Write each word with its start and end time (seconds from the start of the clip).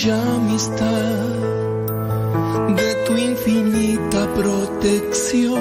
bella 0.00 0.34
amistad, 0.36 1.28
de 2.74 2.94
tu 3.06 3.16
infinita 3.16 4.34
protección, 4.34 5.60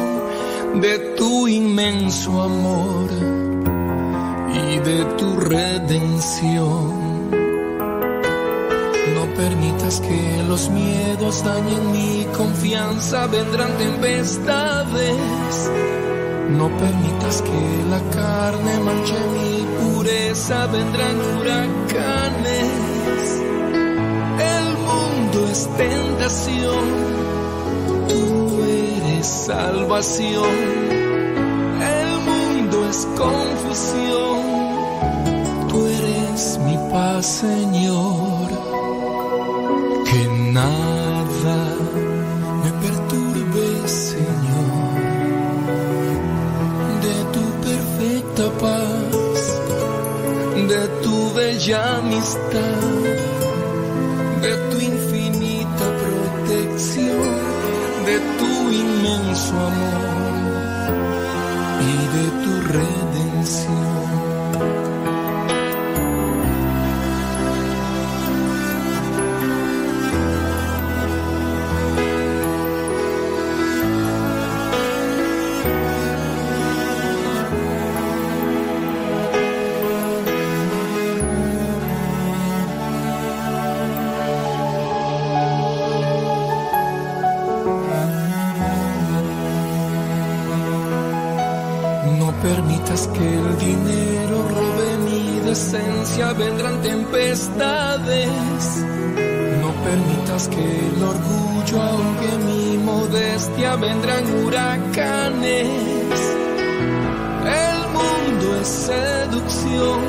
de 0.82 0.98
tu 1.18 1.48
inmenso 1.48 2.42
amor 2.42 3.10
y 4.54 4.80
de 4.80 5.04
tu 5.18 5.40
redención. 5.42 7.00
No 9.16 9.26
permitas 9.36 10.00
que 10.00 10.44
los 10.48 10.70
miedos 10.70 11.44
dañen 11.44 11.92
mi 11.92 12.26
confianza, 12.38 13.28
vendrán 13.28 13.78
tempestades. 13.78 15.72
No 16.58 16.70
permitas 16.78 17.42
que 17.42 17.62
la 17.90 18.02
carne 18.12 18.80
manche 18.86 19.16
mi 19.34 19.66
pureza, 19.82 20.66
vendrán 20.68 21.18
huracanes. 21.20 22.59
Es 25.52 25.68
tentación, 25.78 26.86
tú 28.08 28.64
eres 28.64 29.26
salvación. 29.26 30.56
El 31.98 32.10
mundo 32.30 32.88
es 32.88 33.08
confusión, 33.18 34.42
tú 35.70 35.78
eres 35.88 36.60
mi 36.66 36.78
paz, 36.92 37.26
Señor. 37.26 38.48
Que 40.10 40.22
nada 40.54 41.60
me 42.64 42.72
perturbe, 42.84 43.88
Señor, 43.88 44.72
de 47.06 47.16
tu 47.34 47.44
perfecta 47.68 48.46
paz, 48.66 49.44
de 50.72 50.82
tu 51.04 51.34
bella 51.34 51.98
amistad, 51.98 52.89
No 99.62 99.74
permitas 99.84 100.48
que 100.48 100.80
el 100.80 101.04
orgullo 101.04 101.82
ahogue 101.82 102.38
mi 102.46 102.78
modestia, 102.78 103.76
vendrán 103.76 104.24
huracanes. 104.34 105.68
El 107.44 107.80
mundo 107.98 108.56
es 108.62 108.68
seducción, 108.68 110.00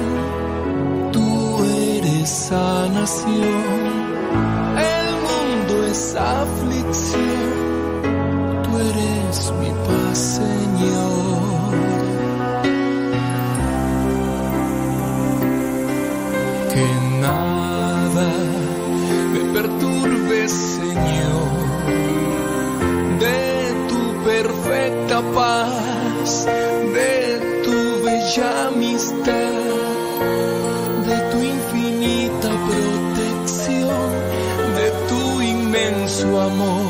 tú 1.13 1.65
eres 1.65 2.29
sanación. 2.29 3.65
El 4.79 5.09
mundo 5.29 5.87
es 5.91 6.15
aflicción, 6.15 7.53
tú 8.63 8.79
eres 8.79 9.53
mi 9.61 9.71
paz, 9.89 10.19
Señor. 10.39 11.90
Señor, 20.51 21.51
de 23.21 23.41
tu 23.89 24.25
perfecta 24.25 25.23
paz, 25.35 26.47
de 26.95 27.63
tu 27.65 28.05
bella 28.05 28.69
amistad, 28.69 29.53
de 31.09 31.17
tu 31.31 31.39
infinita 31.57 32.49
protección, 32.69 34.11
de 34.79 34.89
tu 35.09 35.43
inmenso 35.43 36.41
amor 36.41 36.90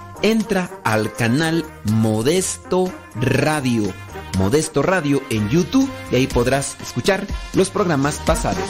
entra 0.21 0.69
al 0.83 1.13
canal 1.13 1.65
Modesto 1.85 2.91
Radio. 3.15 3.83
Modesto 4.37 4.81
Radio 4.81 5.21
en 5.29 5.49
YouTube 5.49 5.89
y 6.11 6.15
ahí 6.15 6.27
podrás 6.27 6.77
escuchar 6.81 7.25
los 7.53 7.69
programas 7.69 8.19
pasados. 8.25 8.63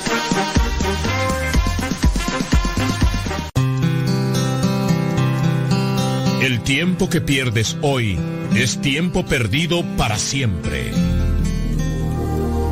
El 6.41 6.62
tiempo 6.62 7.09
que 7.09 7.22
pierdes 7.22 7.78
hoy 7.81 8.18
es 8.56 8.81
tiempo 8.81 9.25
perdido 9.25 9.83
para 9.97 10.18
siempre. 10.18 10.91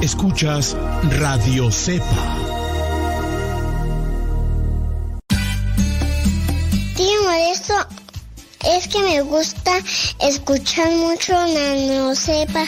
Escuchas 0.02 0.76
Radio 1.20 1.72
Cepa. 1.72 2.39
Es 8.66 8.88
que 8.88 9.02
me 9.04 9.22
gusta 9.22 9.80
escuchar 10.20 10.92
mucho 10.92 11.34
Nano 11.34 12.16
Sepa. 12.16 12.66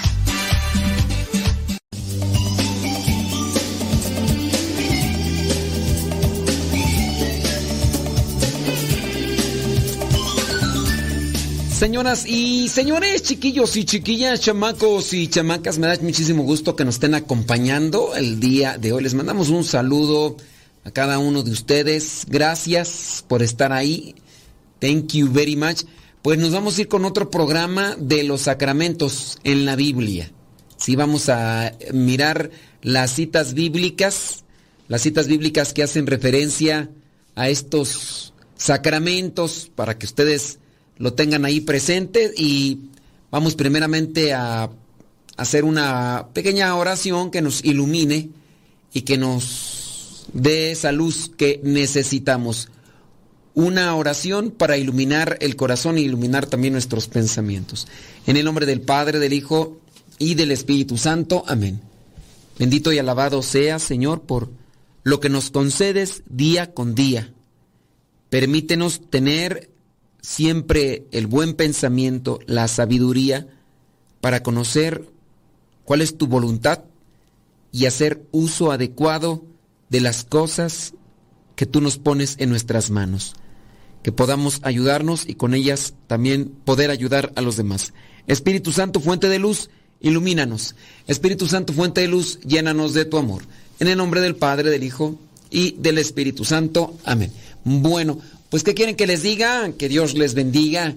Señoras 11.78 12.28
y 12.28 12.70
señores, 12.70 13.24
chiquillos 13.24 13.76
y 13.76 13.86
chiquillas, 13.86 14.40
chamacos 14.40 15.14
y 15.14 15.28
chamacas, 15.28 15.80
me 15.80 15.88
da 15.88 15.98
muchísimo 16.00 16.44
gusto 16.44 16.76
que 16.76 16.86
nos 16.86 16.96
estén 16.96 17.16
acompañando 17.16 18.16
el 18.16 18.40
día 18.40 18.78
de 18.78 18.94
hoy. 18.94 19.02
Les 19.02 19.16
mandamos 19.16 19.50
un 19.50 19.64
saludo 19.64 20.38
a 20.84 20.92
cada 20.92 21.18
uno 21.18 21.42
de 21.42 21.50
ustedes. 21.50 22.26
Gracias 22.28 23.26
por 23.28 23.42
estar 23.42 23.72
ahí. 23.72 24.14
Thank 24.81 25.13
you 25.13 25.31
very 25.31 25.56
much. 25.56 25.83
Pues 26.24 26.39
nos 26.39 26.51
vamos 26.51 26.78
a 26.78 26.81
ir 26.81 26.88
con 26.88 27.06
otro 27.06 27.30
programa 27.30 27.95
de 28.00 28.24
los 28.24 28.42
sacramentos 28.42 29.39
en 29.44 29.66
la 29.66 29.75
Biblia. 29.75 30.31
Sí, 30.75 30.95
vamos 30.95 31.30
a 31.30 31.74
mirar 31.94 32.50
las 32.81 33.13
citas 33.13 33.54
bíblicas, 33.54 34.44
las 34.88 35.04
citas 35.04 35.28
bíblicas 35.28 35.74
que 35.74 35.83
hacen 35.83 36.07
referencia 36.07 36.89
a 37.36 37.50
estos 37.50 38.33
sacramentos 38.56 39.69
para 39.75 40.00
que 40.00 40.07
ustedes 40.07 40.57
lo 40.98 41.13
tengan 41.13 41.45
ahí 41.45 41.62
presente 41.62 42.34
y 42.36 42.89
vamos 43.30 43.54
primeramente 43.54 44.34
a 44.34 44.72
hacer 45.38 45.63
una 45.63 46.30
pequeña 46.34 46.75
oración 46.75 47.30
que 47.30 47.44
nos 47.44 47.63
ilumine 47.63 48.30
y 48.94 49.01
que 49.01 49.19
nos 49.19 50.27
dé 50.34 50.72
esa 50.72 50.92
luz 50.92 51.31
que 51.38 51.60
necesitamos. 51.63 52.69
Una 53.53 53.94
oración 53.95 54.51
para 54.51 54.77
iluminar 54.77 55.38
el 55.42 55.56
corazón 55.56 55.98
e 55.98 56.01
iluminar 56.01 56.45
también 56.45 56.74
nuestros 56.74 57.07
pensamientos. 57.07 57.88
En 58.25 58.38
el 58.38 58.45
nombre 58.45 58.65
del 58.65 58.81
Padre, 58.81 59.19
del 59.19 59.33
Hijo 59.33 59.80
y 60.18 60.36
del 60.36 60.51
Espíritu 60.51 60.98
Santo. 60.98 61.44
Amén. 61.48 61.81
Bendito 62.57 62.94
y 62.94 63.00
alabado 63.00 63.42
sea, 63.42 63.80
Señor, 63.80 64.21
por 64.21 64.50
lo 65.03 65.19
que 65.19 65.30
nos 65.30 65.50
concedes 65.50 66.24
día 66.30 66.74
con 66.74 66.95
día. 66.95 67.33
Permítenos 68.30 69.01
tener 69.09 69.69
siempre 70.21 71.06
el 71.12 71.27
buen 71.27 71.56
pensamiento, 71.56 72.39
la 72.45 72.68
sabiduría, 72.68 73.48
para 74.21 74.44
conocer 74.44 75.09
cuál 75.83 76.01
es 76.01 76.18
tu 76.18 76.27
voluntad 76.27 76.83
y 77.71 77.86
hacer 77.86 78.24
uso 78.31 78.71
adecuado 78.71 79.44
de 79.89 80.00
las 80.00 80.24
cosas 80.24 80.94
que 81.56 81.65
tú 81.65 81.81
nos 81.81 81.98
pones 81.98 82.36
en 82.38 82.50
nuestras 82.50 82.92
manos. 82.92 83.36
Que 84.03 84.12
podamos 84.12 84.59
ayudarnos 84.63 85.27
y 85.27 85.36
con 85.36 85.53
ellas 85.53 85.94
también 86.07 86.50
poder 86.65 86.89
ayudar 86.89 87.31
a 87.36 87.42
los 87.42 87.57
demás. 87.57 87.94
Espíritu 88.27 88.71
Santo, 88.71 89.00
fuente 89.00 89.27
de 89.30 89.39
luz, 89.39 89.69
ilumínanos. 90.00 90.75
Espíritu 91.07 91.48
Santo, 91.48 91.74
fuente 91.74 92.01
de 92.01 92.07
luz, 92.07 92.39
llénanos 92.42 92.94
de 92.94 93.06
tu 93.06 93.18
amor. 93.18 93.44
En 93.80 93.88
el 93.88 93.98
nombre 93.98 94.21
del 94.21 94.36
Padre, 94.36 94.69
del 94.69 94.83
Hijo 94.83 95.19
y 95.50 95.75
del 95.77 95.98
Espíritu 95.98 96.45
Santo. 96.45 96.98
Amén. 97.03 97.31
Bueno, 97.63 98.19
pues 98.50 98.63
¿qué 98.63 98.74
quieren 98.74 98.95
que 98.95 99.07
les 99.07 99.24
diga? 99.24 99.71
Que 99.74 99.89
Dios 99.89 100.13
les 100.13 100.33
bendiga. 100.33 100.95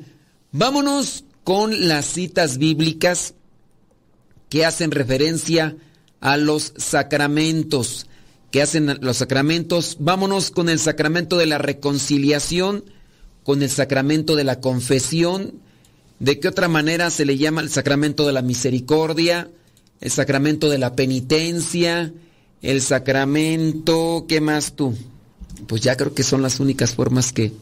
Vámonos 0.52 1.24
con 1.44 1.88
las 1.88 2.06
citas 2.06 2.58
bíblicas 2.58 3.34
que 4.48 4.64
hacen 4.64 4.90
referencia 4.90 5.76
a 6.20 6.36
los 6.36 6.72
sacramentos. 6.76 8.06
que 8.50 8.62
hacen 8.62 8.98
los 9.00 9.16
sacramentos? 9.16 9.96
Vámonos 9.98 10.52
con 10.52 10.68
el 10.68 10.78
sacramento 10.78 11.36
de 11.36 11.46
la 11.46 11.58
reconciliación, 11.58 12.84
con 13.44 13.62
el 13.62 13.70
sacramento 13.70 14.34
de 14.34 14.44
la 14.44 14.60
confesión, 14.60 15.60
¿De 16.24 16.40
qué 16.40 16.48
otra 16.48 16.66
manera 16.68 17.10
se 17.10 17.24
le 17.24 17.36
llama 17.36 17.60
el 17.60 17.70
sacramento 17.70 18.26
de 18.26 18.32
la 18.32 18.42
misericordia, 18.42 19.50
el 20.00 20.10
sacramento 20.10 20.70
de 20.70 20.78
la 20.78 20.96
penitencia, 20.96 22.12
el 22.62 22.80
sacramento, 22.80 24.24
¿qué 24.28 24.40
más 24.40 24.74
tú? 24.74 24.96
Pues 25.66 25.82
ya 25.82 25.96
creo 25.96 26.14
que 26.14 26.22
son 26.22 26.40
las 26.40 26.60
únicas 26.60 26.94
formas 26.94 27.32
que... 27.32 27.52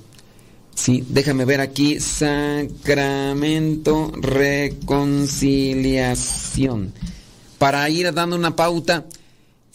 Sí, 0.75 1.05
déjame 1.09 1.45
ver 1.45 1.61
aquí, 1.61 2.01
sacramento, 2.01 4.11
reconciliación. 4.15 6.93
Para 7.59 7.89
ir 7.91 8.15
dando 8.15 8.37
una 8.37 8.57
pauta, 8.57 9.05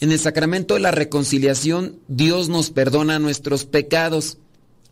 en 0.00 0.10
el 0.12 0.18
sacramento 0.18 0.74
de 0.74 0.80
la 0.80 0.90
reconciliación 0.90 1.96
Dios 2.08 2.48
nos 2.48 2.70
perdona 2.70 3.18
nuestros 3.18 3.64
pecados, 3.64 4.38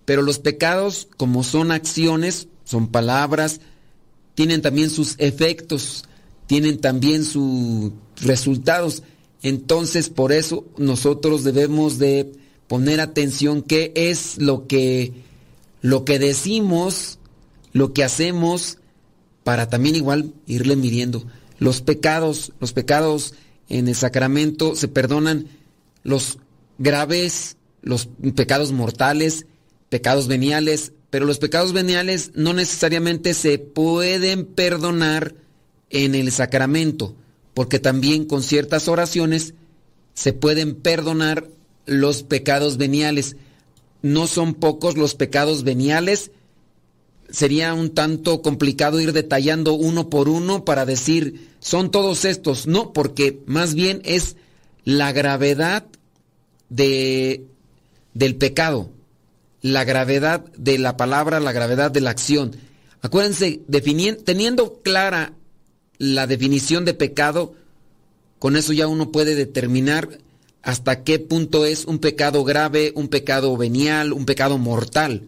pero 0.07 0.23
los 0.23 0.39
pecados 0.39 1.09
como 1.19 1.45
son 1.45 1.71
acciones, 1.71 2.49
son 2.65 2.89
palabras, 2.89 3.61
tienen 4.35 4.63
también 4.63 4.89
sus 4.89 5.17
efectos, 5.19 6.05
tienen 6.47 6.79
también 6.79 7.25
sus 7.25 7.93
resultados. 8.23 9.03
Entonces, 9.43 10.09
por 10.09 10.33
eso 10.33 10.65
nosotros 10.79 11.45
debemos 11.45 11.99
de 11.99 12.33
poner 12.69 13.01
atención 13.01 13.63
qué 13.63 13.93
es 13.95 14.39
lo 14.39 14.67
que 14.67 15.13
lo 15.83 16.05
que 16.05 16.19
decimos, 16.19 17.19
lo 17.73 17.93
que 17.93 18.03
hacemos 18.03 18.79
para 19.45 19.69
también 19.69 19.95
igual 19.95 20.33
irle 20.47 20.77
midiendo. 20.77 21.27
Los 21.59 21.81
pecados, 21.81 22.53
los 22.59 22.73
pecados 22.73 23.35
en 23.69 23.89
el 23.89 23.95
sacramento 23.95 24.75
se 24.75 24.89
perdonan 24.89 25.47
los 26.03 26.39
graves, 26.79 27.57
los 27.83 28.09
pecados 28.35 28.73
mortales, 28.73 29.47
pecados 29.97 30.29
veniales, 30.29 30.93
pero 31.09 31.25
los 31.25 31.39
pecados 31.39 31.73
veniales 31.73 32.33
no 32.35 32.53
necesariamente 32.53 33.33
se 33.33 33.59
pueden 33.59 34.45
perdonar 34.45 35.35
en 35.89 36.15
el 36.15 36.31
sacramento, 36.33 37.17
porque 37.55 37.79
también 37.79 38.27
con 38.27 38.43
ciertas 38.43 38.89
oraciones 38.89 39.55
se 40.13 40.35
pueden 40.35 40.75
perdonar 40.75 41.49
los 41.87 42.25
pecados 42.25 42.77
veniales. 42.77 43.37
No 44.03 44.27
son 44.27 44.53
pocos 44.53 44.99
los 44.99 45.15
pecados 45.15 45.65
veniales. 45.65 46.31
Sería 47.31 47.73
un 47.73 47.95
tanto 47.95 48.43
complicado 48.43 49.01
ir 49.01 49.15
detallando 49.15 49.73
uno 49.73 50.11
por 50.11 50.29
uno 50.29 50.67
para 50.67 50.85
decir, 50.85 51.49
son 51.59 51.91
todos 51.91 52.27
estos. 52.27 52.67
No, 52.67 52.93
porque 52.93 53.41
más 53.47 53.73
bien 53.73 54.03
es 54.05 54.37
la 54.85 55.13
gravedad 55.13 55.87
de, 56.69 57.47
del 58.13 58.37
pecado 58.37 58.91
la 59.63 59.85
gravedad 59.85 60.45
de 60.57 60.79
la 60.79 60.97
palabra, 60.97 61.41
la 61.41 61.53
gravedad 61.53 61.91
de 61.91 62.01
la 62.01 62.11
acción. 62.11 62.57
Acuérdense, 63.03 63.61
teniendo 64.25 64.81
clara 64.83 65.33
la 65.99 66.27
definición 66.27 66.85
de 66.85 66.95
pecado, 66.95 67.55
con 68.39 68.57
eso 68.57 68.73
ya 68.73 68.87
uno 68.87 69.11
puede 69.11 69.35
determinar 69.35 70.19
hasta 70.63 71.05
qué 71.05 71.19
punto 71.19 71.65
es 71.65 71.85
un 71.85 72.01
pecado 72.01 72.43
grave, 72.43 72.93
un 72.97 73.09
pecado 73.09 73.57
venial, 73.57 74.13
un 74.13 74.27
pecado 74.27 74.59
mortal. 74.59 75.23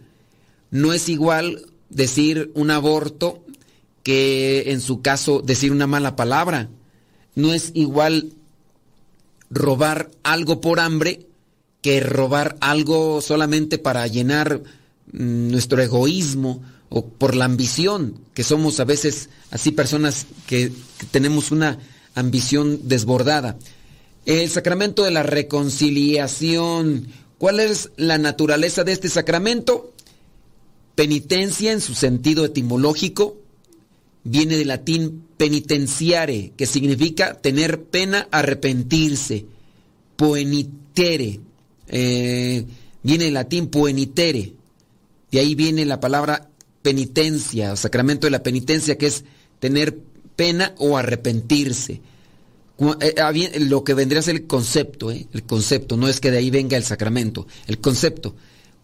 No 0.70 0.92
es 0.92 1.08
igual 1.08 1.66
decir 1.88 2.50
un 2.54 2.70
aborto 2.70 3.44
que 4.02 4.72
en 4.72 4.80
su 4.80 5.00
caso 5.00 5.40
decir 5.40 5.70
una 5.70 5.86
mala 5.86 6.16
palabra. 6.16 6.68
No 7.34 7.54
es 7.54 7.70
igual 7.74 8.32
robar 9.48 10.10
algo 10.22 10.60
por 10.60 10.80
hambre 10.80 11.27
que 11.82 12.00
robar 12.00 12.56
algo 12.60 13.20
solamente 13.20 13.78
para 13.78 14.06
llenar 14.06 14.62
mm, 15.12 15.50
nuestro 15.50 15.82
egoísmo 15.82 16.62
o 16.88 17.06
por 17.06 17.34
la 17.34 17.44
ambición, 17.44 18.20
que 18.34 18.44
somos 18.44 18.80
a 18.80 18.84
veces 18.84 19.28
así 19.50 19.70
personas 19.72 20.26
que, 20.46 20.72
tenemos 21.10 21.50
una 21.50 21.78
ambición 22.14 22.88
desbordada. 22.88 23.56
El 24.26 24.50
sacramento 24.50 25.04
de 25.04 25.10
la 25.10 25.22
reconciliación. 25.22 27.08
¿Cuál 27.38 27.60
es 27.60 27.90
la 27.96 28.18
naturaleza 28.18 28.82
de 28.84 28.92
este 28.92 29.08
sacramento? 29.08 29.92
Penitencia 30.96 31.72
en 31.72 31.80
su 31.80 31.94
sentido 31.94 32.44
etimológico 32.44 33.36
viene 34.24 34.56
del 34.56 34.68
latín 34.68 35.24
penitenciare, 35.36 36.52
que 36.56 36.66
significa 36.66 37.34
tener 37.40 37.84
pena, 37.84 38.26
arrepentirse. 38.32 39.46
Poenitere, 40.16 41.40
eh, 41.88 42.64
viene 43.02 43.28
el 43.28 43.34
latín 43.34 43.68
puenitere, 43.68 44.54
de 45.30 45.40
ahí 45.40 45.54
viene 45.54 45.84
la 45.84 46.00
palabra 46.00 46.48
penitencia, 46.82 47.76
sacramento 47.76 48.26
de 48.26 48.30
la 48.30 48.42
penitencia, 48.42 48.96
que 48.96 49.06
es 49.06 49.24
tener 49.58 49.98
pena 50.36 50.74
o 50.78 50.96
arrepentirse. 50.96 52.00
Eh, 53.00 53.14
ah, 53.20 53.32
lo 53.58 53.82
que 53.82 53.94
vendría 53.94 54.20
a 54.20 54.22
ser 54.22 54.36
el 54.36 54.46
concepto, 54.46 55.10
eh, 55.10 55.26
el 55.32 55.42
concepto, 55.42 55.96
no 55.96 56.08
es 56.08 56.20
que 56.20 56.30
de 56.30 56.38
ahí 56.38 56.50
venga 56.50 56.76
el 56.76 56.84
sacramento, 56.84 57.46
el 57.66 57.78
concepto. 57.78 58.34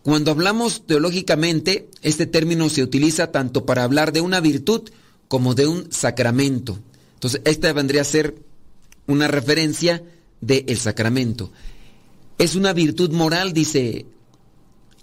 Cuando 0.03 0.33
hablamos 0.33 0.85
teológicamente, 0.87 1.89
este 2.03 2.27
término 2.27 2.69
se 2.69 2.83
utiliza 2.83 3.31
tanto 3.31 3.65
para 3.65 3.85
hablar 3.85 4.13
de 4.13 4.21
una 4.21 4.41
virtud 4.41 4.91
como 5.29 5.55
de 5.55 5.67
un 5.67 5.91
sacramento. 5.93 6.79
Entonces, 7.15 7.41
esta 7.45 7.73
vendría 7.73 8.03
a 8.03 8.05
ser 8.05 8.35
una 9.07 9.29
referencia 9.29 10.03
del 10.41 10.77
sacramento. 10.77 11.53
Es 12.39 12.55
una 12.55 12.73
virtud 12.73 13.11
moral, 13.13 13.53
dice, 13.53 14.07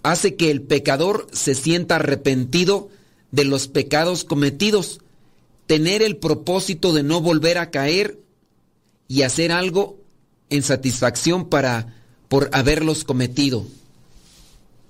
hace 0.03 0.35
que 0.35 0.51
el 0.51 0.61
pecador 0.61 1.27
se 1.31 1.55
sienta 1.55 1.95
arrepentido 1.95 2.89
de 3.31 3.45
los 3.45 3.67
pecados 3.67 4.23
cometidos, 4.23 4.99
tener 5.67 6.01
el 6.01 6.17
propósito 6.17 6.93
de 6.93 7.03
no 7.03 7.21
volver 7.21 7.57
a 7.57 7.71
caer 7.71 8.19
y 9.07 9.21
hacer 9.21 9.51
algo 9.51 9.97
en 10.49 10.63
satisfacción 10.63 11.49
para 11.49 11.95
por 12.27 12.49
haberlos 12.53 13.03
cometido. 13.03 13.65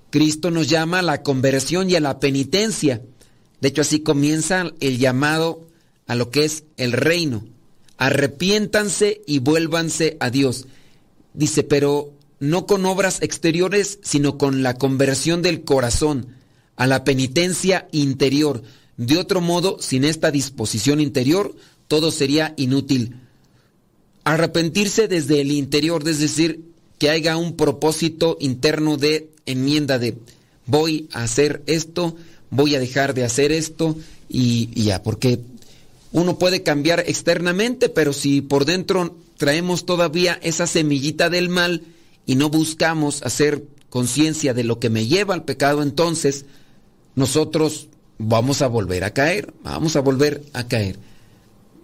Cristo 0.10 0.52
nos 0.52 0.68
llama 0.68 1.00
a 1.00 1.04
la 1.04 1.24
conversión 1.24 1.90
y 1.90 1.96
a 1.96 2.00
la 2.00 2.20
penitencia. 2.20 3.02
De 3.62 3.70
hecho, 3.70 3.82
así 3.82 4.02
comienza 4.02 4.72
el 4.80 4.98
llamado 4.98 5.68
a 6.08 6.16
lo 6.16 6.30
que 6.30 6.44
es 6.44 6.66
el 6.78 6.92
reino. 6.92 7.46
Arrepiéntanse 7.98 9.22
y 9.26 9.40
vuélvanse 9.40 10.18
a 10.20 10.30
Dios. 10.30 10.68
Dice, 11.34 11.64
pero 11.64 12.12
no 12.42 12.66
con 12.66 12.86
obras 12.88 13.22
exteriores, 13.22 14.00
sino 14.02 14.40
con 14.40 14.64
la 14.64 14.74
conversión 14.74 15.44
del 15.44 15.64
corazón 15.64 16.36
a 16.76 16.88
la 16.88 17.04
penitencia 17.04 17.88
interior. 17.92 18.64
De 18.98 19.20
otro 19.20 19.42
modo, 19.42 19.78
sin 19.80 20.04
esta 20.04 20.32
disposición 20.32 21.00
interior, 21.00 21.56
todo 21.88 22.10
sería 22.10 22.56
inútil. 22.58 23.16
Arrepentirse 24.24 25.08
desde 25.08 25.40
el 25.42 25.52
interior, 25.52 26.02
es 26.10 26.20
decir, 26.20 26.66
que 26.98 27.12
haya 27.12 27.38
un 27.38 27.56
propósito 27.56 28.38
interno 28.40 28.98
de 28.98 29.30
enmienda 29.46 30.00
de 30.00 30.18
voy 30.66 31.10
a 31.14 31.24
hacer 31.24 31.62
esto, 31.68 32.16
voy 32.50 32.74
a 32.74 32.80
dejar 32.80 33.14
de 33.14 33.24
hacer 33.24 33.52
esto 33.52 33.96
y, 34.28 34.70
y 34.74 34.86
ya, 34.86 35.04
porque 35.04 35.42
uno 36.12 36.40
puede 36.40 36.64
cambiar 36.64 37.04
externamente, 37.06 37.88
pero 37.88 38.14
si 38.14 38.42
por 38.42 38.66
dentro 38.66 39.16
traemos 39.38 39.86
todavía 39.86 40.40
esa 40.42 40.66
semillita 40.66 41.30
del 41.30 41.50
mal 41.50 41.84
y 42.26 42.36
no 42.36 42.50
buscamos 42.50 43.24
hacer 43.24 43.64
conciencia 43.90 44.54
de 44.54 44.64
lo 44.64 44.80
que 44.80 44.90
me 44.90 45.08
lleva 45.08 45.34
al 45.34 45.44
pecado, 45.44 45.84
entonces 45.84 46.46
nosotros 47.16 47.90
vamos 48.18 48.62
a 48.62 48.68
volver 48.68 49.04
a 49.04 49.14
caer, 49.14 49.54
vamos 49.64 49.96
a 49.96 50.02
volver 50.02 50.44
a 50.54 50.68
caer. 50.68 50.98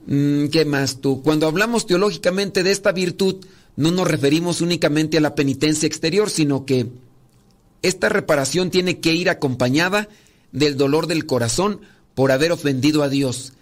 Mm, 0.06 0.48
¿Qué 0.48 0.64
más 0.66 1.02
tú? 1.02 1.22
Cuando 1.22 1.48
hablamos 1.48 1.86
teológicamente 1.86 2.64
de 2.64 2.72
esta 2.72 2.92
virtud, 2.92 3.46
no 3.76 3.92
nos 3.92 4.08
referimos 4.08 4.62
únicamente 4.62 5.18
a 5.18 5.22
la 5.22 5.36
penitencia 5.36 5.86
exterior, 5.86 6.30
sino 6.30 6.66
que 6.66 6.88
esta 7.82 8.10
reparación 8.10 8.72
tiene 8.72 9.00
que 9.00 9.14
ir 9.14 9.30
acompañada 9.30 10.08
del 10.52 10.78
dolor 10.78 11.08
del 11.08 11.26
corazón 11.26 11.82
por 12.16 12.32
haber 12.32 12.52
ofendido 12.52 13.04
a 13.04 13.10
Dios. 13.10 13.54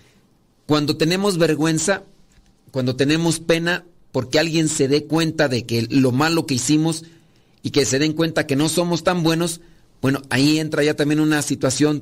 Cuando 0.67 0.97
tenemos 0.97 1.37
vergüenza, 1.37 2.03
cuando 2.71 2.95
tenemos 2.95 3.39
pena 3.39 3.85
porque 4.15 4.39
alguien 4.39 4.69
se 4.69 4.87
dé 4.87 5.07
cuenta 5.07 5.49
de 5.49 5.65
que 5.65 5.87
lo 5.89 6.13
malo 6.13 6.45
que 6.45 6.53
hicimos 6.53 7.03
y 7.63 7.71
que 7.71 7.83
se 7.83 7.99
den 7.99 8.13
cuenta 8.13 8.47
que 8.47 8.55
no 8.55 8.69
somos 8.69 9.03
tan 9.03 9.23
buenos, 9.23 9.59
bueno, 10.01 10.21
ahí 10.29 10.57
entra 10.57 10.85
ya 10.85 10.93
también 10.93 11.19
una 11.19 11.41
situación 11.41 12.01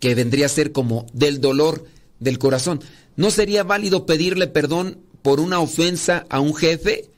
que 0.00 0.16
vendría 0.16 0.46
a 0.46 0.48
ser 0.48 0.72
como 0.72 1.06
del 1.12 1.40
dolor 1.40 1.84
del 2.18 2.40
corazón. 2.40 2.80
¿No 3.14 3.30
sería 3.30 3.62
válido 3.62 4.06
pedirle 4.06 4.48
perdón 4.48 4.98
por 5.22 5.38
una 5.38 5.60
ofensa 5.60 6.26
a 6.30 6.40
un 6.40 6.52
jefe 6.52 7.08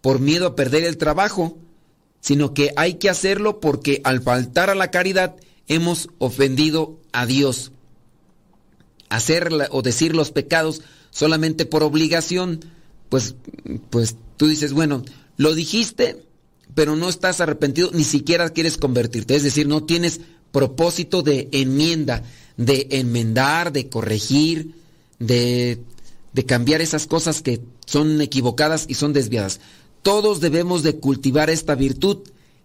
por 0.00 0.18
miedo 0.18 0.48
a 0.48 0.56
perder 0.56 0.82
el 0.82 0.96
trabajo? 0.96 1.56
Sino 2.20 2.54
que 2.54 2.72
hay 2.74 2.94
que 2.94 3.10
hacerlo 3.10 3.60
porque 3.60 4.00
al 4.02 4.22
faltar 4.22 4.70
a 4.70 4.74
la 4.74 4.90
caridad 4.90 5.36
hemos 5.68 6.08
ofendido 6.18 6.98
a 7.12 7.26
Dios. 7.26 7.70
Hacer 9.08 9.50
o 9.70 9.82
decir 9.82 10.16
los 10.16 10.32
pecados 10.32 10.82
solamente 11.12 11.64
por 11.64 11.84
obligación, 11.84 12.64
pues, 13.12 13.34
pues 13.90 14.16
tú 14.38 14.46
dices, 14.46 14.72
bueno, 14.72 15.02
lo 15.36 15.54
dijiste, 15.54 16.24
pero 16.74 16.96
no 16.96 17.10
estás 17.10 17.42
arrepentido, 17.42 17.90
ni 17.92 18.04
siquiera 18.04 18.48
quieres 18.48 18.78
convertirte. 18.78 19.36
Es 19.36 19.42
decir, 19.42 19.68
no 19.68 19.84
tienes 19.84 20.22
propósito 20.50 21.20
de 21.20 21.50
enmienda, 21.52 22.22
de 22.56 22.86
enmendar, 22.92 23.70
de 23.70 23.90
corregir, 23.90 24.76
de, 25.18 25.82
de 26.32 26.46
cambiar 26.46 26.80
esas 26.80 27.06
cosas 27.06 27.42
que 27.42 27.60
son 27.84 28.18
equivocadas 28.22 28.86
y 28.88 28.94
son 28.94 29.12
desviadas. 29.12 29.60
Todos 30.00 30.40
debemos 30.40 30.82
de 30.82 30.96
cultivar 30.96 31.50
esta 31.50 31.74
virtud 31.74 32.20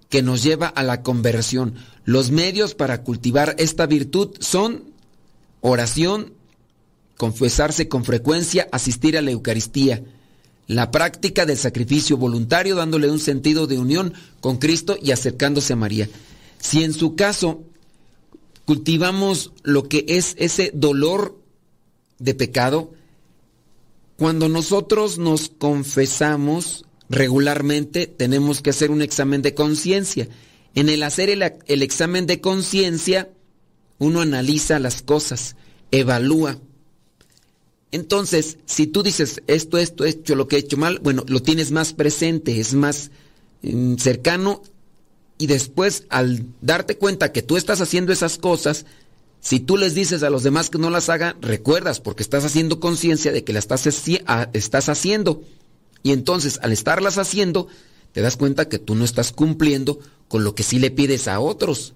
que 0.07 0.21
nos 0.21 0.43
lleva 0.43 0.67
a 0.67 0.81
la 0.81 1.03
conversión. 1.03 1.75
Los 2.05 2.31
medios 2.31 2.73
para 2.73 3.03
cultivar 3.03 3.53
esta 3.59 3.85
virtud 3.85 4.29
son 4.39 4.85
oración, 5.59 6.31
confesarse 7.17 7.89
con 7.89 8.05
frecuencia, 8.05 8.69
asistir 8.71 9.17
a 9.17 9.21
la 9.21 9.31
Eucaristía, 9.31 10.05
la 10.67 10.91
práctica 10.91 11.45
del 11.45 11.57
sacrificio 11.57 12.17
voluntario 12.17 12.75
dándole 12.75 13.09
un 13.09 13.19
sentido 13.19 13.67
de 13.67 13.79
unión 13.79 14.13
con 14.41 14.57
Cristo 14.57 14.97
y 15.01 15.11
acercándose 15.11 15.73
a 15.73 15.77
María. 15.77 16.09
Si 16.59 16.83
en 16.83 16.93
su 16.93 17.15
caso 17.15 17.63
cultivamos 18.65 19.53
lo 19.63 19.87
que 19.87 20.05
es 20.09 20.35
ese 20.37 20.71
dolor 20.73 21.39
de 22.19 22.35
pecado, 22.35 22.91
cuando 24.17 24.49
nosotros 24.49 25.17
nos 25.17 25.49
confesamos 25.49 26.85
regularmente 27.09 28.07
tenemos 28.07 28.61
que 28.61 28.71
hacer 28.71 28.91
un 28.91 29.01
examen 29.01 29.41
de 29.41 29.53
conciencia. 29.53 30.27
En 30.75 30.89
el 30.89 31.03
hacer 31.03 31.29
el, 31.29 31.81
examen 31.81 32.27
de 32.27 32.41
conciencia, 32.41 33.29
uno 33.97 34.21
analiza 34.21 34.79
las 34.79 35.01
cosas, 35.01 35.55
evalúa. 35.91 36.59
Entonces, 37.91 38.57
si 38.65 38.87
tú 38.87 39.01
dices 39.01 39.41
esto, 39.47 39.77
esto, 39.77 40.03
esto, 40.03 40.35
lo 40.35 40.47
que 40.47 40.57
he 40.57 40.59
hecho 40.59 40.77
mal, 40.77 40.99
bueno, 40.99 41.23
lo 41.27 41.41
tienes 41.41 41.71
más 41.71 41.93
presente, 41.93 42.59
es 42.59 42.73
más 42.73 43.11
mm, 43.61 43.95
cercano 43.95 44.61
y 45.37 45.47
después 45.47 46.03
al 46.09 46.45
darte 46.61 46.97
cuenta 46.97 47.31
que 47.31 47.43
tú 47.43 47.57
estás 47.57 47.79
haciendo 47.79 48.11
esas 48.11 48.37
cosas, 48.37 48.85
si 49.39 49.59
tú 49.59 49.77
les 49.77 49.93
dices 49.95 50.23
a 50.23 50.29
los 50.29 50.43
demás 50.43 50.69
que 50.69 50.79
no 50.79 50.89
las 50.89 51.09
hagan, 51.09 51.37
recuerdas 51.41 52.01
porque 52.01 52.23
estás 52.23 52.43
haciendo 52.43 52.79
conciencia 52.79 53.31
de 53.31 53.43
que 53.43 53.53
las 53.53 53.63
estás, 53.65 53.87
estás 54.53 54.89
haciendo. 54.89 55.41
Y 56.03 56.11
entonces 56.11 56.59
al 56.63 56.71
estarlas 56.71 57.17
haciendo, 57.17 57.67
te 58.11 58.21
das 58.21 58.35
cuenta 58.35 58.67
que 58.67 58.79
tú 58.79 58.95
no 58.95 59.05
estás 59.05 59.31
cumpliendo 59.31 59.99
con 60.27 60.43
lo 60.43 60.55
que 60.55 60.63
sí 60.63 60.79
le 60.79 60.91
pides 60.91 61.27
a 61.27 61.39
otros. 61.39 61.93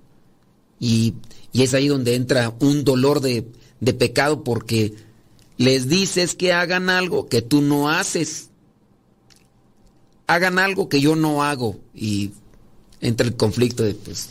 Y, 0.79 1.15
y 1.51 1.63
es 1.63 1.73
ahí 1.73 1.87
donde 1.87 2.15
entra 2.15 2.55
un 2.59 2.83
dolor 2.83 3.21
de, 3.21 3.47
de 3.79 3.93
pecado 3.93 4.43
porque 4.43 4.93
les 5.61 5.87
dices 5.87 6.33
que 6.33 6.53
hagan 6.53 6.89
algo 6.89 7.27
que 7.27 7.43
tú 7.43 7.61
no 7.61 7.89
haces. 7.89 8.49
Hagan 10.25 10.57
algo 10.57 10.89
que 10.89 10.99
yo 10.99 11.15
no 11.15 11.43
hago. 11.43 11.79
Y 11.93 12.31
entra 12.99 13.27
el 13.27 13.35
conflicto 13.35 13.83
de, 13.83 13.93
pues, 13.93 14.29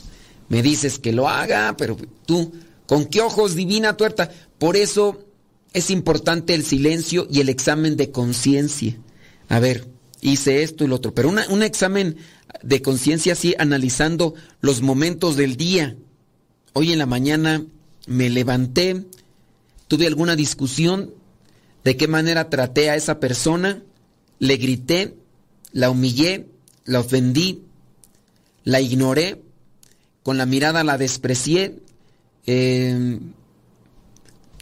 me 0.49 0.61
dices 0.61 0.99
que 0.99 1.13
lo 1.13 1.29
haga, 1.29 1.77
pero 1.77 1.97
tú, 2.27 2.53
¿con 2.87 3.05
qué 3.07 3.21
ojos 3.21 3.55
divina 3.55 3.97
tuerta? 3.97 4.29
Por 4.59 4.77
eso 4.77 5.25
es 5.73 5.91
importante 5.91 6.53
el 6.53 6.65
silencio 6.65 7.29
y 7.31 7.41
el 7.41 7.49
examen 7.49 7.97
de 7.97 8.11
conciencia. 8.11 8.99
A 9.49 9.61
ver, 9.61 9.87
hice 10.21 10.65
esto 10.65 10.83
y 10.83 10.89
lo 10.89 10.97
otro, 10.97 11.15
pero 11.15 11.29
un 11.29 11.63
examen 11.63 12.17
de 12.65 12.83
conciencia 12.83 13.35
así, 13.35 13.55
analizando 13.57 14.35
los 14.61 14.83
momentos 14.83 15.37
del 15.37 15.57
día. 15.57 15.97
Hoy 16.73 16.93
en 16.93 16.99
la 16.99 17.07
mañana 17.07 17.65
me 18.09 18.31
levanté, 18.31 19.07
tuve 19.87 20.09
alguna 20.09 20.35
discusión, 20.35 21.15
de 21.85 21.97
qué 21.97 22.09
manera 22.09 22.51
traté 22.51 22.91
a 22.91 22.97
esa 22.97 23.21
persona, 23.21 23.83
le 24.39 24.57
grité, 24.57 25.17
la 25.73 25.91
humillé, 25.91 26.47
la 26.85 27.01
ofendí, 27.01 27.63
la 28.65 28.81
ignoré, 28.81 29.43
con 30.23 30.39
la 30.39 30.47
mirada 30.47 30.85
la 30.85 30.99
desprecié. 30.99 31.79
Eh, 32.47 33.19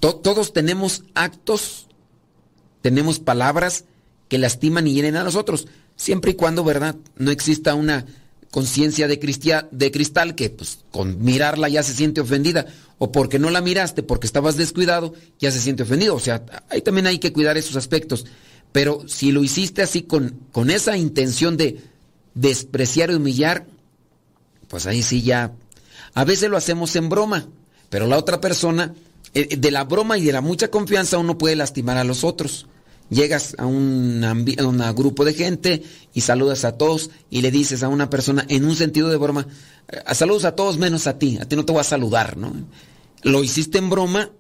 todos 0.01 0.53
tenemos 0.53 1.05
actos, 1.15 1.89
tenemos 2.83 3.19
palabras 3.19 3.85
que 4.29 4.39
lastiman 4.39 4.87
y 4.87 4.95
hieren 4.95 5.17
a 5.17 5.25
nosotros, 5.25 5.67
siempre 5.97 6.33
y 6.33 6.35
cuando, 6.35 6.63
¿verdad?, 6.63 6.97
no 7.17 7.31
exista 7.31 7.75
una 7.75 8.07
conciencia 8.51 9.09
de, 9.09 9.17
de 9.71 9.91
cristal 9.91 10.35
que 10.35 10.51
pues 10.51 10.81
con 10.91 11.23
mirarla 11.23 11.69
ya 11.69 11.83
se 11.83 11.93
siente 11.93 12.21
ofendida 12.21 12.67
o 12.99 13.13
porque 13.13 13.39
no 13.39 13.51
la 13.51 13.61
miraste 13.61 14.03
porque 14.03 14.27
estabas 14.27 14.57
descuidado 14.57 15.15
ya 15.39 15.51
se 15.51 15.61
siente 15.61 15.83
ofendido 15.83 16.15
o 16.15 16.21
sea 16.21 16.45
ahí 16.71 16.81
también 16.81 17.07
hay 17.07 17.19
que 17.19 17.33
cuidar 17.33 17.59
esos 17.59 17.77
aspectos 17.77 18.25
pero 18.73 19.07
si 19.07 19.33
lo 19.33 19.45
hiciste 19.45 19.83
así 19.83 20.03
con, 20.03 20.41
con 20.51 20.71
esa 20.71 20.97
intención 20.97 21.57
de 21.57 21.81
despreciar 22.35 23.11
y 23.11 23.15
humillar 23.15 23.67
pues 24.69 24.87
ahí 24.87 25.03
sí 25.03 25.23
ya. 25.23 25.53
A 26.15 26.25
veces 26.25 26.51
lo 26.51 26.57
hacemos 26.57 26.95
en 26.97 27.09
broma, 27.09 27.49
pero 27.91 28.07
la 28.07 28.19
otra 28.19 28.41
persona, 28.41 28.95
eh, 29.35 29.57
de 29.57 29.71
la 29.71 29.85
broma 29.85 30.19
y 30.19 30.25
de 30.25 30.33
la 30.33 30.41
mucha 30.41 30.69
confianza, 30.69 31.19
uno 31.19 31.39
puede 31.39 31.57
lastimar 31.57 31.97
a 31.97 32.05
los 32.05 32.23
otros. 32.23 32.67
Llegas 33.11 33.55
a 33.59 33.65
un, 33.67 34.21
grupo 34.95 35.25
de 35.25 35.33
gente 35.33 35.83
y 36.13 36.21
saludas 36.21 36.65
a 36.65 36.73
todos 36.73 37.11
y 37.31 37.41
le 37.41 37.51
dices 37.51 37.83
a 37.83 37.89
una 37.89 38.11
persona 38.11 38.45
en 38.49 38.65
un 38.65 38.77
sentido 38.77 39.09
de 39.09 39.17
broma, 39.17 39.47
eh, 39.89 40.15
saludos 40.15 40.45
a 40.45 40.55
todos 40.55 40.77
menos 40.77 41.07
a 41.07 41.19
ti, 41.19 41.39
a 41.41 41.47
ti 41.47 41.57
no 41.57 41.65
te 41.65 41.73
voy 41.73 41.81
a 41.81 41.85
saludar, 41.85 42.37
¿no? 42.37 42.53
Lo 43.23 43.43
hiciste 43.43 43.79
en 43.79 43.89
broma, 43.89 44.31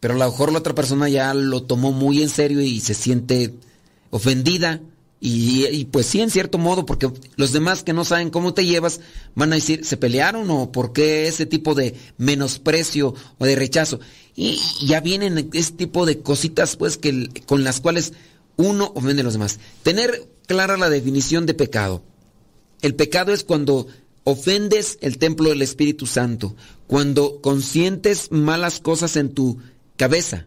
pero 0.00 0.14
a 0.14 0.18
lo 0.18 0.24
mejor 0.24 0.52
la 0.52 0.58
otra 0.58 0.74
persona 0.74 1.08
ya 1.08 1.34
lo 1.34 1.64
tomó 1.64 1.92
muy 1.92 2.22
en 2.22 2.30
serio 2.30 2.60
y 2.60 2.80
se 2.80 2.94
siente 2.94 3.54
ofendida 4.10 4.80
y, 5.24 5.84
pues 5.92 6.06
sí, 6.06 6.20
en 6.20 6.30
cierto 6.30 6.58
modo, 6.58 6.84
porque 6.84 7.08
los 7.36 7.52
demás 7.52 7.84
que 7.84 7.92
no 7.92 8.04
saben 8.04 8.28
cómo 8.28 8.54
te 8.54 8.66
llevas 8.66 8.98
van 9.36 9.52
a 9.52 9.54
decir, 9.54 9.84
¿se 9.84 9.96
pelearon 9.96 10.50
o 10.50 10.72
por 10.72 10.92
qué 10.92 11.28
ese 11.28 11.46
tipo 11.46 11.76
de 11.76 11.94
menosprecio 12.18 13.14
o 13.38 13.44
de 13.44 13.54
rechazo? 13.54 14.00
Y 14.34 14.58
ya 14.86 15.00
vienen 15.00 15.50
ese 15.52 15.72
tipo 15.72 16.06
de 16.06 16.20
cositas, 16.20 16.76
pues, 16.76 16.96
que, 16.96 17.28
con 17.46 17.64
las 17.64 17.80
cuales 17.80 18.12
uno 18.56 18.92
ofende 18.94 19.22
a 19.22 19.24
los 19.24 19.34
demás. 19.34 19.58
Tener 19.82 20.28
clara 20.46 20.76
la 20.76 20.90
definición 20.90 21.46
de 21.46 21.54
pecado. 21.54 22.02
El 22.80 22.94
pecado 22.94 23.32
es 23.32 23.44
cuando 23.44 23.86
ofendes 24.24 24.98
el 25.00 25.18
templo 25.18 25.50
del 25.50 25.62
Espíritu 25.62 26.06
Santo, 26.06 26.56
cuando 26.86 27.40
consientes 27.40 28.30
malas 28.30 28.80
cosas 28.80 29.16
en 29.16 29.34
tu 29.34 29.58
cabeza. 29.96 30.46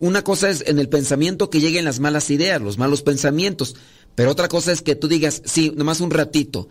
Una 0.00 0.22
cosa 0.22 0.50
es 0.50 0.64
en 0.66 0.78
el 0.78 0.88
pensamiento 0.88 1.50
que 1.50 1.60
lleguen 1.60 1.84
las 1.84 2.00
malas 2.00 2.30
ideas, 2.30 2.60
los 2.60 2.78
malos 2.78 3.02
pensamientos. 3.02 3.76
Pero 4.14 4.30
otra 4.30 4.48
cosa 4.48 4.72
es 4.72 4.82
que 4.82 4.94
tú 4.94 5.08
digas, 5.08 5.42
sí, 5.44 5.72
nomás 5.76 6.00
un 6.00 6.10
ratito, 6.10 6.68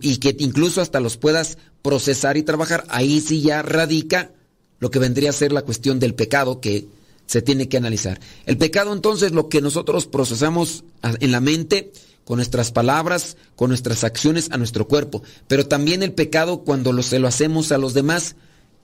y 0.00 0.18
que 0.18 0.36
incluso 0.38 0.80
hasta 0.80 1.00
los 1.00 1.16
puedas 1.16 1.58
procesar 1.80 2.36
y 2.36 2.42
trabajar, 2.42 2.84
ahí 2.88 3.20
sí 3.20 3.40
ya 3.40 3.62
radica 3.62 4.32
lo 4.82 4.90
que 4.90 4.98
vendría 4.98 5.30
a 5.30 5.32
ser 5.32 5.52
la 5.52 5.62
cuestión 5.62 6.00
del 6.00 6.16
pecado 6.16 6.60
que 6.60 6.88
se 7.26 7.40
tiene 7.40 7.68
que 7.68 7.76
analizar. 7.76 8.18
El 8.46 8.58
pecado 8.58 8.92
entonces 8.92 9.30
lo 9.30 9.48
que 9.48 9.60
nosotros 9.60 10.08
procesamos 10.08 10.82
en 11.20 11.30
la 11.30 11.38
mente 11.38 11.92
con 12.24 12.38
nuestras 12.38 12.72
palabras, 12.72 13.36
con 13.54 13.68
nuestras 13.68 14.02
acciones 14.02 14.48
a 14.50 14.56
nuestro 14.56 14.88
cuerpo. 14.88 15.22
Pero 15.46 15.68
también 15.68 16.02
el 16.02 16.14
pecado 16.14 16.64
cuando 16.64 16.92
lo, 16.92 17.04
se 17.04 17.20
lo 17.20 17.28
hacemos 17.28 17.70
a 17.70 17.78
los 17.78 17.94
demás, 17.94 18.34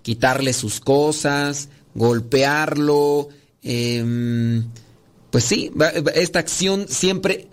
quitarle 0.02 0.52
sus 0.52 0.78
cosas, 0.78 1.68
golpearlo, 1.96 3.30
em, 3.64 4.68
pues 5.32 5.42
sí, 5.42 5.72
esta 6.14 6.38
acción 6.38 6.86
siempre 6.88 7.48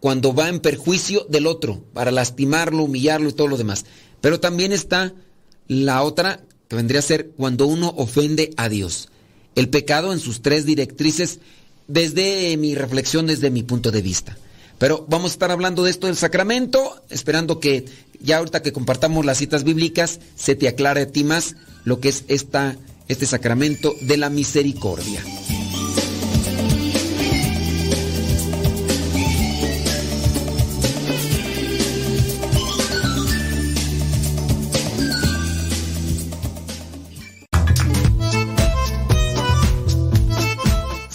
cuando 0.00 0.34
va 0.34 0.50
en 0.50 0.60
perjuicio 0.60 1.24
del 1.30 1.46
otro, 1.46 1.82
para 1.94 2.10
lastimarlo, 2.10 2.84
humillarlo 2.84 3.30
y 3.30 3.32
todo 3.32 3.48
lo 3.48 3.56
demás. 3.56 3.86
Pero 4.20 4.38
también 4.38 4.72
está 4.72 5.14
la 5.66 6.02
otra, 6.02 6.42
que 6.68 6.76
vendría 6.76 7.00
a 7.00 7.02
ser 7.02 7.30
cuando 7.36 7.66
uno 7.66 7.92
ofende 7.96 8.52
a 8.56 8.68
Dios. 8.68 9.08
El 9.54 9.68
pecado 9.68 10.12
en 10.12 10.20
sus 10.20 10.42
tres 10.42 10.66
directrices, 10.66 11.38
desde 11.88 12.56
mi 12.56 12.74
reflexión, 12.74 13.26
desde 13.26 13.50
mi 13.50 13.62
punto 13.62 13.90
de 13.90 14.02
vista. 14.02 14.36
Pero 14.78 15.06
vamos 15.08 15.30
a 15.30 15.34
estar 15.34 15.50
hablando 15.50 15.84
de 15.84 15.90
esto 15.90 16.06
del 16.06 16.16
sacramento, 16.16 17.02
esperando 17.08 17.60
que 17.60 17.86
ya 18.20 18.38
ahorita 18.38 18.62
que 18.62 18.72
compartamos 18.72 19.24
las 19.24 19.38
citas 19.38 19.64
bíblicas, 19.64 20.20
se 20.36 20.54
te 20.54 20.68
aclare 20.68 21.02
a 21.02 21.10
ti 21.10 21.24
más 21.24 21.56
lo 21.84 22.00
que 22.00 22.10
es 22.10 22.24
esta, 22.28 22.76
este 23.08 23.26
sacramento 23.26 23.94
de 24.02 24.16
la 24.16 24.28
misericordia. 24.28 25.22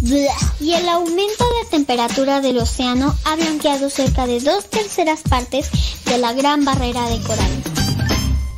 Y 0.00 0.74
el 0.74 0.88
aumento 0.88 1.44
de 1.44 1.70
temperatura 1.70 2.40
del 2.40 2.58
océano 2.58 3.14
ha 3.24 3.36
blanqueado 3.36 3.90
cerca 3.90 4.26
de 4.26 4.40
dos 4.40 4.68
terceras 4.70 5.22
partes 5.28 5.70
de 6.04 6.18
la 6.18 6.32
gran 6.32 6.64
barrera 6.64 7.08
de 7.08 7.20
coral. 7.22 7.50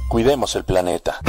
Cuidemos 0.09 0.55
el 0.57 0.65
planeta. 0.65 1.21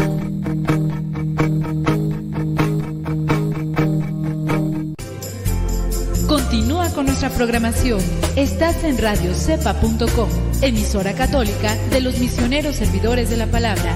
Continúa 6.27 6.89
con 6.89 7.05
nuestra 7.05 7.29
programación. 7.29 7.99
Estás 8.35 8.83
en 8.83 8.97
radiocepa.com, 8.97 10.29
emisora 10.61 11.13
católica 11.13 11.75
de 11.89 12.01
los 12.01 12.17
misioneros 12.17 12.75
servidores 12.75 13.29
de 13.29 13.37
la 13.37 13.47
palabra. 13.47 13.95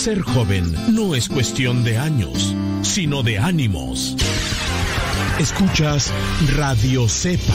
Ser 0.00 0.22
joven 0.22 0.74
no 0.94 1.14
es 1.14 1.28
cuestión 1.28 1.84
de 1.84 1.98
años, 1.98 2.56
sino 2.80 3.22
de 3.22 3.38
ánimos. 3.38 4.16
Escuchas 5.38 6.10
Radio 6.56 7.06
Cepa. 7.06 7.52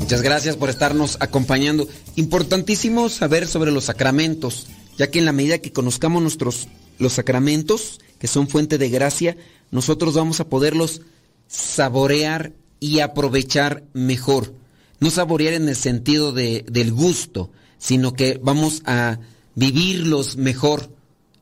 Muchas 0.00 0.22
gracias 0.22 0.56
por 0.56 0.70
estarnos 0.70 1.18
acompañando. 1.20 1.86
Importantísimo 2.14 3.10
saber 3.10 3.46
sobre 3.46 3.70
los 3.70 3.84
sacramentos, 3.84 4.66
ya 4.96 5.10
que 5.10 5.18
en 5.18 5.26
la 5.26 5.32
medida 5.32 5.58
que 5.58 5.72
conozcamos 5.72 6.22
nuestros 6.22 6.68
los 6.98 7.14
sacramentos, 7.14 8.00
que 8.18 8.26
son 8.26 8.48
fuente 8.48 8.78
de 8.78 8.90
gracia, 8.90 9.36
nosotros 9.70 10.14
vamos 10.14 10.40
a 10.40 10.48
poderlos 10.48 11.02
saborear 11.48 12.52
y 12.80 13.00
aprovechar 13.00 13.84
mejor. 13.92 14.54
No 15.00 15.10
saborear 15.10 15.54
en 15.54 15.68
el 15.68 15.76
sentido 15.76 16.32
de, 16.32 16.64
del 16.68 16.92
gusto, 16.92 17.50
sino 17.78 18.14
que 18.14 18.40
vamos 18.42 18.82
a 18.86 19.18
vivirlos 19.54 20.36
mejor. 20.36 20.90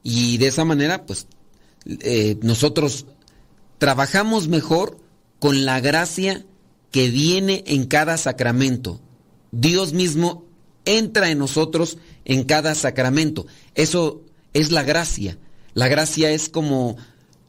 Y 0.03 0.39
de 0.39 0.49
esa 0.49 0.65
manera, 0.65 1.07
pues, 1.07 1.27
eh, 1.87 2.37
nosotros 2.43 3.07
trabajamos 3.79 4.49
mejor 4.49 4.99
con 5.39 5.65
la 5.65 5.81
gracia 5.81 6.45
que 6.91 7.11
viene 7.11 7.65
en 7.67 7.87
cada 7.87 8.17
sacramento. 8.17 9.01
Dios 9.51 9.93
mismo 9.93 10.45
entra 10.85 11.31
en 11.31 11.39
nosotros 11.39 11.99
en 12.25 12.45
cada 12.45 12.75
sacramento. 12.75 13.47
Eso 13.75 14.23
es 14.53 14.71
la 14.71 14.83
gracia. 14.83 15.39
La 15.75 15.89
gracia 15.89 16.31
es 16.31 16.49
como 16.49 16.97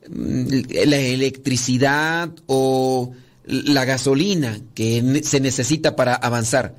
mm, 0.09 0.47
la 0.85 0.97
electricidad 0.97 2.29
o 2.47 3.13
la 3.45 3.85
gasolina 3.85 4.59
que 4.73 5.21
se 5.23 5.39
necesita 5.39 5.95
para 5.95 6.15
avanzar. 6.15 6.75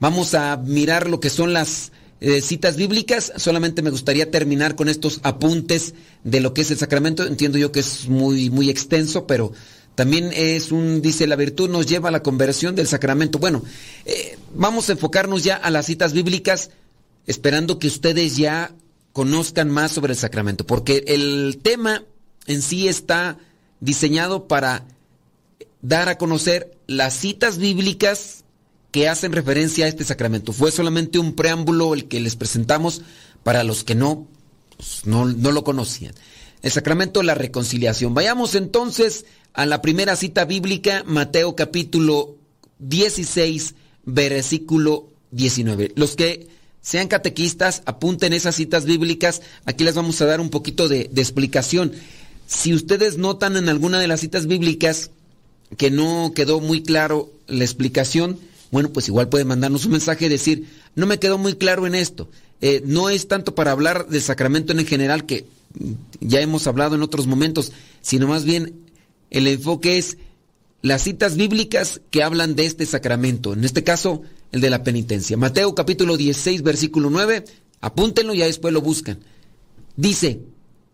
Vamos 0.00 0.34
a 0.34 0.56
mirar 0.58 1.08
lo 1.08 1.18
que 1.20 1.30
son 1.30 1.52
las 1.52 1.92
eh, 2.20 2.40
citas 2.42 2.76
bíblicas. 2.76 3.32
Solamente 3.36 3.82
me 3.82 3.90
gustaría 3.90 4.30
terminar 4.30 4.76
con 4.76 4.88
estos 4.88 5.20
apuntes 5.22 5.94
de 6.22 6.40
lo 6.40 6.52
que 6.52 6.62
es 6.62 6.70
el 6.70 6.78
sacramento. 6.78 7.26
Entiendo 7.26 7.58
yo 7.58 7.72
que 7.72 7.80
es 7.80 8.08
muy, 8.08 8.50
muy 8.50 8.68
extenso, 8.68 9.26
pero 9.26 9.52
también 9.94 10.30
es 10.34 10.72
un, 10.72 11.00
dice, 11.00 11.26
la 11.26 11.36
virtud 11.36 11.70
nos 11.70 11.86
lleva 11.86 12.08
a 12.08 12.12
la 12.12 12.22
conversión 12.22 12.74
del 12.74 12.86
sacramento. 12.86 13.38
Bueno, 13.38 13.62
eh, 14.04 14.36
vamos 14.54 14.88
a 14.88 14.92
enfocarnos 14.92 15.44
ya 15.44 15.56
a 15.56 15.70
las 15.70 15.86
citas 15.86 16.12
bíblicas, 16.12 16.70
esperando 17.26 17.78
que 17.78 17.86
ustedes 17.86 18.36
ya 18.36 18.74
conozcan 19.14 19.70
más 19.70 19.92
sobre 19.92 20.12
el 20.12 20.18
sacramento, 20.18 20.66
porque 20.66 21.04
el 21.06 21.60
tema 21.62 22.02
en 22.46 22.60
sí 22.60 22.88
está 22.88 23.38
diseñado 23.80 24.48
para 24.48 24.84
dar 25.80 26.08
a 26.08 26.18
conocer 26.18 26.76
las 26.88 27.14
citas 27.14 27.56
bíblicas 27.58 28.44
que 28.90 29.08
hacen 29.08 29.32
referencia 29.32 29.86
a 29.86 29.88
este 29.88 30.02
sacramento. 30.02 30.52
Fue 30.52 30.72
solamente 30.72 31.20
un 31.20 31.34
preámbulo 31.34 31.94
el 31.94 32.08
que 32.08 32.18
les 32.18 32.34
presentamos 32.34 33.02
para 33.44 33.62
los 33.62 33.84
que 33.84 33.94
no, 33.94 34.26
pues, 34.76 35.06
no, 35.06 35.26
no 35.26 35.52
lo 35.52 35.62
conocían. 35.62 36.14
El 36.62 36.72
sacramento 36.72 37.20
de 37.20 37.26
la 37.26 37.34
reconciliación. 37.34 38.14
Vayamos 38.14 38.56
entonces 38.56 39.26
a 39.52 39.64
la 39.64 39.80
primera 39.80 40.16
cita 40.16 40.44
bíblica, 40.44 41.04
Mateo 41.06 41.54
capítulo 41.54 42.36
16, 42.80 43.76
versículo 44.06 45.08
19. 45.30 45.92
Los 45.94 46.16
que 46.16 46.48
sean 46.84 47.08
catequistas, 47.08 47.82
apunten 47.86 48.34
esas 48.34 48.56
citas 48.56 48.84
bíblicas, 48.84 49.40
aquí 49.64 49.84
les 49.84 49.94
vamos 49.94 50.20
a 50.20 50.26
dar 50.26 50.38
un 50.38 50.50
poquito 50.50 50.86
de, 50.86 51.10
explicación. 51.16 51.92
Si 52.46 52.74
ustedes 52.74 53.16
notan 53.16 53.56
en 53.56 53.70
alguna 53.70 53.98
de 53.98 54.06
las 54.06 54.20
citas 54.20 54.46
bíblicas 54.46 55.10
que 55.78 55.90
no 55.90 56.32
quedó 56.34 56.60
muy 56.60 56.82
claro 56.82 57.32
la 57.46 57.64
explicación, 57.64 58.38
bueno, 58.70 58.92
pues 58.92 59.08
igual 59.08 59.30
puede 59.30 59.46
mandarnos 59.46 59.86
un 59.86 59.92
mensaje 59.92 60.26
y 60.26 60.28
decir, 60.28 60.68
no 60.94 61.06
me 61.06 61.18
quedó 61.18 61.38
muy 61.38 61.54
claro 61.54 61.86
en 61.86 61.94
esto. 61.94 62.28
Eh, 62.60 62.82
no 62.84 63.08
es 63.08 63.28
tanto 63.28 63.54
para 63.54 63.70
hablar 63.70 64.08
del 64.08 64.20
sacramento 64.20 64.74
en 64.74 64.84
general, 64.84 65.24
que 65.24 65.46
ya 66.20 66.42
hemos 66.42 66.66
hablado 66.66 66.96
en 66.96 67.02
otros 67.02 67.26
momentos, 67.26 67.72
sino 68.02 68.28
más 68.28 68.44
bien 68.44 68.74
el 69.30 69.46
enfoque 69.46 69.96
es 69.96 70.18
las 70.84 71.02
citas 71.02 71.36
bíblicas 71.36 72.02
que 72.10 72.22
hablan 72.22 72.56
de 72.56 72.66
este 72.66 72.84
sacramento, 72.84 73.54
en 73.54 73.64
este 73.64 73.82
caso 73.82 74.20
el 74.52 74.60
de 74.60 74.68
la 74.68 74.84
penitencia. 74.84 75.34
Mateo 75.38 75.74
capítulo 75.74 76.18
16, 76.18 76.62
versículo 76.62 77.08
9, 77.08 77.42
apúntenlo 77.80 78.34
y 78.34 78.38
ya 78.38 78.44
después 78.44 78.74
lo 78.74 78.82
buscan. 78.82 79.20
Dice, 79.96 80.42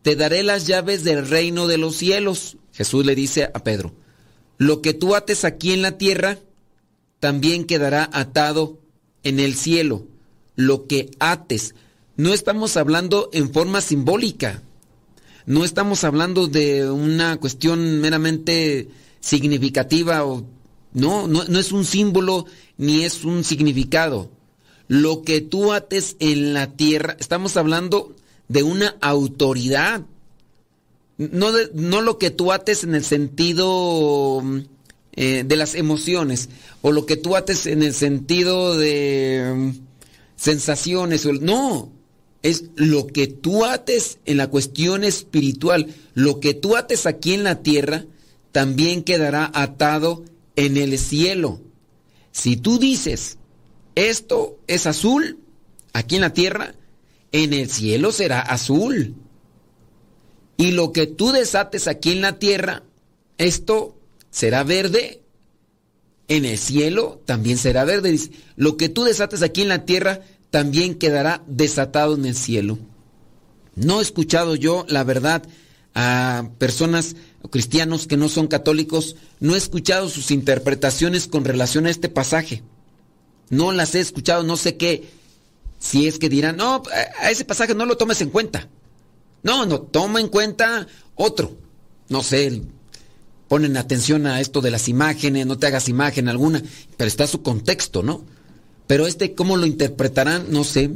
te 0.03 0.14
daré 0.14 0.44
las 0.44 0.68
llaves 0.68 1.03
del 1.03 1.26
reino 1.26 1.66
de 1.66 1.76
los 1.76 1.96
cielos. 1.96 2.57
Jesús 2.72 3.05
le 3.05 3.16
dice 3.16 3.50
a 3.53 3.64
Pedro, 3.64 3.92
lo 4.59 4.81
que 4.81 4.94
tú 4.94 5.16
ates 5.16 5.44
aquí 5.44 5.72
en 5.72 5.83
la 5.83 5.98
tierra, 5.98 6.38
también 7.18 7.64
quedará 7.64 8.09
atado 8.12 8.79
en 9.24 9.40
el 9.40 9.57
cielo. 9.57 10.07
Lo 10.55 10.87
que 10.87 11.11
ates. 11.18 11.74
No 12.16 12.33
estamos 12.33 12.76
hablando 12.76 13.29
en 13.33 13.53
forma 13.53 13.81
simbólica. 13.81 14.62
No 15.46 15.64
estamos 15.64 16.05
hablando 16.05 16.46
de 16.46 16.88
una 16.88 17.38
cuestión 17.38 17.98
meramente 17.98 18.88
significativa 19.20 20.24
o 20.24 20.44
no, 20.92 21.28
no, 21.28 21.44
no 21.44 21.59
es 21.59 21.72
un 21.72 21.85
símbolo 21.85 22.46
ni 22.76 23.04
es 23.04 23.24
un 23.24 23.44
significado. 23.44 24.30
Lo 24.88 25.22
que 25.22 25.40
tú 25.40 25.72
ates 25.72 26.16
en 26.18 26.52
la 26.52 26.72
tierra, 26.72 27.16
estamos 27.20 27.56
hablando 27.56 28.16
de 28.48 28.64
una 28.64 28.96
autoridad. 29.00 30.02
No, 31.16 31.52
no 31.74 32.00
lo 32.00 32.18
que 32.18 32.30
tú 32.30 32.50
ates 32.50 32.83
en 32.83 32.94
el 32.94 33.04
sentido 33.04 34.42
eh, 35.12 35.44
de 35.46 35.56
las 35.56 35.74
emociones 35.74 36.48
o 36.83 36.92
lo 36.92 37.06
que 37.06 37.16
tú 37.16 37.37
ates 37.37 37.66
en 37.66 37.83
el 37.83 37.94
sentido 37.94 38.76
de 38.76 39.52
mm, 39.54 39.70
sensaciones. 40.35 41.26
No, 41.26 41.92
es 42.42 42.64
lo 42.74 43.06
que 43.06 43.26
tú 43.26 43.64
ates 43.64 44.18
en 44.24 44.38
la 44.38 44.48
cuestión 44.48 45.04
espiritual. 45.04 45.94
Lo 46.14 46.40
que 46.40 46.54
tú 46.54 46.76
ates 46.76 47.06
aquí 47.06 47.35
en 47.35 47.44
la 47.44 47.62
tierra 47.62 48.06
también 48.52 49.02
quedará 49.02 49.50
atado 49.54 50.24
en 50.56 50.76
el 50.76 50.98
cielo. 50.98 51.60
Si 52.32 52.56
tú 52.56 52.78
dices, 52.78 53.38
esto 53.94 54.58
es 54.66 54.86
azul, 54.86 55.38
aquí 55.92 56.16
en 56.16 56.22
la 56.22 56.32
tierra, 56.32 56.74
en 57.32 57.52
el 57.52 57.70
cielo 57.70 58.12
será 58.12 58.40
azul. 58.40 59.14
Y 60.56 60.72
lo 60.72 60.92
que 60.92 61.06
tú 61.06 61.32
desates 61.32 61.88
aquí 61.88 62.12
en 62.12 62.20
la 62.20 62.38
tierra, 62.38 62.82
esto 63.38 63.96
será 64.30 64.62
verde. 64.64 65.22
En 66.28 66.44
el 66.44 66.58
cielo 66.58 67.20
también 67.24 67.58
será 67.58 67.84
verde. 67.84 68.16
Lo 68.56 68.76
que 68.76 68.88
tú 68.88 69.04
desates 69.04 69.42
aquí 69.42 69.62
en 69.62 69.68
la 69.68 69.84
tierra 69.84 70.20
también 70.50 70.96
quedará 70.96 71.42
desatado 71.46 72.14
en 72.14 72.26
el 72.26 72.36
cielo. 72.36 72.78
No 73.74 74.00
he 74.00 74.02
escuchado 74.02 74.54
yo, 74.54 74.84
la 74.88 75.04
verdad, 75.04 75.42
a 75.94 76.48
personas 76.59 77.16
cristianos 77.50 78.07
que 78.07 78.16
no 78.16 78.29
son 78.29 78.46
católicos, 78.46 79.16
no 79.40 79.55
he 79.55 79.59
escuchado 79.59 80.09
sus 80.09 80.31
interpretaciones 80.31 81.26
con 81.26 81.44
relación 81.44 81.87
a 81.87 81.90
este 81.90 82.09
pasaje. 82.09 82.62
No 83.48 83.72
las 83.72 83.94
he 83.94 84.00
escuchado, 84.00 84.42
no 84.42 84.57
sé 84.57 84.76
qué 84.76 85.09
si 85.81 86.07
es 86.07 86.18
que 86.18 86.29
dirán, 86.29 86.59
no, 86.59 86.83
a 87.20 87.31
ese 87.31 87.44
pasaje 87.44 87.74
no 87.74 87.87
lo 87.87 87.96
tomes 87.96 88.20
en 88.20 88.29
cuenta. 88.29 88.68
No, 89.42 89.64
no, 89.64 89.81
toma 89.81 90.20
en 90.20 90.29
cuenta 90.29 90.87
otro. 91.14 91.57
No 92.11 92.22
sé, 92.22 92.62
ponen 93.48 93.76
atención 93.79 94.26
a 94.26 94.40
esto 94.40 94.61
de 94.61 94.70
las 94.70 94.88
imágenes, 94.88 95.46
no 95.46 95.59
te 95.59 95.66
hagas 95.66 95.88
imagen 95.88 96.29
alguna, 96.29 96.62
pero 96.98 97.09
está 97.09 97.26
su 97.26 97.42
contexto, 97.42 98.03
¿no? 98.03 98.22
Pero 98.87 99.07
este, 99.07 99.35
¿cómo 99.35 99.57
lo 99.57 99.66
interpretarán? 99.66 100.46
No 100.50 100.64
sé. 100.64 100.90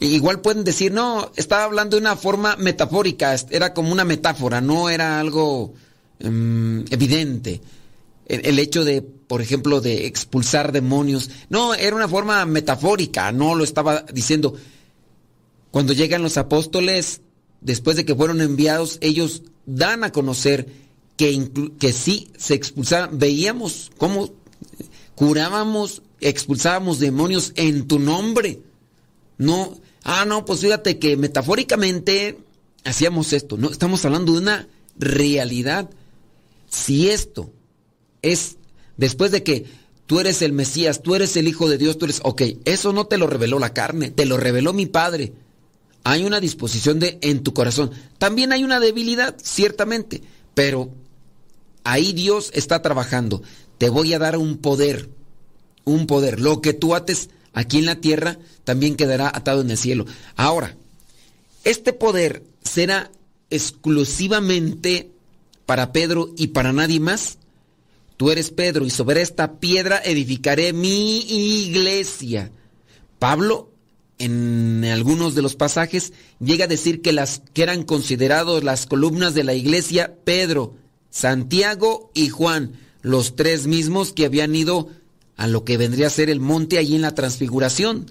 Igual 0.00 0.40
pueden 0.40 0.64
decir, 0.64 0.92
no, 0.92 1.30
estaba 1.36 1.64
hablando 1.64 1.96
de 1.96 2.02
una 2.02 2.16
forma 2.16 2.56
metafórica, 2.56 3.34
era 3.50 3.72
como 3.72 3.92
una 3.92 4.04
metáfora, 4.04 4.60
no 4.60 4.90
era 4.90 5.20
algo 5.20 5.72
mm, 6.20 6.80
evidente 6.90 7.60
el, 8.26 8.58
hecho 8.58 8.84
de, 8.84 9.02
por 9.02 9.42
ejemplo, 9.42 9.80
de 9.80 10.06
expulsar 10.06 10.72
demonios. 10.72 11.30
No, 11.48 11.74
era 11.74 11.94
una 11.94 12.08
forma 12.08 12.44
metafórica, 12.46 13.32
no 13.32 13.54
lo 13.54 13.64
estaba 13.64 14.04
diciendo. 14.12 14.54
Cuando 15.70 15.92
llegan 15.92 16.22
los 16.22 16.36
apóstoles, 16.36 17.20
después 17.60 17.96
de 17.96 18.04
que 18.04 18.14
fueron 18.14 18.40
enviados, 18.40 18.98
ellos 19.00 19.42
dan 19.66 20.04
a 20.04 20.12
conocer 20.12 20.68
que, 21.16 21.50
que 21.78 21.92
sí 21.92 22.30
se 22.36 22.54
expulsaban. 22.54 23.18
Veíamos 23.18 23.90
cómo 23.98 24.32
curábamos, 25.14 26.02
expulsábamos 26.20 26.98
demonios 26.98 27.52
en 27.56 27.86
tu 27.86 27.98
nombre. 27.98 28.60
No, 29.36 29.76
ah, 30.04 30.24
no, 30.24 30.44
pues 30.44 30.60
fíjate 30.60 30.98
que 30.98 31.16
metafóricamente 31.16 32.38
hacíamos 32.84 33.32
esto. 33.32 33.56
No, 33.56 33.70
estamos 33.70 34.04
hablando 34.04 34.32
de 34.32 34.38
una 34.38 34.68
realidad. 34.96 35.90
Si 36.68 37.08
esto 37.08 37.50
es 38.22 38.56
después 38.96 39.30
de 39.30 39.42
que 39.42 39.66
tú 40.06 40.20
eres 40.20 40.42
el 40.42 40.52
Mesías, 40.52 41.02
tú 41.02 41.14
eres 41.14 41.36
el 41.36 41.48
Hijo 41.48 41.68
de 41.68 41.78
Dios, 41.78 41.98
tú 41.98 42.04
eres, 42.04 42.20
ok, 42.22 42.42
eso 42.64 42.92
no 42.92 43.06
te 43.06 43.18
lo 43.18 43.26
reveló 43.26 43.58
la 43.58 43.74
carne, 43.74 44.10
te 44.10 44.26
lo 44.26 44.36
reveló 44.36 44.72
mi 44.72 44.86
Padre. 44.86 45.32
Hay 46.04 46.24
una 46.24 46.40
disposición 46.40 47.00
de 47.00 47.18
en 47.22 47.42
tu 47.42 47.54
corazón. 47.54 47.90
También 48.18 48.52
hay 48.52 48.62
una 48.62 48.78
debilidad, 48.78 49.36
ciertamente, 49.42 50.22
pero 50.54 50.90
ahí 51.82 52.12
Dios 52.12 52.50
está 52.54 52.82
trabajando. 52.82 53.42
Te 53.78 53.88
voy 53.88 54.12
a 54.12 54.18
dar 54.18 54.36
un 54.36 54.58
poder, 54.58 55.08
un 55.84 56.06
poder. 56.06 56.40
Lo 56.40 56.60
que 56.60 56.74
tú 56.74 56.94
ates 56.94 57.30
aquí 57.54 57.78
en 57.78 57.86
la 57.86 57.96
tierra 57.96 58.38
también 58.64 58.96
quedará 58.96 59.28
atado 59.28 59.62
en 59.62 59.70
el 59.70 59.78
cielo. 59.78 60.04
Ahora, 60.36 60.76
este 61.64 61.92
poder 61.92 62.42
será 62.62 63.10
exclusivamente 63.50 65.10
para 65.66 65.92
Pedro 65.92 66.30
y 66.36 66.48
para 66.48 66.72
nadie 66.72 67.00
más. 67.00 67.38
Tú 68.16 68.30
eres 68.30 68.50
Pedro 68.50 68.84
y 68.84 68.90
sobre 68.90 69.22
esta 69.22 69.58
piedra 69.58 70.00
edificaré 70.04 70.72
mi 70.72 71.20
iglesia. 71.20 72.50
Pablo, 73.18 73.70
en 74.18 74.84
algunos 74.84 75.34
de 75.34 75.42
los 75.42 75.56
pasajes, 75.56 76.12
llega 76.38 76.66
a 76.66 76.68
decir 76.68 77.02
que 77.02 77.12
las 77.12 77.42
que 77.52 77.62
eran 77.62 77.82
considerados 77.82 78.62
las 78.62 78.86
columnas 78.86 79.34
de 79.34 79.44
la 79.44 79.54
iglesia, 79.54 80.14
Pedro, 80.24 80.74
Santiago 81.10 82.10
y 82.14 82.28
Juan, 82.28 82.72
los 83.02 83.36
tres 83.36 83.66
mismos 83.66 84.12
que 84.12 84.26
habían 84.26 84.54
ido 84.54 84.88
a 85.36 85.46
lo 85.46 85.64
que 85.64 85.76
vendría 85.76 86.06
a 86.06 86.10
ser 86.10 86.30
el 86.30 86.40
monte 86.40 86.78
allí 86.78 86.94
en 86.94 87.02
la 87.02 87.14
transfiguración, 87.14 88.10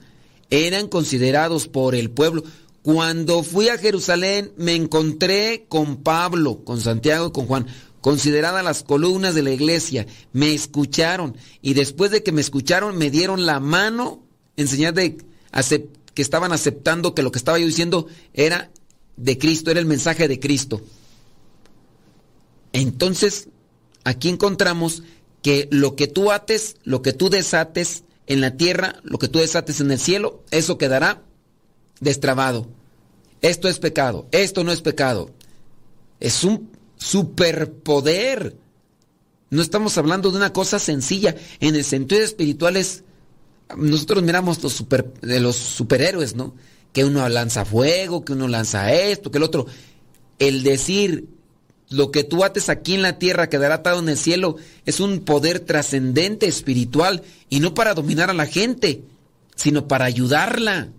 eran 0.49 0.88
considerados 0.88 1.67
por 1.67 1.95
el 1.95 2.09
pueblo. 2.09 2.43
Cuando 2.81 3.43
fui 3.43 3.69
a 3.69 3.77
Jerusalén 3.77 4.51
me 4.57 4.75
encontré 4.75 5.65
con 5.69 5.97
Pablo, 5.97 6.63
con 6.63 6.81
Santiago 6.81 7.27
y 7.27 7.31
con 7.31 7.47
Juan 7.47 7.67
consideradas 8.01 8.65
las 8.65 8.83
columnas 8.83 9.33
de 9.33 9.43
la 9.43 9.51
iglesia, 9.51 10.05
me 10.33 10.53
escucharon 10.53 11.38
y 11.62 11.73
después 11.73 12.12
de 12.12 12.21
que 12.21 12.33
me 12.33 12.41
escucharon 12.41 12.97
me 12.97 13.09
dieron 13.09 13.45
la 13.45 13.62
mano 13.62 14.21
en 14.57 14.67
señal 14.67 14.93
de 14.93 15.17
que 16.13 16.21
estaban 16.21 16.51
aceptando 16.51 17.15
que 17.15 17.23
lo 17.23 17.31
que 17.31 17.39
estaba 17.39 17.59
yo 17.59 17.65
diciendo 17.65 18.07
era 18.33 18.69
de 19.15 19.38
Cristo, 19.38 19.71
era 19.71 19.79
el 19.79 19.86
mensaje 19.86 20.27
de 20.27 20.39
Cristo. 20.39 20.81
Entonces, 22.73 23.47
aquí 24.03 24.27
encontramos 24.29 25.03
que 25.43 25.67
lo 25.69 25.95
que 25.95 26.08
tú 26.08 26.32
ates, 26.32 26.77
lo 26.84 27.03
que 27.03 27.13
tú 27.13 27.29
desates 27.29 28.06
en 28.25 28.41
la 28.41 28.58
tierra, 28.58 28.95
lo 29.03 29.19
que 29.19 29.27
tú 29.27 29.39
desates 29.39 29.82
en 29.82 29.91
el 29.91 29.99
cielo, 29.99 30.41
eso 30.49 30.79
quedará 30.79 31.21
destrabado. 31.99 32.67
Esto 33.41 33.67
es 33.67 33.77
pecado, 33.77 34.25
esto 34.32 34.63
no 34.63 34.71
es 34.71 34.82
pecado. 34.82 35.29
Es 36.21 36.45
un 36.45 36.71
superpoder. 36.95 38.56
No 39.49 39.62
estamos 39.62 39.97
hablando 39.97 40.32
de 40.32 40.38
una 40.38 40.53
cosa 40.53 40.79
sencilla. 40.79 41.36
En 41.60 41.75
el 41.75 41.84
sentido 41.84 42.21
espiritual 42.23 42.77
es, 42.77 43.03
nosotros 43.75 44.23
miramos 44.23 44.63
los 44.63 44.71
super, 44.71 45.13
de 45.21 45.41
los 45.41 45.58
superhéroes, 45.58 46.36
¿no? 46.36 46.56
Que 46.93 47.03
uno 47.03 47.27
lanza 47.27 47.65
fuego, 47.65 48.23
que 48.23 48.32
uno 48.32 48.47
lanza 48.47 48.93
esto, 48.93 49.29
que 49.29 49.39
el 49.39 49.43
otro. 49.43 49.65
El 50.39 50.63
decir 50.63 51.27
lo 51.89 52.11
que 52.11 52.23
tú 52.23 52.43
ates 52.43 52.69
aquí 52.69 52.95
en 52.95 53.01
la 53.01 53.19
tierra 53.19 53.49
quedará 53.49 53.75
atado 53.75 53.99
en 53.99 54.09
el 54.09 54.17
cielo 54.17 54.55
es 54.85 54.99
un 54.99 55.19
poder 55.19 55.59
trascendente 55.59 56.47
espiritual 56.47 57.23
y 57.49 57.59
no 57.59 57.73
para 57.73 57.93
dominar 57.93 58.29
a 58.29 58.33
la 58.33 58.45
gente, 58.45 59.03
sino 59.55 59.87
para 59.87 60.05
ayudarla. 60.05 60.89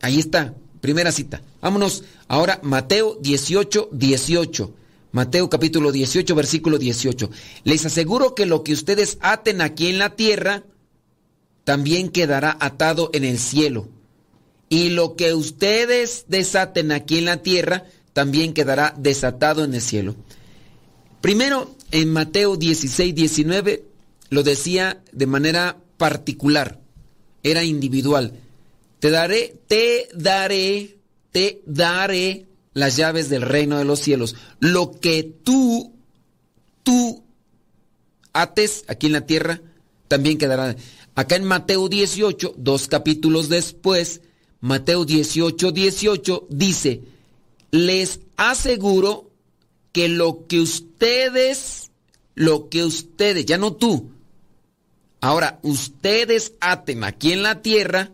Ahí 0.00 0.18
está. 0.18 0.54
Primera 0.80 1.12
cita. 1.12 1.42
Vámonos 1.60 2.02
ahora 2.26 2.58
Mateo 2.62 3.16
18, 3.20 3.90
18. 3.92 4.74
Mateo 5.12 5.48
capítulo 5.48 5.92
18, 5.92 6.34
versículo 6.34 6.78
18. 6.78 7.30
Les 7.64 7.86
aseguro 7.86 8.34
que 8.34 8.46
lo 8.46 8.64
que 8.64 8.72
ustedes 8.72 9.18
aten 9.20 9.60
aquí 9.60 9.88
en 9.88 9.98
la 9.98 10.16
tierra, 10.16 10.64
también 11.64 12.08
quedará 12.08 12.56
atado 12.60 13.10
en 13.12 13.24
el 13.24 13.38
cielo. 13.38 13.88
Y 14.68 14.90
lo 14.90 15.14
que 15.16 15.34
ustedes 15.34 16.24
desaten 16.28 16.90
aquí 16.92 17.18
en 17.18 17.26
la 17.26 17.42
tierra, 17.42 17.84
también 18.12 18.54
quedará 18.54 18.94
desatado 18.96 19.64
en 19.64 19.74
el 19.74 19.80
cielo. 19.80 20.14
Primero, 21.20 21.74
en 21.90 22.12
Mateo 22.12 22.56
16, 22.56 23.14
19 23.14 23.84
lo 24.30 24.42
decía 24.42 25.02
de 25.12 25.26
manera 25.26 25.78
particular, 25.98 26.80
era 27.42 27.64
individual. 27.64 28.32
Te 28.98 29.10
daré, 29.10 29.56
te 29.66 30.08
daré, 30.14 30.96
te 31.30 31.62
daré 31.66 32.46
las 32.74 32.96
llaves 32.96 33.28
del 33.28 33.42
reino 33.42 33.78
de 33.78 33.84
los 33.84 34.00
cielos. 34.00 34.36
Lo 34.58 34.98
que 35.00 35.22
tú, 35.22 35.92
tú 36.82 37.22
ates 38.32 38.84
aquí 38.88 39.06
en 39.06 39.12
la 39.12 39.26
tierra, 39.26 39.60
también 40.08 40.38
quedará. 40.38 40.76
Acá 41.14 41.36
en 41.36 41.44
Mateo 41.44 41.88
18, 41.88 42.54
dos 42.56 42.88
capítulos 42.88 43.48
después, 43.48 44.22
Mateo 44.60 45.04
18, 45.04 45.72
18 45.72 46.46
dice, 46.48 47.02
les 47.72 48.20
aseguro 48.36 49.30
que 49.90 50.08
lo 50.08 50.46
que 50.46 50.60
ustedes, 50.60 51.90
lo 52.34 52.68
que 52.68 52.84
ustedes, 52.84 53.44
ya 53.44 53.58
no 53.58 53.72
tú, 53.72 54.10
ahora 55.20 55.58
ustedes 55.62 56.52
aten 56.60 57.02
aquí 57.02 57.32
en 57.32 57.42
la 57.42 57.62
tierra, 57.62 58.12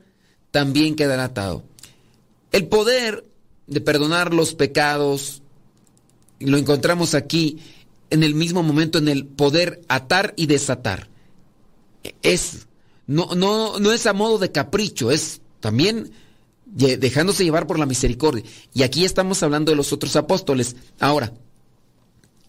también 0.50 0.96
quedará 0.96 1.24
atado. 1.24 1.64
El 2.52 2.68
poder 2.68 3.24
de 3.66 3.80
perdonar 3.80 4.32
los 4.32 4.54
pecados, 4.54 5.42
lo 6.40 6.56
encontramos 6.56 7.14
aquí 7.14 7.58
en 8.10 8.22
el 8.22 8.34
mismo 8.34 8.62
momento, 8.62 8.98
en 8.98 9.08
el 9.08 9.26
poder 9.26 9.82
atar 9.88 10.32
y 10.36 10.46
desatar. 10.46 11.08
Es, 12.22 12.68
no, 13.06 13.34
no, 13.34 13.78
no 13.78 13.92
es 13.92 14.06
a 14.06 14.12
modo 14.12 14.38
de 14.38 14.52
capricho, 14.52 15.10
es 15.10 15.40
también 15.60 16.12
dejándose 16.70 17.44
llevar 17.44 17.66
por 17.66 17.78
la 17.78 17.86
misericordia. 17.86 18.44
Y 18.74 18.82
aquí 18.82 19.04
estamos 19.04 19.42
hablando 19.42 19.72
de 19.72 19.76
los 19.76 19.92
otros 19.92 20.16
apóstoles. 20.16 20.76
Ahora, 21.00 21.32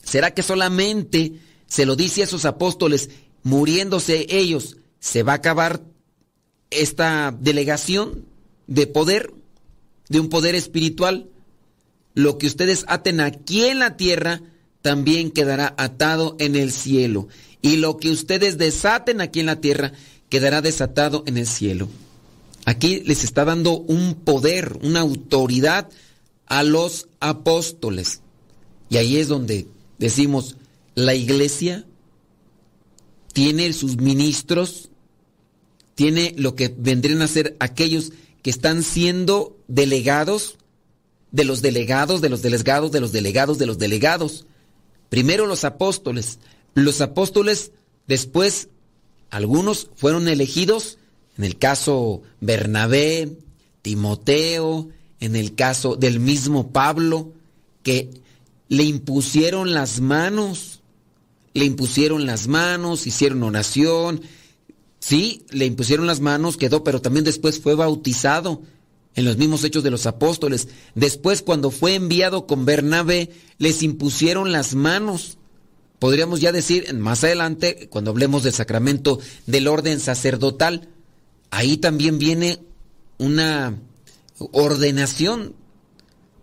¿será 0.03 0.33
que 0.33 0.43
solamente 0.43 1.33
se 1.67 1.85
lo 1.85 1.95
dice 1.95 2.21
a 2.21 2.23
esos 2.25 2.45
apóstoles, 2.45 3.09
muriéndose 3.43 4.25
ellos, 4.29 4.77
se 4.99 5.23
va 5.23 5.33
a 5.33 5.35
acabar 5.35 5.81
esta 6.69 7.35
delegación 7.39 8.25
de 8.67 8.87
poder, 8.87 9.33
de 10.09 10.19
un 10.19 10.29
poder 10.29 10.55
espiritual? 10.55 11.29
Lo 12.13 12.37
que 12.37 12.47
ustedes 12.47 12.85
aten 12.87 13.21
aquí 13.21 13.65
en 13.65 13.79
la 13.79 13.95
tierra, 13.95 14.41
también 14.81 15.31
quedará 15.31 15.73
atado 15.77 16.35
en 16.39 16.55
el 16.55 16.71
cielo. 16.71 17.27
Y 17.61 17.77
lo 17.77 17.97
que 17.97 18.09
ustedes 18.09 18.57
desaten 18.57 19.21
aquí 19.21 19.39
en 19.39 19.47
la 19.47 19.61
tierra, 19.61 19.93
quedará 20.29 20.61
desatado 20.61 21.23
en 21.25 21.37
el 21.37 21.47
cielo. 21.47 21.89
Aquí 22.69 23.01
les 23.03 23.23
está 23.23 23.45
dando 23.45 23.79
un 23.79 24.13
poder, 24.13 24.77
una 24.83 24.99
autoridad 24.99 25.89
a 26.45 26.61
los 26.61 27.07
apóstoles. 27.19 28.21
Y 28.89 28.97
ahí 28.97 29.17
es 29.17 29.27
donde 29.27 29.65
decimos, 29.97 30.55
la 30.93 31.15
iglesia 31.15 31.87
tiene 33.33 33.73
sus 33.73 33.97
ministros, 33.97 34.91
tiene 35.95 36.35
lo 36.37 36.53
que 36.53 36.67
vendrían 36.67 37.23
a 37.23 37.27
ser 37.27 37.57
aquellos 37.59 38.11
que 38.43 38.51
están 38.51 38.83
siendo 38.83 39.57
delegados 39.67 40.59
de 41.31 41.45
los 41.45 41.63
delegados, 41.63 42.21
de 42.21 42.29
los 42.29 42.43
delegados, 42.43 42.91
de 42.91 42.99
los 42.99 43.11
delegados, 43.11 43.57
de 43.57 43.65
los 43.65 43.79
delegados. 43.79 44.45
Primero 45.09 45.47
los 45.47 45.63
apóstoles. 45.63 46.37
Los 46.75 47.01
apóstoles, 47.01 47.71
después, 48.05 48.69
algunos 49.31 49.89
fueron 49.95 50.27
elegidos 50.27 50.98
en 51.39 51.45
el 51.45 51.57
caso 51.57 52.21
Bernabé, 52.41 53.37
Timoteo, 53.81 54.89
en 55.21 55.37
el 55.37 55.55
caso 55.55 55.95
del 55.95 56.19
mismo 56.19 56.73
Pablo, 56.73 57.31
que 57.81 58.09
le 58.67 58.83
impusieron 58.83 59.73
las 59.73 60.01
manos, 60.01 60.81
le 61.53 61.63
impusieron 61.63 62.25
las 62.25 62.49
manos, 62.49 63.07
hicieron 63.07 63.41
oración, 63.43 64.21
sí, 64.99 65.45
le 65.49 65.65
impusieron 65.65 66.07
las 66.07 66.19
manos, 66.19 66.57
quedó, 66.57 66.83
pero 66.83 67.01
también 67.01 67.23
después 67.23 67.61
fue 67.61 67.73
bautizado 67.73 68.61
en 69.15 69.23
los 69.23 69.37
mismos 69.37 69.63
hechos 69.63 69.85
de 69.85 69.91
los 69.91 70.07
apóstoles. 70.07 70.67
Después, 70.93 71.41
cuando 71.41 71.71
fue 71.71 71.95
enviado 71.95 72.47
con 72.47 72.65
Bernabé, 72.65 73.29
les 73.59 73.81
impusieron 73.81 74.51
las 74.51 74.75
manos. 74.75 75.37
Podríamos 75.99 76.41
ya 76.41 76.51
decir 76.51 76.93
más 76.95 77.23
adelante, 77.23 77.87
cuando 77.89 78.11
hablemos 78.11 78.43
del 78.43 78.51
sacramento 78.51 79.21
del 79.47 79.69
orden 79.69 80.01
sacerdotal, 80.01 80.89
ahí 81.51 81.77
también 81.77 82.19
viene 82.19 82.59
una 83.17 83.77
ordenación. 84.51 85.55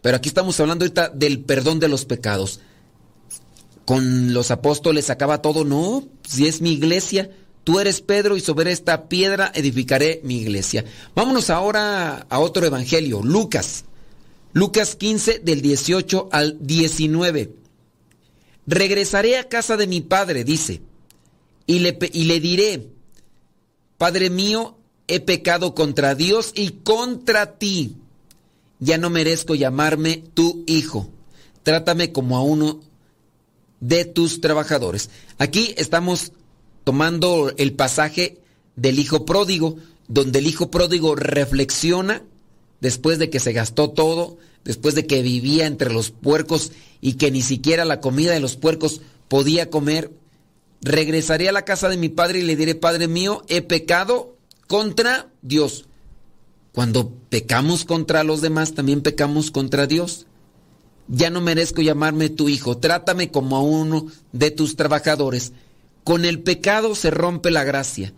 Pero 0.03 0.17
aquí 0.17 0.29
estamos 0.29 0.59
hablando 0.61 0.85
ahorita 0.85 1.09
del 1.09 1.41
perdón 1.41 1.81
de 1.81 1.89
los 1.89 2.05
pecados. 2.05 2.61
Con 3.85 4.35
los 4.35 4.51
apóstoles 4.51 5.11
acaba 5.11 5.43
todo, 5.43 5.65
no, 5.65 6.09
si 6.27 6.47
es 6.47 6.61
mi 6.61 6.73
iglesia, 6.73 7.31
tú 7.65 7.79
eres 7.81 8.01
Pedro 8.01 8.37
y 8.37 8.41
sobre 8.41 8.73
esta 8.73 9.09
piedra 9.09 9.53
edificaré 9.55 10.21
mi 10.25 10.39
iglesia. 10.39 10.85
Vámonos 11.15 11.51
ahora 11.51 12.27
a 12.29 12.39
otro 12.39 12.67
evangelio, 12.67 13.23
Lucas. 13.23 13.85
Lucas 14.53 14.97
15 14.97 15.41
del 15.41 15.61
18 15.63 16.29
al 16.33 16.59
19. 16.61 17.55
Regresaré 18.67 19.39
a 19.39 19.49
casa 19.49 19.77
de 19.77 19.87
mi 19.87 20.01
padre, 20.01 20.43
dice, 20.43 20.83
y 21.67 21.81
le, 21.81 21.99
y 22.13 22.25
le 22.25 22.41
diré, 22.41 22.89
Padre 23.99 24.31
mío, 24.31 24.77
he 25.09 25.21
pecado 25.21 25.75
contra 25.75 26.15
Dios 26.15 26.53
y 26.55 26.71
contra 26.83 27.59
ti. 27.59 27.97
Ya 28.79 28.99
no 28.99 29.11
merezco 29.11 29.55
llamarme 29.55 30.23
tu 30.35 30.65
hijo. 30.67 31.09
Trátame 31.63 32.13
como 32.13 32.37
a 32.37 32.43
uno 32.43 32.81
de 33.81 34.05
tus 34.05 34.41
trabajadores. 34.41 35.11
Aquí 35.39 35.75
estamos 35.77 36.33
tomando 36.85 37.53
el 37.57 37.73
pasaje 37.73 38.39
del 38.77 38.99
hijo 38.99 39.25
pródigo, 39.25 39.77
donde 40.09 40.39
el 40.39 40.47
hijo 40.47 40.71
pródigo 40.71 41.17
reflexiona 41.17 42.23
después 42.81 43.19
de 43.19 43.31
que 43.31 43.41
se 43.41 43.53
gastó 43.53 43.91
todo, 43.91 44.37
después 44.65 44.95
de 44.95 45.07
que 45.07 45.23
vivía 45.23 45.67
entre 45.67 45.93
los 45.93 46.11
puercos 46.11 46.73
y 47.01 47.15
que 47.15 47.31
ni 47.31 47.43
siquiera 47.43 47.85
la 47.85 48.01
comida 48.01 48.33
de 48.33 48.41
los 48.41 48.57
puercos 48.57 49.01
podía 49.29 49.71
comer. 49.71 50.13
Regresaré 50.83 51.49
a 51.49 51.53
la 51.53 51.65
casa 51.65 51.89
de 51.89 51.97
mi 51.97 52.09
padre 52.09 52.41
y 52.41 52.43
le 52.43 52.55
diré, 52.55 52.75
Padre 52.75 53.09
mío, 53.09 53.45
he 53.49 53.63
pecado 53.63 54.36
contra 54.67 55.31
Dios. 55.43 55.87
Cuando 56.73 57.11
pecamos 57.31 57.85
contra 57.85 58.25
los 58.25 58.41
demás, 58.41 58.75
también 58.75 59.01
pecamos 59.01 59.51
contra 59.51 59.87
Dios. 59.87 60.27
Ya 61.09 61.31
no 61.31 61.41
merezco 61.41 61.83
llamarme 61.83 62.29
tu 62.29 62.49
hijo, 62.49 62.79
trátame 62.79 63.31
como 63.31 63.57
a 63.57 63.63
uno 63.63 64.07
de 64.33 64.51
tus 64.51 64.77
trabajadores. 64.77 65.53
Con 66.05 66.25
el 66.25 66.43
pecado 66.43 66.95
se 66.95 67.11
rompe 67.11 67.51
la 67.51 67.65
gracia. 67.65 68.13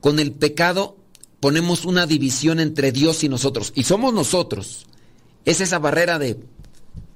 Con 0.00 0.18
el 0.18 0.32
pecado 0.32 0.96
ponemos 1.40 1.84
una 1.84 2.06
división 2.06 2.60
entre 2.60 2.92
Dios 2.92 3.24
y 3.24 3.28
nosotros. 3.28 3.72
Y 3.74 3.84
somos 3.84 4.12
nosotros. 4.12 4.86
Es 5.44 5.60
esa 5.60 5.78
barrera 5.78 6.18
de 6.18 6.38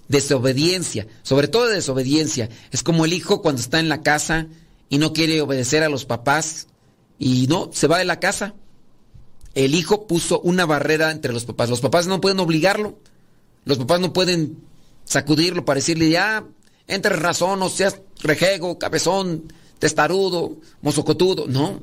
desobediencia, 0.08 1.06
sobre 1.22 1.48
todo 1.48 1.66
de 1.66 1.76
desobediencia. 1.76 2.48
Es 2.70 2.82
como 2.82 3.04
el 3.04 3.12
hijo 3.12 3.42
cuando 3.42 3.60
está 3.60 3.80
en 3.80 3.88
la 3.88 4.02
casa 4.02 4.46
y 4.88 4.98
no 4.98 5.12
quiere 5.12 5.40
obedecer 5.40 5.82
a 5.82 5.88
los 5.88 6.06
papás 6.06 6.68
y 7.18 7.46
no, 7.48 7.70
se 7.72 7.86
va 7.86 7.98
de 7.98 8.04
la 8.04 8.20
casa 8.20 8.54
el 9.56 9.74
hijo 9.74 10.06
puso 10.06 10.38
una 10.40 10.66
barrera 10.66 11.10
entre 11.10 11.32
los 11.32 11.46
papás. 11.46 11.70
Los 11.70 11.80
papás 11.80 12.06
no 12.06 12.20
pueden 12.20 12.38
obligarlo. 12.40 12.98
Los 13.64 13.78
papás 13.78 14.00
no 14.00 14.12
pueden 14.12 14.58
sacudirlo 15.06 15.64
para 15.64 15.78
decirle, 15.78 16.10
ya, 16.10 16.44
entre 16.86 17.16
razón, 17.16 17.62
o 17.62 17.70
seas 17.70 17.98
rejego, 18.22 18.78
cabezón, 18.78 19.50
testarudo, 19.78 20.58
mozocotudo. 20.82 21.46
No, 21.48 21.82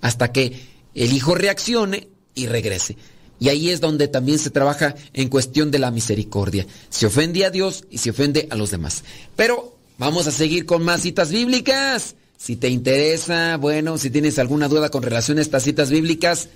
hasta 0.00 0.32
que 0.32 0.66
el 0.96 1.12
hijo 1.12 1.36
reaccione 1.36 2.08
y 2.34 2.46
regrese. 2.46 2.96
Y 3.38 3.50
ahí 3.50 3.70
es 3.70 3.80
donde 3.80 4.08
también 4.08 4.40
se 4.40 4.50
trabaja 4.50 4.96
en 5.12 5.28
cuestión 5.28 5.70
de 5.70 5.78
la 5.78 5.92
misericordia. 5.92 6.66
Se 6.90 7.06
ofende 7.06 7.44
a 7.44 7.50
Dios 7.50 7.84
y 7.88 7.98
se 7.98 8.10
ofende 8.10 8.48
a 8.50 8.56
los 8.56 8.72
demás. 8.72 9.04
Pero 9.36 9.76
vamos 9.96 10.26
a 10.26 10.32
seguir 10.32 10.66
con 10.66 10.82
más 10.82 11.02
citas 11.02 11.30
bíblicas. 11.30 12.16
Si 12.36 12.56
te 12.56 12.68
interesa, 12.68 13.58
bueno, 13.58 13.96
si 13.96 14.10
tienes 14.10 14.40
alguna 14.40 14.66
duda 14.66 14.90
con 14.90 15.04
relación 15.04 15.38
a 15.38 15.42
estas 15.42 15.62
citas 15.62 15.88
bíblicas, 15.88 16.48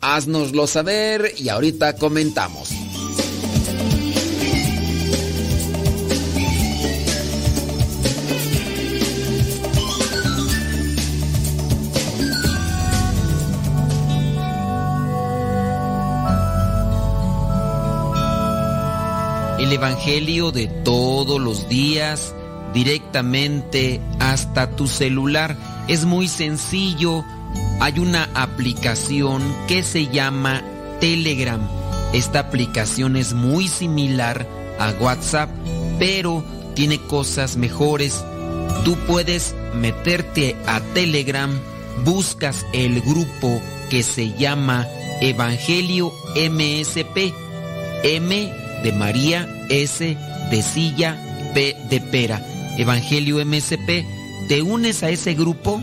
Haznoslo 0.00 0.66
saber 0.66 1.32
y 1.38 1.48
ahorita 1.48 1.96
comentamos. 1.96 2.70
El 19.58 19.72
Evangelio 19.72 20.52
de 20.52 20.66
todos 20.84 21.40
los 21.40 21.68
días 21.68 22.34
directamente 22.72 24.00
hasta 24.20 24.70
tu 24.76 24.86
celular. 24.86 25.56
Es 25.88 26.04
muy 26.04 26.28
sencillo 26.28 27.24
hay 27.80 27.98
una 27.98 28.28
aplicación 28.34 29.42
que 29.68 29.82
se 29.82 30.06
llama 30.08 30.62
Telegram. 31.00 31.60
Esta 32.12 32.40
aplicación 32.40 33.16
es 33.16 33.34
muy 33.34 33.68
similar 33.68 34.46
a 34.78 34.90
WhatsApp, 35.00 35.50
pero 35.98 36.44
tiene 36.74 36.98
cosas 36.98 37.56
mejores. 37.56 38.24
tú 38.84 38.96
puedes 39.06 39.54
meterte 39.74 40.54
a 40.66 40.80
Telegram, 40.94 41.50
buscas 42.04 42.64
el 42.72 43.00
grupo 43.00 43.60
que 43.90 44.02
se 44.02 44.32
llama 44.32 44.86
Evangelio 45.20 46.12
MSP, 46.34 47.32
M 48.04 48.52
de 48.82 48.92
María, 48.92 49.48
S 49.70 50.16
de 50.50 50.62
silla, 50.62 51.16
P 51.54 51.76
de 51.88 52.00
pera, 52.00 52.40
Evangelio 52.78 53.44
MSP, 53.44 54.04
te 54.48 54.62
unes 54.62 55.02
a 55.02 55.10
ese 55.10 55.34
grupo 55.34 55.82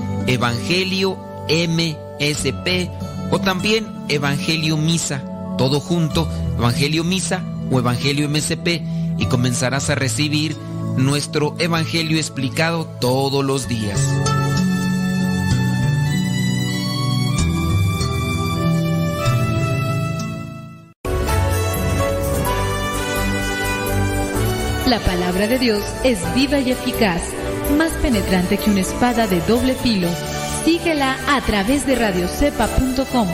Evangelio 0.27 1.17
MSP 1.49 2.89
o 3.31 3.39
también 3.39 3.87
Evangelio 4.09 4.77
Misa, 4.77 5.23
todo 5.57 5.79
junto, 5.79 6.27
Evangelio 6.57 7.03
Misa 7.03 7.43
o 7.69 7.79
Evangelio 7.79 8.29
MSP 8.29 8.81
y 9.17 9.25
comenzarás 9.27 9.89
a 9.89 9.95
recibir 9.95 10.55
nuestro 10.97 11.55
Evangelio 11.59 12.17
explicado 12.17 12.85
todos 12.99 13.43
los 13.43 13.67
días. 13.67 13.99
La 24.91 24.99
palabra 24.99 25.47
de 25.47 25.57
Dios 25.57 25.81
es 26.03 26.19
viva 26.35 26.59
y 26.59 26.71
eficaz, 26.71 27.21
más 27.71 27.91
penetrante 27.93 28.57
que 28.57 28.69
una 28.69 28.81
espada 28.81 29.27
de 29.27 29.41
doble 29.41 29.75
filo. 29.75 30.09
Síguela 30.65 31.17
a 31.27 31.41
través 31.41 31.85
de 31.85 31.95
radiocepa.com. 31.95 33.27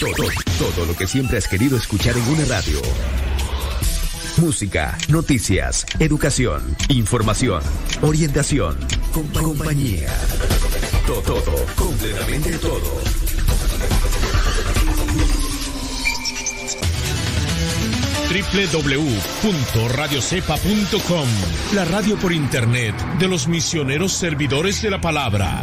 Todo, 0.00 0.28
todo, 0.58 0.86
lo 0.86 0.96
que 0.96 1.06
siempre 1.06 1.38
has 1.38 1.48
querido 1.48 1.76
escuchar 1.76 2.16
en 2.16 2.28
una 2.28 2.44
radio. 2.46 2.80
Música, 4.38 4.96
noticias, 5.08 5.86
educación, 6.00 6.76
información, 6.88 7.62
orientación, 8.02 8.76
compañía. 9.12 10.08
Todo, 11.06 11.20
todo, 11.22 11.66
completamente 11.76 12.58
todo. 12.58 13.23
www.radiocepa.com, 18.34 21.28
la 21.74 21.84
radio 21.84 22.16
por 22.16 22.32
internet 22.32 22.96
de 23.20 23.28
los 23.28 23.46
misioneros 23.46 24.12
servidores 24.12 24.82
de 24.82 24.90
la 24.90 25.00
palabra. 25.00 25.62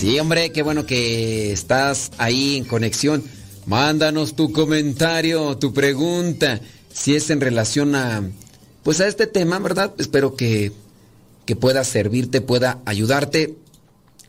Sí, 0.00 0.18
hombre, 0.18 0.50
qué 0.50 0.62
bueno 0.62 0.86
que 0.86 1.52
estás 1.52 2.10
ahí 2.16 2.56
en 2.56 2.64
conexión. 2.64 3.22
Mándanos 3.66 4.34
tu 4.34 4.50
comentario, 4.50 5.58
tu 5.58 5.74
pregunta, 5.74 6.58
si 6.90 7.14
es 7.16 7.28
en 7.28 7.42
relación 7.42 7.94
a, 7.94 8.22
pues 8.82 9.02
a 9.02 9.06
este 9.06 9.26
tema, 9.26 9.58
¿verdad? 9.58 9.92
Espero 9.98 10.36
que, 10.36 10.72
que 11.44 11.54
pueda 11.54 11.84
servirte, 11.84 12.40
pueda 12.40 12.78
ayudarte, 12.86 13.56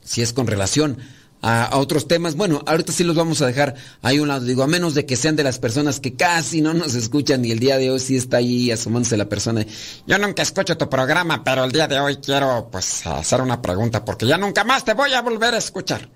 si 0.03 0.21
es 0.21 0.33
con 0.33 0.45
relación 0.45 0.97
a 1.41 1.77
otros 1.77 2.07
temas. 2.07 2.35
Bueno, 2.35 2.61
ahorita 2.65 2.91
sí 2.91 3.03
los 3.03 3.15
vamos 3.15 3.41
a 3.41 3.47
dejar 3.47 3.75
ahí 4.01 4.19
un 4.19 4.27
lado, 4.27 4.45
digo, 4.45 4.63
a 4.63 4.67
menos 4.67 4.93
de 4.93 5.05
que 5.05 5.15
sean 5.15 5.35
de 5.35 5.43
las 5.43 5.59
personas 5.59 5.99
que 5.99 6.13
casi 6.13 6.61
no 6.61 6.73
nos 6.73 6.95
escuchan 6.95 7.43
y 7.45 7.51
el 7.51 7.59
día 7.59 7.77
de 7.77 7.89
hoy 7.89 7.99
sí 7.99 8.15
está 8.15 8.37
ahí 8.37 8.71
asomándose 8.71 9.17
la 9.17 9.27
persona. 9.27 9.65
Yo 10.05 10.17
nunca 10.17 10.43
escucho 10.43 10.77
tu 10.77 10.89
programa, 10.89 11.43
pero 11.43 11.63
el 11.63 11.71
día 11.71 11.87
de 11.87 11.99
hoy 11.99 12.17
quiero 12.17 12.69
pues 12.71 13.05
hacer 13.07 13.41
una 13.41 13.61
pregunta 13.61 14.05
porque 14.05 14.27
ya 14.27 14.37
nunca 14.37 14.63
más 14.63 14.85
te 14.85 14.93
voy 14.93 15.13
a 15.13 15.21
volver 15.21 15.53
a 15.55 15.57
escuchar. 15.57 16.09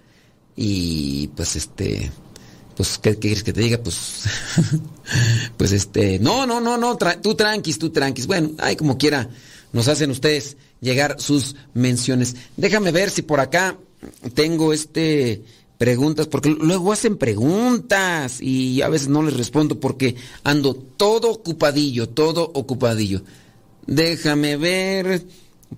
Y 0.56 1.28
pues 1.36 1.56
este 1.56 2.12
pues, 2.76 2.98
¿qué, 2.98 3.18
quieres 3.18 3.44
que 3.44 3.54
te 3.54 3.62
diga? 3.62 3.78
Pues, 3.78 4.24
pues 5.58 5.72
este, 5.72 6.20
no, 6.20 6.46
no, 6.46 6.60
no, 6.60 6.78
no, 6.78 6.98
tú 6.98 7.36
tranquis, 7.36 7.80
tú 7.80 7.90
tranquis. 7.90 8.28
Bueno, 8.28 8.52
ay, 8.58 8.76
como 8.76 8.98
quiera, 8.98 9.30
nos 9.72 9.88
hacen 9.88 10.12
ustedes 10.12 10.58
llegar 10.82 11.16
sus 11.20 11.56
menciones. 11.74 12.36
Déjame 12.58 12.92
ver 12.92 13.10
si 13.10 13.22
por 13.22 13.40
acá 13.40 13.78
tengo 14.34 14.74
este 14.74 15.44
preguntas, 15.78 16.28
porque 16.28 16.50
luego 16.50 16.92
hacen 16.92 17.18
preguntas 17.18 18.42
y 18.42 18.82
a 18.82 18.90
veces 18.90 19.10
no 19.10 19.24
les 19.24 19.36
respondo 19.36 19.80
porque 19.80 20.16
ando 20.44 20.74
todo 20.74 21.32
ocupadillo, 21.32 22.10
todo 22.10 22.50
ocupadillo. 22.54 23.24
Déjame 23.86 24.58
ver. 24.58 25.26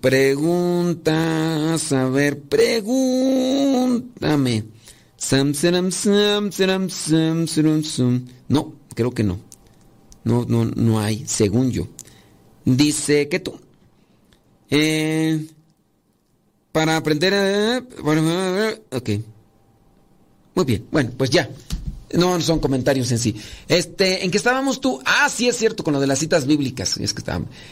Preguntas, 0.01 1.91
a 1.91 2.09
ver, 2.09 2.39
pregúntame. 2.41 3.85
No, 8.49 8.73
creo 8.93 9.11
que 9.11 9.23
no. 9.23 9.39
No, 10.23 10.45
no, 10.47 10.65
no 10.65 10.99
hay, 10.99 11.23
según 11.25 11.71
yo. 11.71 11.87
Dice 12.65 13.27
que 13.29 13.39
tú. 13.39 13.59
Eh, 14.69 15.47
para 16.77 16.95
aprender 16.95 17.33
a... 17.33 17.83
Ok. 18.91 19.09
Muy 20.53 20.63
bien, 20.63 20.85
bueno, 20.91 21.09
pues 21.17 21.31
ya. 21.31 21.49
No 22.13 22.39
son 22.39 22.59
comentarios 22.59 23.11
en 23.11 23.17
sí. 23.17 23.35
Este, 23.67 24.23
¿en 24.23 24.29
qué 24.29 24.37
estábamos 24.37 24.79
tú? 24.79 25.01
Ah, 25.03 25.27
sí 25.27 25.49
es 25.49 25.57
cierto, 25.57 25.83
con 25.83 25.95
lo 25.95 25.99
de 25.99 26.05
las 26.05 26.19
citas 26.19 26.45
bíblicas. 26.45 26.97
Es 26.97 27.15
que. 27.15 27.23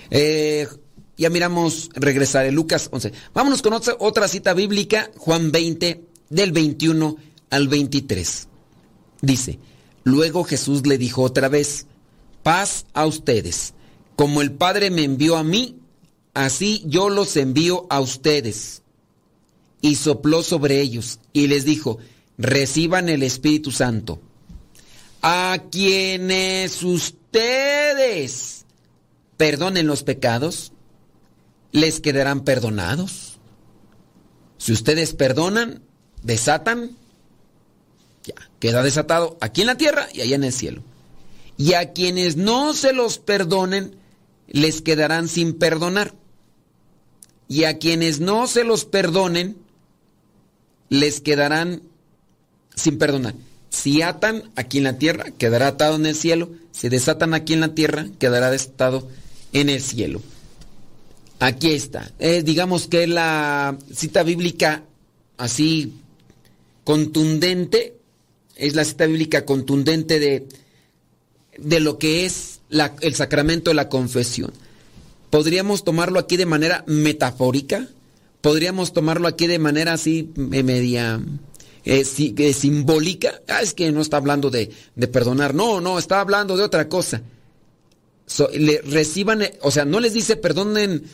Eh, 0.10 0.68
ya 1.18 1.30
miramos 1.30 1.92
regresar 1.94 2.48
en 2.48 2.56
Lucas 2.56 2.90
11. 2.92 3.14
Vámonos 3.32 3.62
con 3.62 3.74
otra, 3.74 3.96
otra 4.00 4.28
cita 4.28 4.56
bíblica, 4.56 5.12
Juan 5.18 5.52
20, 5.52 6.04
del 6.32 6.52
21 6.52 7.16
al 7.52 7.68
23. 7.68 8.48
Dice, 9.22 9.60
luego 10.04 10.46
Jesús 10.46 10.88
le 10.88 10.98
dijo 10.98 11.22
otra 11.22 11.48
vez, 11.48 11.86
paz 12.42 12.88
a 12.96 13.06
ustedes. 13.06 13.76
Como 14.16 14.42
el 14.42 14.52
Padre 14.52 14.90
me 14.90 15.04
envió 15.04 15.38
a 15.38 15.44
mí, 15.44 15.78
así 16.34 16.84
yo 16.88 17.10
los 17.10 17.38
envío 17.38 17.86
a 17.92 18.00
ustedes. 18.00 18.82
Y 19.86 19.98
sopló 19.98 20.42
sobre 20.42 20.82
ellos 20.82 21.20
y 21.32 21.46
les 21.46 21.64
dijo, 21.64 22.00
reciban 22.40 23.08
el 23.08 23.22
Espíritu 23.22 23.70
Santo. 23.70 24.20
A 25.22 25.60
quienes 25.72 26.82
ustedes 26.82 28.66
perdonen 29.38 29.86
los 29.86 30.02
pecados, 30.02 30.72
les 31.72 32.00
quedarán 32.00 32.44
perdonados. 32.44 33.38
Si 34.58 34.74
ustedes 34.74 35.14
perdonan, 35.14 35.84
desatan, 36.24 36.98
ya, 38.24 38.34
queda 38.60 38.82
desatado 38.82 39.38
aquí 39.40 39.62
en 39.62 39.68
la 39.68 39.78
tierra 39.78 40.08
y 40.12 40.22
allá 40.22 40.36
en 40.36 40.46
el 40.46 40.54
cielo. 40.54 40.82
Y 41.58 41.74
a 41.74 41.94
quienes 41.94 42.38
no 42.38 42.74
se 42.74 42.92
los 42.92 43.20
perdonen, 43.20 44.00
les 44.48 44.82
quedarán 44.82 45.28
sin 45.28 45.54
perdonar. 45.54 46.16
Y 47.48 47.66
a 47.66 47.78
quienes 47.78 48.20
no 48.20 48.48
se 48.48 48.64
los 48.64 48.86
perdonen, 48.86 49.64
les 50.90 51.22
quedarán 51.22 51.82
sin 52.76 52.98
perdonar. 52.98 53.36
Si 53.70 54.02
atan 54.02 54.52
aquí 54.56 54.78
en 54.78 54.86
la 54.86 54.98
tierra, 54.98 55.26
quedará 55.38 55.68
atado 55.68 55.96
en 55.96 56.06
el 56.06 56.16
cielo. 56.16 56.50
Si 56.72 56.90
desatan 56.90 57.34
aquí 57.34 57.54
en 57.54 57.62
la 57.62 57.74
tierra, 57.74 58.08
quedará 58.20 58.50
desatado 58.52 59.08
en 59.54 59.70
el 59.70 59.82
cielo. 59.82 60.22
Aquí 61.40 61.72
está. 61.72 62.12
Eh, 62.20 62.44
digamos 62.44 62.88
que 62.88 63.08
la 63.08 63.78
cita 63.94 64.24
bíblica 64.24 64.84
así 65.38 65.94
contundente, 66.84 67.96
es 68.56 68.76
la 68.76 68.86
cita 68.86 69.06
bíblica 69.06 69.44
contundente 69.44 70.20
de, 70.20 70.48
de 71.58 71.80
lo 71.80 71.98
que 71.98 72.26
es 72.26 72.62
el 73.02 73.16
sacramento 73.16 73.72
de 73.72 73.76
la 73.76 73.90
confesión. 73.90 74.54
Podríamos 75.30 75.84
tomarlo 75.84 76.20
aquí 76.20 76.38
de 76.38 76.46
manera 76.46 76.84
metafórica, 76.88 77.90
podríamos 78.46 78.94
tomarlo 78.94 79.28
aquí 79.28 79.48
de 79.48 79.58
manera 79.58 79.94
así 79.94 80.32
eh, 80.52 80.62
media 80.62 81.20
eh, 81.84 82.06
eh, 82.38 82.54
simbólica. 82.54 83.42
Ah, 83.48 83.64
es 83.64 83.74
que 83.74 83.92
no 83.92 84.02
está 84.02 84.18
hablando 84.18 84.52
de, 84.52 84.70
perdonar, 85.12 85.56
no, 85.56 85.82
no, 85.82 85.98
está 85.98 86.22
hablando 86.22 86.56
de 86.56 86.62
otra 86.62 86.88
cosa. 86.88 87.24
reciban, 88.84 89.42
o 89.62 89.72
sea, 89.72 89.86
no 89.86 90.00
les 90.00 90.14
dice 90.14 90.36
perdonen 90.36 91.06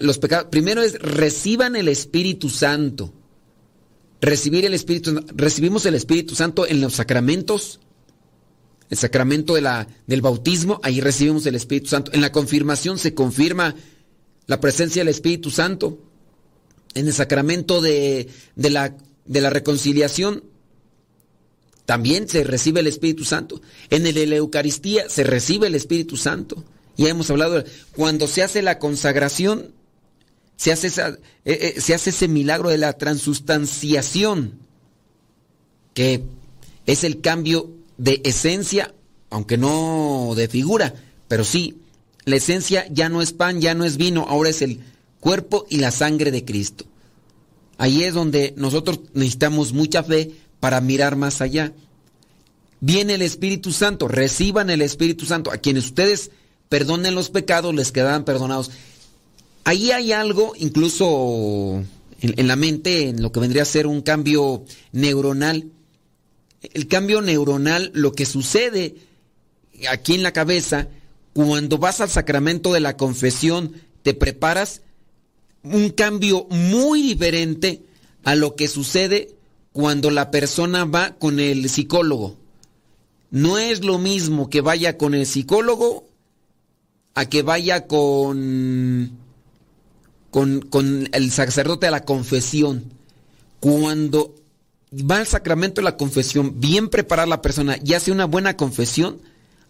los 0.00 0.18
pecados, 0.18 0.48
primero 0.50 0.82
es 0.82 0.94
reciban 0.94 1.76
el 1.76 1.86
Espíritu 1.86 2.48
Santo. 2.48 3.12
Recibir 4.20 4.64
el 4.64 4.74
Espíritu, 4.74 5.24
recibimos 5.36 5.86
el 5.86 5.94
Espíritu 5.94 6.34
Santo 6.34 6.66
en 6.66 6.80
los 6.80 6.94
sacramentos, 6.94 7.78
el 8.88 8.98
sacramento 8.98 9.54
de 9.54 9.60
la, 9.60 9.86
del 10.08 10.22
bautismo, 10.22 10.80
ahí 10.82 11.00
recibimos 11.00 11.46
el 11.46 11.54
Espíritu 11.54 11.90
Santo. 11.90 12.10
En 12.14 12.20
la 12.20 12.32
confirmación 12.32 12.98
se 12.98 13.14
confirma 13.14 13.76
la 14.48 14.58
presencia 14.58 15.02
del 15.02 15.08
Espíritu 15.10 15.52
Santo. 15.52 16.09
En 16.94 17.06
el 17.06 17.12
sacramento 17.12 17.80
de, 17.80 18.28
de, 18.56 18.70
la, 18.70 18.96
de 19.24 19.40
la 19.40 19.50
reconciliación 19.50 20.44
también 21.86 22.28
se 22.28 22.44
recibe 22.44 22.80
el 22.80 22.86
Espíritu 22.86 23.24
Santo. 23.24 23.60
En 23.90 24.06
el 24.06 24.30
la 24.30 24.36
Eucaristía 24.36 25.08
se 25.08 25.24
recibe 25.24 25.66
el 25.66 25.74
Espíritu 25.74 26.16
Santo. 26.16 26.64
Ya 26.96 27.08
hemos 27.08 27.30
hablado, 27.30 27.64
cuando 27.96 28.28
se 28.28 28.42
hace 28.42 28.62
la 28.62 28.78
consagración, 28.78 29.72
se 30.56 30.70
hace, 30.70 30.88
eh, 31.02 31.18
eh, 31.44 31.80
se 31.80 31.94
hace 31.94 32.10
ese 32.10 32.28
milagro 32.28 32.68
de 32.68 32.78
la 32.78 32.92
transustanciación, 32.92 34.60
que 35.94 36.22
es 36.86 37.02
el 37.02 37.20
cambio 37.20 37.70
de 37.96 38.20
esencia, 38.24 38.94
aunque 39.30 39.56
no 39.56 40.34
de 40.36 40.46
figura, 40.48 40.94
pero 41.26 41.44
sí, 41.44 41.78
la 42.24 42.36
esencia 42.36 42.86
ya 42.90 43.08
no 43.08 43.22
es 43.22 43.32
pan, 43.32 43.60
ya 43.60 43.74
no 43.74 43.84
es 43.84 43.96
vino, 43.96 44.26
ahora 44.28 44.50
es 44.50 44.62
el 44.62 44.80
cuerpo 45.20 45.66
y 45.68 45.78
la 45.78 45.90
sangre 45.90 46.30
de 46.30 46.44
Cristo. 46.44 46.84
Ahí 47.78 48.02
es 48.02 48.14
donde 48.14 48.54
nosotros 48.56 49.00
necesitamos 49.14 49.72
mucha 49.72 50.02
fe 50.02 50.32
para 50.58 50.80
mirar 50.80 51.16
más 51.16 51.40
allá. 51.40 51.72
Viene 52.80 53.14
el 53.14 53.22
Espíritu 53.22 53.72
Santo, 53.72 54.08
reciban 54.08 54.70
el 54.70 54.82
Espíritu 54.82 55.26
Santo. 55.26 55.50
A 55.50 55.58
quienes 55.58 55.86
ustedes 55.86 56.30
perdonen 56.68 57.14
los 57.14 57.30
pecados, 57.30 57.74
les 57.74 57.92
quedarán 57.92 58.24
perdonados. 58.24 58.70
Ahí 59.64 59.90
hay 59.92 60.12
algo, 60.12 60.54
incluso 60.58 61.82
en, 62.20 62.34
en 62.36 62.48
la 62.48 62.56
mente, 62.56 63.08
en 63.08 63.22
lo 63.22 63.32
que 63.32 63.40
vendría 63.40 63.62
a 63.62 63.66
ser 63.66 63.86
un 63.86 64.02
cambio 64.02 64.64
neuronal, 64.92 65.70
el 66.62 66.88
cambio 66.88 67.22
neuronal, 67.22 67.90
lo 67.94 68.12
que 68.12 68.26
sucede 68.26 68.96
aquí 69.90 70.14
en 70.14 70.22
la 70.22 70.32
cabeza, 70.32 70.88
cuando 71.32 71.78
vas 71.78 72.00
al 72.00 72.10
sacramento 72.10 72.72
de 72.72 72.80
la 72.80 72.96
confesión, 72.96 73.72
te 74.02 74.14
preparas 74.14 74.82
un 75.62 75.90
cambio 75.90 76.46
muy 76.50 77.02
diferente 77.02 77.82
a 78.24 78.34
lo 78.34 78.56
que 78.56 78.68
sucede 78.68 79.34
cuando 79.72 80.10
la 80.10 80.30
persona 80.30 80.84
va 80.84 81.12
con 81.18 81.40
el 81.40 81.68
psicólogo. 81.68 82.36
No 83.30 83.58
es 83.58 83.84
lo 83.84 83.98
mismo 83.98 84.50
que 84.50 84.60
vaya 84.60 84.98
con 84.98 85.14
el 85.14 85.26
psicólogo 85.26 86.06
a 87.14 87.26
que 87.26 87.42
vaya 87.42 87.86
con, 87.86 89.12
con, 90.30 90.60
con 90.60 91.08
el 91.12 91.30
sacerdote 91.30 91.86
de 91.86 91.92
la 91.92 92.04
confesión. 92.04 92.92
Cuando 93.60 94.34
va 94.92 95.18
al 95.18 95.26
sacramento 95.26 95.80
de 95.80 95.84
la 95.84 95.96
confesión, 95.96 96.60
bien 96.60 96.88
preparar 96.88 97.28
la 97.28 97.42
persona 97.42 97.78
y 97.84 97.94
hace 97.94 98.10
una 98.10 98.24
buena 98.24 98.56
confesión, 98.56 99.20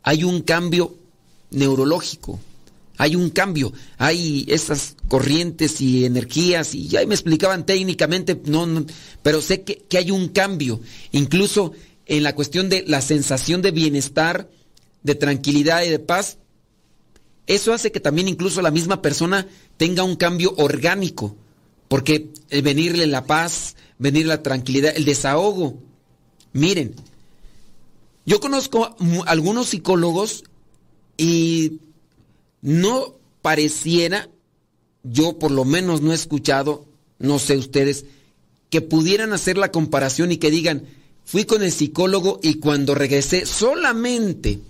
hay 0.03 0.24
un 0.24 0.41
cambio 0.41 0.95
neurológico. 1.51 2.38
Hay 3.01 3.16
un 3.16 3.30
cambio, 3.30 3.72
hay 3.96 4.44
esas 4.46 4.94
corrientes 5.09 5.80
y 5.80 6.05
energías, 6.05 6.74
y 6.74 6.86
ya 6.86 7.07
me 7.07 7.14
explicaban 7.14 7.64
técnicamente, 7.64 8.38
no, 8.44 8.84
pero 9.22 9.40
sé 9.40 9.62
que, 9.62 9.76
que 9.88 9.96
hay 9.96 10.11
un 10.11 10.28
cambio, 10.28 10.82
incluso 11.11 11.72
en 12.05 12.22
la 12.22 12.34
cuestión 12.34 12.68
de 12.68 12.84
la 12.86 13.01
sensación 13.01 13.62
de 13.62 13.70
bienestar, 13.70 14.51
de 15.03 15.14
tranquilidad 15.14 15.82
y 15.82 15.88
de 15.88 15.98
paz. 15.98 16.36
Eso 17.46 17.72
hace 17.72 17.90
que 17.90 18.01
también 18.01 18.28
incluso 18.28 18.61
la 18.61 18.70
misma 18.70 19.01
persona 19.01 19.48
tenga 19.78 20.03
un 20.03 20.16
cambio 20.16 20.53
orgánico, 20.59 21.36
porque 21.88 22.28
el 22.51 22.61
venirle 22.61 23.07
la 23.07 23.24
paz, 23.24 23.76
venir 23.96 24.26
la 24.26 24.42
tranquilidad, 24.42 24.92
el 24.94 25.07
desahogo. 25.07 25.78
Miren, 26.53 26.94
yo 28.26 28.40
conozco 28.40 28.94
algunos 29.24 29.70
psicólogos 29.70 30.44
y 31.16 31.80
no 32.63 33.17
pareciera, 33.43 34.29
yo 35.03 35.39
por 35.39 35.51
lo 35.51 35.65
menos 35.65 36.03
no 36.03 36.13
he 36.13 36.15
escuchado, 36.15 36.87
no 37.19 37.39
sé 37.39 37.57
ustedes, 37.57 38.05
que 38.69 38.81
pudieran 38.81 39.33
hacer 39.33 39.59
la 39.59 39.71
comparación 39.71 40.33
y 40.33 40.37
que 40.37 40.51
digan, 40.51 40.85
fui 41.25 41.45
con 41.45 41.63
el 41.63 41.73
psicólogo 41.73 42.41
y 42.43 42.55
cuando 42.55 42.95
regresé 42.95 43.47
solamente, 43.47 44.61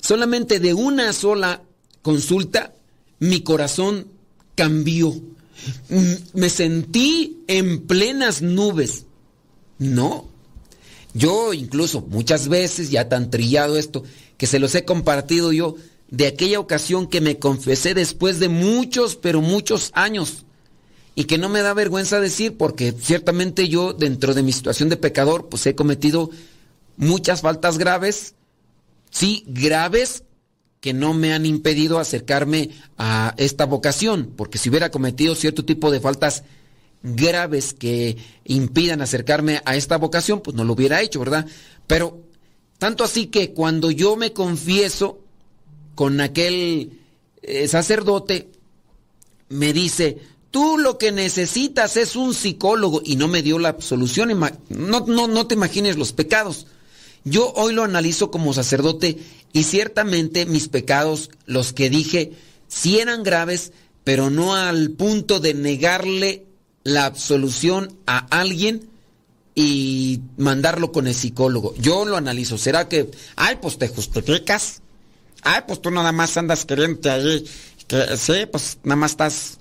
solamente 0.00 0.60
de 0.60 0.74
una 0.74 1.12
sola 1.12 1.62
consulta, 2.02 2.74
mi 3.18 3.42
corazón 3.42 4.06
cambió 4.54 5.14
me 6.32 6.50
sentí 6.50 7.42
en 7.46 7.86
plenas 7.86 8.42
nubes. 8.42 9.04
No. 9.78 10.28
Yo 11.12 11.52
incluso 11.52 12.02
muchas 12.02 12.48
veces, 12.48 12.90
ya 12.90 13.08
tan 13.08 13.30
trillado 13.30 13.76
esto, 13.76 14.04
que 14.36 14.46
se 14.46 14.58
los 14.58 14.74
he 14.74 14.84
compartido 14.84 15.52
yo, 15.52 15.76
de 16.10 16.26
aquella 16.26 16.60
ocasión 16.60 17.06
que 17.06 17.20
me 17.20 17.38
confesé 17.38 17.94
después 17.94 18.40
de 18.40 18.48
muchos, 18.48 19.16
pero 19.16 19.40
muchos 19.40 19.90
años. 19.94 20.44
Y 21.14 21.24
que 21.24 21.38
no 21.38 21.48
me 21.48 21.62
da 21.62 21.74
vergüenza 21.74 22.20
decir, 22.20 22.56
porque 22.56 22.92
ciertamente 22.92 23.68
yo, 23.68 23.92
dentro 23.92 24.34
de 24.34 24.42
mi 24.42 24.52
situación 24.52 24.88
de 24.88 24.96
pecador, 24.96 25.48
pues 25.48 25.66
he 25.66 25.74
cometido 25.74 26.30
muchas 26.96 27.40
faltas 27.42 27.78
graves. 27.78 28.34
Sí, 29.10 29.44
graves 29.46 30.24
que 30.80 30.92
no 30.92 31.14
me 31.14 31.32
han 31.32 31.46
impedido 31.46 31.98
acercarme 31.98 32.70
a 32.96 33.34
esta 33.36 33.66
vocación, 33.66 34.32
porque 34.36 34.58
si 34.58 34.70
hubiera 34.70 34.90
cometido 34.90 35.34
cierto 35.34 35.64
tipo 35.64 35.90
de 35.90 36.00
faltas 36.00 36.42
graves 37.02 37.74
que 37.74 38.16
impidan 38.44 39.02
acercarme 39.02 39.60
a 39.64 39.76
esta 39.76 39.98
vocación, 39.98 40.40
pues 40.40 40.56
no 40.56 40.64
lo 40.64 40.72
hubiera 40.72 41.02
hecho, 41.02 41.20
¿verdad? 41.20 41.46
Pero 41.86 42.22
tanto 42.78 43.04
así 43.04 43.26
que 43.26 43.52
cuando 43.52 43.90
yo 43.90 44.16
me 44.16 44.32
confieso 44.32 45.20
con 46.00 46.22
aquel 46.22 46.92
eh, 47.42 47.68
sacerdote, 47.68 48.48
me 49.50 49.74
dice, 49.74 50.16
tú 50.50 50.78
lo 50.78 50.96
que 50.96 51.12
necesitas 51.12 51.98
es 51.98 52.16
un 52.16 52.32
psicólogo 52.32 53.02
y 53.04 53.16
no 53.16 53.28
me 53.28 53.42
dio 53.42 53.58
la 53.58 53.68
absolución, 53.68 54.30
no, 54.70 55.00
no, 55.06 55.28
no 55.28 55.46
te 55.46 55.56
imagines 55.56 55.98
los 55.98 56.14
pecados. 56.14 56.66
Yo 57.24 57.52
hoy 57.54 57.74
lo 57.74 57.84
analizo 57.84 58.30
como 58.30 58.54
sacerdote 58.54 59.18
y 59.52 59.64
ciertamente 59.64 60.46
mis 60.46 60.68
pecados, 60.68 61.28
los 61.44 61.74
que 61.74 61.90
dije, 61.90 62.32
sí 62.66 62.98
eran 62.98 63.22
graves, 63.22 63.72
pero 64.02 64.30
no 64.30 64.54
al 64.54 64.92
punto 64.92 65.38
de 65.38 65.52
negarle 65.52 66.46
la 66.82 67.04
absolución 67.04 67.94
a 68.06 68.20
alguien 68.40 68.88
y 69.54 70.22
mandarlo 70.38 70.92
con 70.92 71.08
el 71.08 71.14
psicólogo. 71.14 71.74
Yo 71.76 72.06
lo 72.06 72.16
analizo. 72.16 72.56
¿Será 72.56 72.88
que, 72.88 73.10
ay, 73.36 73.58
pues 73.60 73.76
te 73.76 73.88
justificas? 73.88 74.80
Ay, 75.42 75.62
pues 75.66 75.80
tú 75.80 75.90
nada 75.90 76.12
más 76.12 76.36
andas 76.36 76.64
queriéndote 76.64 77.10
ahí, 77.10 77.44
que 77.86 78.16
sí, 78.16 78.46
pues 78.50 78.78
nada 78.84 78.96
más 78.96 79.12
estás 79.12 79.58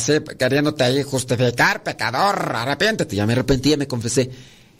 sí, 0.00 0.12
queriéndote 0.38 0.84
ahí 0.84 1.02
justificar, 1.02 1.82
pecador, 1.82 2.54
arrepiéntete. 2.54 3.16
Ya 3.16 3.26
me 3.26 3.32
arrepentí, 3.32 3.70
ya 3.70 3.76
me 3.76 3.86
confesé. 3.86 4.30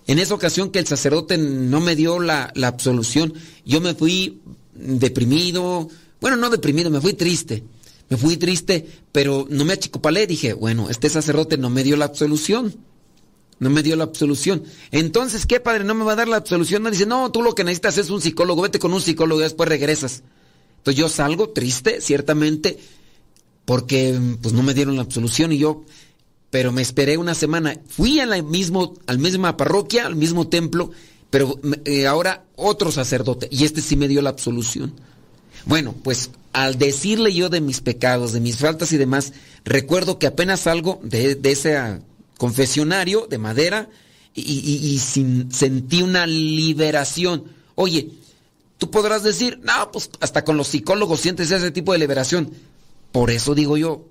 En 0.06 0.18
esa 0.18 0.34
ocasión 0.34 0.70
que 0.70 0.80
el 0.80 0.86
sacerdote 0.86 1.38
no 1.38 1.80
me 1.80 1.94
dio 1.94 2.18
la, 2.18 2.52
absolución, 2.62 3.34
yo 3.64 3.80
me 3.80 3.94
fui 3.94 4.40
deprimido, 4.74 5.88
bueno, 6.20 6.36
no 6.36 6.50
deprimido, 6.50 6.90
me 6.90 7.00
fui 7.00 7.12
triste. 7.12 7.62
Me 8.08 8.18
fui 8.18 8.36
triste, 8.36 8.86
pero 9.10 9.46
no 9.48 9.64
me 9.64 9.72
achicopalé. 9.72 10.26
Dije, 10.26 10.52
bueno, 10.52 10.90
este 10.90 11.08
sacerdote 11.08 11.56
no 11.56 11.70
me 11.70 11.82
dio 11.82 11.96
la 11.96 12.04
absolución. 12.04 12.74
No 13.62 13.70
me 13.70 13.82
dio 13.82 13.96
la 13.96 14.04
absolución. 14.04 14.64
Entonces, 14.90 15.46
¿qué 15.46 15.60
padre? 15.60 15.84
¿No 15.84 15.94
me 15.94 16.04
va 16.04 16.12
a 16.12 16.16
dar 16.16 16.28
la 16.28 16.36
absolución? 16.36 16.82
Me 16.82 16.90
dice, 16.90 17.06
no, 17.06 17.30
tú 17.30 17.42
lo 17.42 17.54
que 17.54 17.64
necesitas 17.64 17.96
es 17.98 18.10
un 18.10 18.20
psicólogo. 18.20 18.62
Vete 18.62 18.78
con 18.78 18.92
un 18.92 19.00
psicólogo 19.00 19.40
y 19.40 19.44
después 19.44 19.68
regresas. 19.68 20.22
Entonces 20.78 20.98
yo 20.98 21.08
salgo 21.08 21.50
triste, 21.50 22.00
ciertamente, 22.00 22.78
porque 23.64 24.18
pues 24.42 24.52
no 24.52 24.62
me 24.62 24.74
dieron 24.74 24.96
la 24.96 25.02
absolución 25.02 25.52
y 25.52 25.58
yo 25.58 25.84
pero 26.52 26.70
me 26.70 26.82
esperé 26.82 27.16
una 27.16 27.34
semana. 27.34 27.80
Fui 27.88 28.20
a 28.20 28.26
la 28.26 28.42
mismo, 28.42 28.92
al 29.06 29.18
misma 29.18 29.56
parroquia, 29.56 30.04
al 30.04 30.16
mismo 30.16 30.48
templo, 30.48 30.90
pero 31.30 31.58
eh, 31.86 32.06
ahora 32.06 32.44
otro 32.56 32.92
sacerdote, 32.92 33.48
y 33.50 33.64
este 33.64 33.80
sí 33.80 33.96
me 33.96 34.06
dio 34.06 34.20
la 34.20 34.28
absolución. 34.28 34.92
Bueno, 35.64 35.94
pues 36.04 36.30
al 36.52 36.76
decirle 36.76 37.32
yo 37.32 37.48
de 37.48 37.62
mis 37.62 37.80
pecados, 37.80 38.34
de 38.34 38.40
mis 38.40 38.58
faltas 38.58 38.92
y 38.92 38.98
demás, 38.98 39.32
recuerdo 39.64 40.18
que 40.18 40.26
apenas 40.26 40.60
salgo 40.60 41.00
de, 41.02 41.40
ese 41.42 42.00
confesionario 42.42 43.28
de 43.30 43.38
madera 43.38 43.88
y, 44.34 44.98
sentí 44.98 46.02
una 46.02 46.26
liberación. 46.26 47.44
Oye, 47.76 48.10
tú 48.78 48.90
podrás 48.90 49.22
decir, 49.22 49.60
no, 49.62 49.92
pues 49.92 50.10
hasta 50.18 50.42
con 50.42 50.56
los 50.56 50.66
psicólogos 50.66 51.20
sientes 51.20 51.52
ese 51.52 51.70
tipo 51.70 51.92
de 51.92 52.00
liberación. 52.00 52.50
Por 53.12 53.30
eso 53.30 53.54
digo 53.54 53.76
yo, 53.76 54.08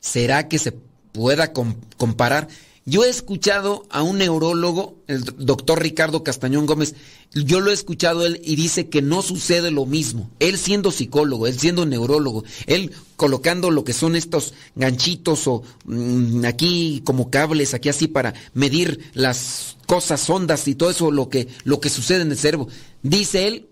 ¿será 0.00 0.48
que 0.48 0.58
se 0.58 0.72
pueda 0.72 1.52
comparar? 1.52 2.48
Yo 2.84 3.04
he 3.04 3.08
escuchado 3.08 3.86
a 3.90 4.02
un 4.02 4.18
neurólogo, 4.18 4.96
el 5.06 5.22
doctor 5.22 5.80
Ricardo 5.80 6.24
Castañón 6.24 6.66
Gómez, 6.66 6.96
yo 7.32 7.60
lo 7.60 7.70
he 7.70 7.74
escuchado 7.74 8.26
él 8.26 8.40
y 8.42 8.56
dice 8.56 8.88
que 8.88 9.02
no 9.02 9.22
sucede 9.22 9.70
lo 9.70 9.86
mismo. 9.86 10.30
Él 10.40 10.58
siendo 10.58 10.90
psicólogo, 10.90 11.46
él 11.46 11.56
siendo 11.60 11.86
neurólogo, 11.86 12.42
él 12.66 12.90
colocando 13.14 13.70
lo 13.70 13.84
que 13.84 13.92
son 13.92 14.16
estos 14.16 14.52
ganchitos 14.74 15.46
o 15.46 15.62
mm, 15.84 16.44
aquí 16.44 17.02
como 17.04 17.30
cables, 17.30 17.72
aquí 17.72 17.88
así 17.88 18.08
para 18.08 18.34
medir 18.52 19.10
las 19.14 19.76
cosas, 19.86 20.28
ondas 20.28 20.66
y 20.66 20.74
todo 20.74 20.90
eso, 20.90 21.12
lo 21.12 21.28
que, 21.28 21.46
lo 21.62 21.78
que 21.78 21.88
sucede 21.88 22.22
en 22.22 22.32
el 22.32 22.38
cerebro. 22.38 22.66
Dice 23.04 23.46
él, 23.46 23.68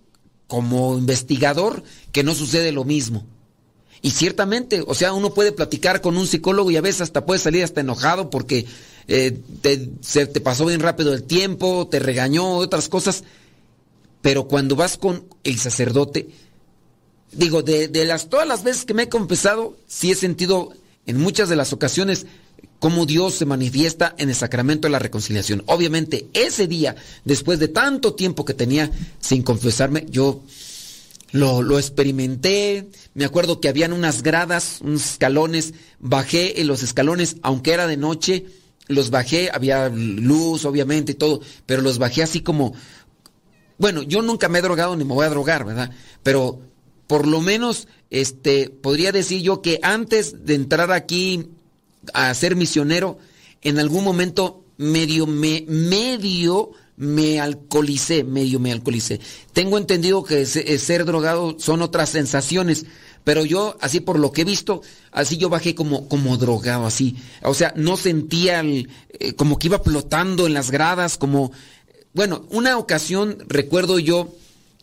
como 0.47 0.97
investigador, 0.97 1.83
que 2.13 2.23
no 2.23 2.33
sucede 2.35 2.71
lo 2.71 2.85
mismo. 2.85 3.27
Y 4.03 4.13
ciertamente, 4.13 4.83
o 4.87 4.95
sea, 4.95 5.13
uno 5.13 5.35
puede 5.35 5.53
platicar 5.53 6.01
con 6.01 6.17
un 6.17 6.27
psicólogo 6.27 6.71
y 6.71 6.77
a 6.77 6.81
veces 6.81 7.03
hasta 7.03 7.27
puede 7.27 7.41
salir 7.41 7.65
hasta 7.65 7.83
enojado 7.83 8.31
porque 8.31 8.67
eh, 9.09 9.39
te, 9.63 10.41
pasó 10.41 10.67
bien 10.67 10.81
rápido 10.81 11.13
el 11.13 11.25
tiempo, 11.25 11.89
te 11.91 11.99
regañó, 11.99 12.57
otras 12.57 12.89
cosas. 12.89 13.25
Pero 14.23 14.49
cuando 14.49 14.77
vas 14.77 14.97
con 14.99 15.25
el 15.45 15.59
sacerdote, 15.59 16.29
digo, 17.33 17.63
de, 17.63 17.89
de, 17.89 18.05
las 18.05 18.29
todas 18.29 18.47
las 18.47 18.63
veces 18.63 18.85
que 18.85 18.95
me 18.95 19.05
he 19.05 19.09
confesado, 19.09 19.77
sí 19.87 20.11
he 20.11 20.15
sentido 20.15 20.73
en 21.07 21.19
muchas 21.19 21.49
de 21.49 21.57
las 21.57 21.73
ocasiones 21.73 22.27
cómo 22.81 23.07
Dios 23.07 23.35
se 23.35 23.45
manifiesta 23.45 24.15
en 24.19 24.31
el 24.31 24.35
sacramento 24.35 24.89
de 24.89 24.93
la 24.93 24.99
reconciliación. 24.99 25.63
Obviamente, 25.67 26.27
ese 26.33 26.67
día, 26.67 26.97
después 27.25 27.59
de 27.59 27.69
tanto 27.69 28.15
tiempo 28.15 28.45
que 28.45 28.55
tenía 28.55 28.91
sin 29.21 29.43
confesarme, 29.43 30.07
yo 30.09 30.43
lo, 31.33 31.63
lo, 31.63 31.79
experimenté, 31.79 32.89
me 33.15 33.25
acuerdo 33.25 33.61
que 33.61 33.69
habían 33.69 33.93
unas 33.93 34.23
gradas, 34.23 34.79
unos 34.83 35.13
escalones, 35.13 35.75
bajé 36.01 36.61
en 36.61 36.67
los 36.67 36.83
escalones, 36.83 37.37
aunque 37.43 37.73
era 37.73 37.87
de 37.87 37.97
noche, 37.97 38.47
los 38.91 39.11
bajé, 39.11 39.51
había 39.53 39.89
luz 39.89 40.65
obviamente 40.65 41.13
y 41.13 41.15
todo, 41.15 41.41
pero 41.67 41.81
los 41.81 41.99
bajé 41.99 42.23
así 42.23 42.41
como, 42.41 42.75
bueno, 43.79 44.03
yo 44.03 44.21
nunca 44.21 44.49
me 44.49 44.59
he 44.59 44.63
drogado 44.63 44.97
ni 44.97 45.05
me 45.05 45.15
voy 45.15 45.27
a 45.27 45.31
drogar, 45.31 45.65
¿verdad? 45.65 45.91
Pero 46.23 46.61
por 47.07 47.27
lo 47.27 47.41
menos, 47.41 47.89
este, 48.11 48.71
podría 48.71 49.13
decir 49.13 49.43
yo 49.43 49.63
que 49.63 49.81
antes 49.83 50.45
de 50.45 50.55
entrar 50.55 50.93
aquí 50.93 51.49
a 52.13 52.33
ser 52.35 52.57
misionero, 52.57 53.19
en 53.63 53.79
algún 53.79 54.05
momento 54.05 54.65
medio 54.77 55.27
me, 55.27 55.65
medio 55.67 56.71
me 56.97 57.41
alcoholicé, 57.41 58.25
medio 58.25 58.61
me 58.61 58.73
alcoholicé. 58.73 59.21
Tengo 59.53 59.79
entendido 59.79 60.23
que 60.23 60.43
eh, 60.43 60.79
ser 60.79 61.05
drogado 61.05 61.57
son 61.59 61.83
otras 61.83 62.11
sensaciones, 62.11 62.85
pero 63.25 63.45
yo, 63.45 63.77
así 63.81 64.01
por 64.01 64.19
lo 64.19 64.33
que 64.33 64.43
he 64.43 64.45
visto, 64.45 64.83
así 65.13 65.37
yo 65.37 65.49
bajé 65.49 65.75
como, 65.75 66.09
como 66.09 66.37
drogado, 66.37 66.87
así. 66.87 67.17
O 67.43 67.55
sea, 67.55 67.73
no 67.77 67.97
sentía 67.97 68.61
el, 68.61 68.89
eh, 69.19 69.35
como 69.35 69.59
que 69.59 69.69
iba 69.69 69.79
flotando 69.79 70.47
en 70.47 70.55
las 70.55 70.71
gradas, 70.71 71.17
como... 71.19 71.53
Bueno, 72.13 72.45
una 72.51 72.77
ocasión 72.77 73.39
recuerdo 73.47 74.01
yo 74.01 74.35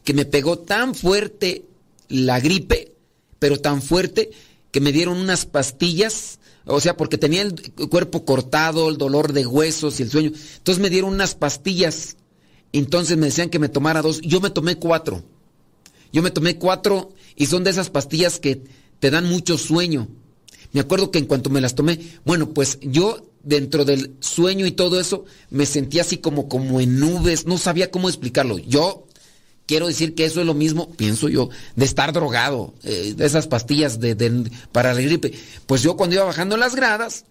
que 0.06 0.14
me 0.14 0.26
pegó 0.26 0.60
tan 0.60 0.96
fuerte 0.96 1.66
la 2.08 2.40
gripe, 2.40 2.94
pero 3.40 3.60
tan 3.60 3.82
fuerte 3.82 4.32
que 4.72 4.80
me 4.80 4.94
dieron 4.94 5.18
unas 5.18 5.46
pastillas 5.46 6.40
o 6.68 6.82
sea, 6.82 6.98
porque 6.98 7.18
tenía 7.18 7.44
el 7.44 7.56
cuerpo 7.90 8.26
cortado, 8.26 8.90
el 8.90 8.98
dolor 8.98 9.32
de 9.32 9.48
huesos 9.48 10.00
y 10.00 10.04
el 10.04 10.12
sueño. 10.12 10.32
Entonces 10.58 10.82
me 10.82 10.90
dieron 10.90 11.14
unas 11.14 11.34
pastillas. 11.34 12.18
Entonces 12.74 13.18
me 13.18 13.28
decían 13.28 13.50
que 13.50 13.58
me 13.58 13.70
tomara 13.70 14.02
dos. 14.02 14.20
Yo 14.22 14.42
me 14.42 14.50
tomé 14.50 14.76
cuatro. 14.76 15.24
Yo 16.12 16.22
me 16.22 16.30
tomé 16.30 16.58
cuatro 16.58 17.14
y 17.38 17.46
son 17.46 17.64
de 17.64 17.70
esas 17.70 17.90
pastillas 17.90 18.40
que 18.40 18.64
te 19.00 19.12
dan 19.12 19.26
mucho 19.26 19.58
sueño. 19.58 20.10
Me 20.74 20.82
acuerdo 20.82 21.12
que 21.12 21.20
en 21.20 21.26
cuanto 21.26 21.50
me 21.50 21.62
las 21.62 21.76
tomé, 21.76 22.00
bueno, 22.26 22.50
pues 22.54 22.80
yo 22.82 23.32
dentro 23.44 23.86
del 23.86 24.16
sueño 24.20 24.66
y 24.66 24.72
todo 24.72 25.00
eso 25.00 25.24
me 25.50 25.66
sentía 25.66 26.02
así 26.02 26.18
como, 26.18 26.50
como 26.50 26.82
en 26.82 27.00
nubes, 27.00 27.46
no 27.46 27.58
sabía 27.58 27.92
cómo 27.92 28.10
explicarlo. 28.10 28.58
Yo 28.58 29.08
quiero 29.68 29.88
decir 29.88 30.16
que 30.16 30.26
eso 30.26 30.42
es 30.42 30.48
lo 30.48 30.54
mismo, 30.56 30.90
pienso 30.94 31.30
yo, 31.30 31.50
de 31.76 31.86
estar 31.86 32.12
drogado, 32.12 32.74
eh, 32.84 33.14
de 33.16 33.26
esas 33.26 33.48
pastillas 33.48 34.00
de, 34.00 34.50
para 34.72 34.94
la 34.94 35.02
gripe. 35.02 35.32
Pues 35.68 35.84
yo 35.84 35.96
cuando 35.96 36.16
iba 36.16 36.26
bajando 36.26 36.58
las 36.58 36.76
gradas, 36.76 37.26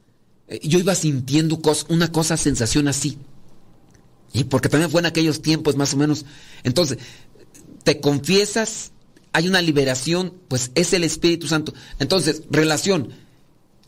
eh, 0.48 0.60
yo 0.62 0.78
iba 0.78 0.94
sintiendo 0.94 1.60
una 1.88 2.12
cosa, 2.12 2.36
sensación 2.36 2.86
así. 2.88 3.18
Y 4.32 4.44
porque 4.44 4.68
también 4.68 4.90
fue 4.90 5.00
en 5.00 5.06
aquellos 5.06 5.42
tiempos 5.42 5.76
más 5.76 5.94
o 5.94 5.96
menos. 5.96 6.24
Entonces, 6.62 6.98
te 7.84 8.00
confiesas, 8.00 8.92
hay 9.36 9.48
una 9.48 9.60
liberación, 9.60 10.32
pues 10.48 10.70
es 10.74 10.94
el 10.94 11.04
Espíritu 11.04 11.46
Santo. 11.46 11.74
Entonces, 11.98 12.44
relación, 12.50 13.10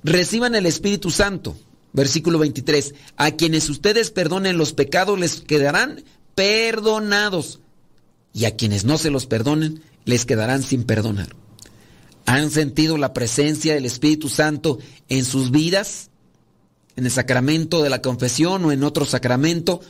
reciban 0.04 0.54
el 0.54 0.66
Espíritu 0.66 1.10
Santo. 1.10 1.56
Versículo 1.94 2.38
23. 2.38 2.94
A 3.16 3.30
quienes 3.30 3.70
ustedes 3.70 4.10
perdonen 4.10 4.58
los 4.58 4.74
pecados 4.74 5.18
les 5.18 5.40
quedarán 5.40 6.04
perdonados 6.34 7.60
y 8.34 8.44
a 8.44 8.56
quienes 8.56 8.84
no 8.84 8.98
se 8.98 9.10
los 9.10 9.24
perdonen 9.24 9.80
les 10.04 10.26
quedarán 10.26 10.62
sin 10.62 10.84
perdonar. 10.84 11.34
¿Han 12.26 12.50
sentido 12.50 12.98
la 12.98 13.14
presencia 13.14 13.72
del 13.72 13.86
Espíritu 13.86 14.28
Santo 14.28 14.78
en 15.08 15.24
sus 15.24 15.50
vidas? 15.50 16.10
¿En 16.94 17.06
el 17.06 17.10
sacramento 17.10 17.82
de 17.82 17.88
la 17.88 18.02
confesión 18.02 18.66
o 18.66 18.70
en 18.70 18.84
otro 18.84 19.06
sacramento? 19.06 19.80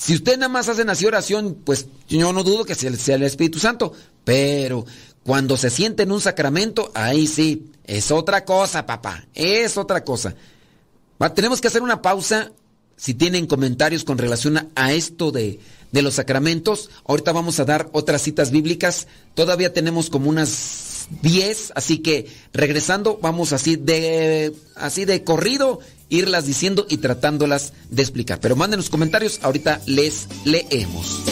Si 0.00 0.14
usted 0.14 0.38
nada 0.38 0.48
más 0.48 0.66
hace 0.70 0.82
así 0.82 1.04
oración, 1.04 1.58
pues 1.62 1.86
yo 2.08 2.32
no 2.32 2.42
dudo 2.42 2.64
que 2.64 2.74
sea 2.74 3.16
el 3.16 3.22
Espíritu 3.22 3.58
Santo, 3.58 3.92
pero 4.24 4.86
cuando 5.24 5.58
se 5.58 5.68
siente 5.68 6.04
en 6.04 6.12
un 6.12 6.22
sacramento, 6.22 6.90
ahí 6.94 7.26
sí, 7.26 7.66
es 7.84 8.10
otra 8.10 8.46
cosa, 8.46 8.86
papá, 8.86 9.26
es 9.34 9.76
otra 9.76 10.02
cosa. 10.02 10.34
tenemos 11.34 11.60
que 11.60 11.68
hacer 11.68 11.82
una 11.82 12.00
pausa 12.00 12.50
si 12.96 13.12
tienen 13.12 13.46
comentarios 13.46 14.04
con 14.04 14.16
relación 14.16 14.70
a 14.74 14.92
esto 14.94 15.32
de 15.32 15.60
de 15.92 16.02
los 16.02 16.14
sacramentos. 16.14 16.90
Ahorita 17.06 17.32
vamos 17.32 17.60
a 17.60 17.64
dar 17.64 17.88
otras 17.92 18.22
citas 18.22 18.50
bíblicas. 18.50 19.06
Todavía 19.34 19.72
tenemos 19.72 20.10
como 20.10 20.30
unas 20.30 21.08
10, 21.22 21.72
así 21.74 21.98
que 21.98 22.28
regresando 22.52 23.18
vamos 23.20 23.52
así 23.52 23.76
de 23.76 24.52
así 24.76 25.04
de 25.04 25.24
corrido 25.24 25.80
irlas 26.10 26.44
diciendo 26.46 26.86
y 26.88 26.98
tratándolas 26.98 27.72
de 27.88 28.02
explicar. 28.02 28.40
Pero 28.40 28.56
manden 28.56 28.78
los 28.78 28.90
comentarios, 28.90 29.40
ahorita 29.42 29.80
les 29.86 30.28
leemos. 30.44 31.22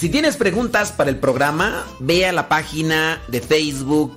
Si 0.00 0.08
tienes 0.08 0.38
preguntas 0.38 0.92
para 0.92 1.10
el 1.10 1.18
programa, 1.18 1.86
ve 1.98 2.24
a 2.24 2.32
la 2.32 2.48
página 2.48 3.20
de 3.28 3.42
Facebook 3.42 4.16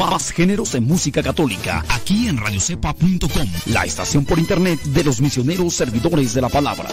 Más 0.00 0.32
géneros 0.32 0.74
en 0.74 0.84
música 0.84 1.22
católica, 1.22 1.84
aquí 1.90 2.26
en 2.26 2.38
radiocepa.com, 2.38 3.46
la 3.66 3.84
estación 3.84 4.24
por 4.24 4.38
internet 4.38 4.80
de 4.82 5.04
los 5.04 5.20
misioneros 5.20 5.74
servidores 5.74 6.32
de 6.32 6.40
la 6.40 6.48
palabra. 6.48 6.88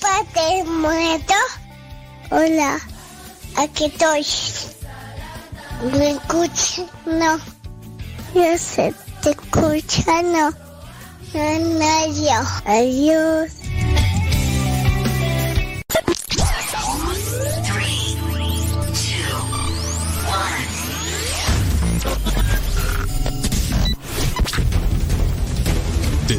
Padre 0.00 0.64
muerto. 0.64 1.34
Hola, 2.30 2.80
aquí 3.56 3.84
estoy. 3.84 4.24
¿Me 5.98 6.12
escuchas? 6.12 6.86
No. 7.04 7.36
Yo 8.34 8.56
sé, 8.56 8.94
te 9.22 9.32
escucha, 9.32 10.22
no. 10.22 10.50
No, 11.34 12.48
Adiós. 12.64 13.57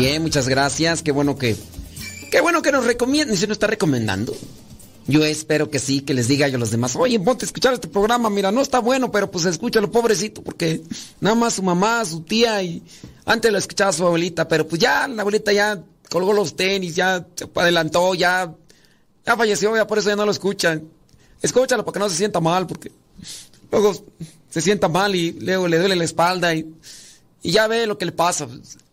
Bien, 0.00 0.22
muchas 0.22 0.48
gracias. 0.48 1.02
Qué 1.02 1.12
bueno 1.12 1.36
que. 1.36 1.56
Qué 2.30 2.40
bueno 2.40 2.62
que 2.62 2.72
nos 2.72 2.84
recomienden. 2.84 3.36
Se 3.36 3.46
nos 3.46 3.56
está 3.56 3.66
recomendando. 3.66 4.34
Yo 5.06 5.24
espero 5.24 5.70
que 5.70 5.78
sí, 5.78 6.00
que 6.00 6.14
les 6.14 6.28
diga 6.28 6.48
yo 6.48 6.56
a 6.56 6.60
los 6.60 6.70
demás, 6.70 6.94
oye, 6.94 7.18
ponte 7.18 7.44
a 7.44 7.46
escuchar 7.46 7.74
este 7.74 7.88
programa, 7.88 8.30
mira, 8.30 8.52
no 8.52 8.60
está 8.60 8.78
bueno, 8.78 9.10
pero 9.10 9.28
pues 9.28 9.44
escúchalo, 9.44 9.90
pobrecito, 9.90 10.40
porque 10.42 10.82
nada 11.20 11.34
más 11.34 11.54
su 11.54 11.62
mamá, 11.64 12.04
su 12.04 12.20
tía 12.20 12.62
y 12.62 12.82
antes 13.24 13.50
lo 13.50 13.58
escuchaba 13.58 13.92
su 13.92 14.06
abuelita, 14.06 14.46
pero 14.46 14.68
pues 14.68 14.80
ya 14.80 15.08
la 15.08 15.22
abuelita 15.22 15.52
ya 15.52 15.82
colgó 16.08 16.32
los 16.32 16.54
tenis, 16.54 16.94
ya 16.94 17.26
se 17.34 17.48
adelantó, 17.52 18.14
ya, 18.14 18.54
ya 19.26 19.36
falleció, 19.36 19.74
ya 19.74 19.86
por 19.86 19.98
eso 19.98 20.10
ya 20.10 20.16
no 20.16 20.26
lo 20.26 20.30
escuchan. 20.30 20.84
Escúchalo 21.42 21.84
para 21.84 21.94
que 21.94 21.98
no 21.98 22.08
se 22.08 22.16
sienta 22.16 22.38
mal, 22.38 22.66
porque 22.68 22.92
luego 23.72 23.94
se 24.48 24.60
sienta 24.60 24.86
mal 24.86 25.16
y 25.16 25.32
luego 25.32 25.66
le 25.66 25.78
duele 25.78 25.96
la 25.96 26.04
espalda 26.04 26.54
y, 26.54 26.72
y 27.42 27.50
ya 27.50 27.66
ve 27.66 27.86
lo 27.86 27.98
que 27.98 28.04
le 28.04 28.12
pasa. 28.12 28.46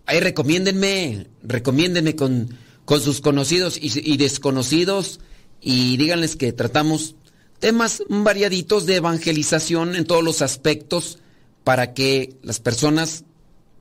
Ahí 0.08 0.20
recomiéndenme, 0.20 1.28
recomiéndenme 1.43 2.16
con, 2.16 2.58
con 2.86 3.01
sus 3.01 3.22
conocidos 3.22 3.78
y, 3.78 3.91
y 3.93 4.18
desconocidos 4.18 5.20
y 5.62 5.97
díganles 5.97 6.36
que 6.36 6.53
tratamos 6.53 7.16
temas 7.60 8.01
variaditos 8.08 8.86
de 8.86 8.95
evangelización 8.95 9.95
en 9.95 10.05
todos 10.05 10.24
los 10.24 10.41
aspectos 10.41 11.20
para 11.64 11.93
que 11.93 12.38
las 12.41 12.60
personas 12.60 13.26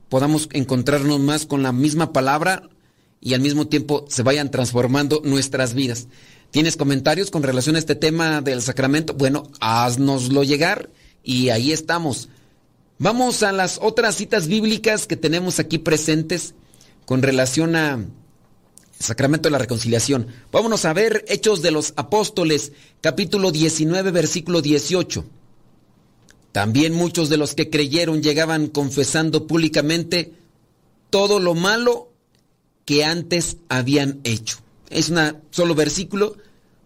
podamos 0.09 0.49
encontrarnos 0.51 1.19
más 1.21 1.45
con 1.45 1.63
la 1.63 1.71
misma 1.71 2.11
palabra 2.11 2.69
y 3.21 3.33
al 3.33 3.41
mismo 3.41 3.67
tiempo 3.67 4.05
se 4.09 4.23
vayan 4.23 4.51
transformando 4.51 5.21
nuestras 5.23 5.73
vidas. 5.73 6.07
¿Tienes 6.51 6.77
comentarios 6.77 7.31
con 7.31 7.43
relación 7.43 7.75
a 7.75 7.79
este 7.79 7.95
tema 7.95 8.41
del 8.41 8.61
sacramento? 8.61 9.13
Bueno, 9.13 9.43
haznoslo 9.59 10.43
llegar 10.43 10.89
y 11.23 11.49
ahí 11.49 11.71
estamos. 11.71 12.29
Vamos 12.99 13.43
a 13.43 13.51
las 13.51 13.77
otras 13.79 14.15
citas 14.15 14.47
bíblicas 14.47 15.05
que 15.05 15.15
tenemos 15.15 15.59
aquí 15.59 15.77
presentes 15.77 16.55
con 17.05 17.21
relación 17.21 17.75
a 17.75 18.03
Sacramento 18.97 19.47
de 19.47 19.51
la 19.51 19.59
Reconciliación. 19.59 20.27
Vámonos 20.51 20.83
a 20.83 20.93
ver 20.93 21.23
Hechos 21.27 21.61
de 21.61 21.69
los 21.69 21.93
Apóstoles, 21.95 22.71
capítulo 22.99 23.51
19, 23.51 24.09
versículo 24.09 24.63
18. 24.63 25.25
También 26.51 26.95
muchos 26.95 27.29
de 27.29 27.37
los 27.37 27.53
que 27.53 27.69
creyeron 27.69 28.23
llegaban 28.23 28.65
confesando 28.65 29.45
públicamente 29.45 30.33
todo 31.11 31.39
lo 31.39 31.53
malo 31.53 32.11
que 32.83 33.05
antes 33.05 33.57
habían 33.69 34.21
hecho. 34.23 34.57
Es 34.89 35.09
un 35.09 35.19
solo 35.51 35.75
versículo. 35.75 36.35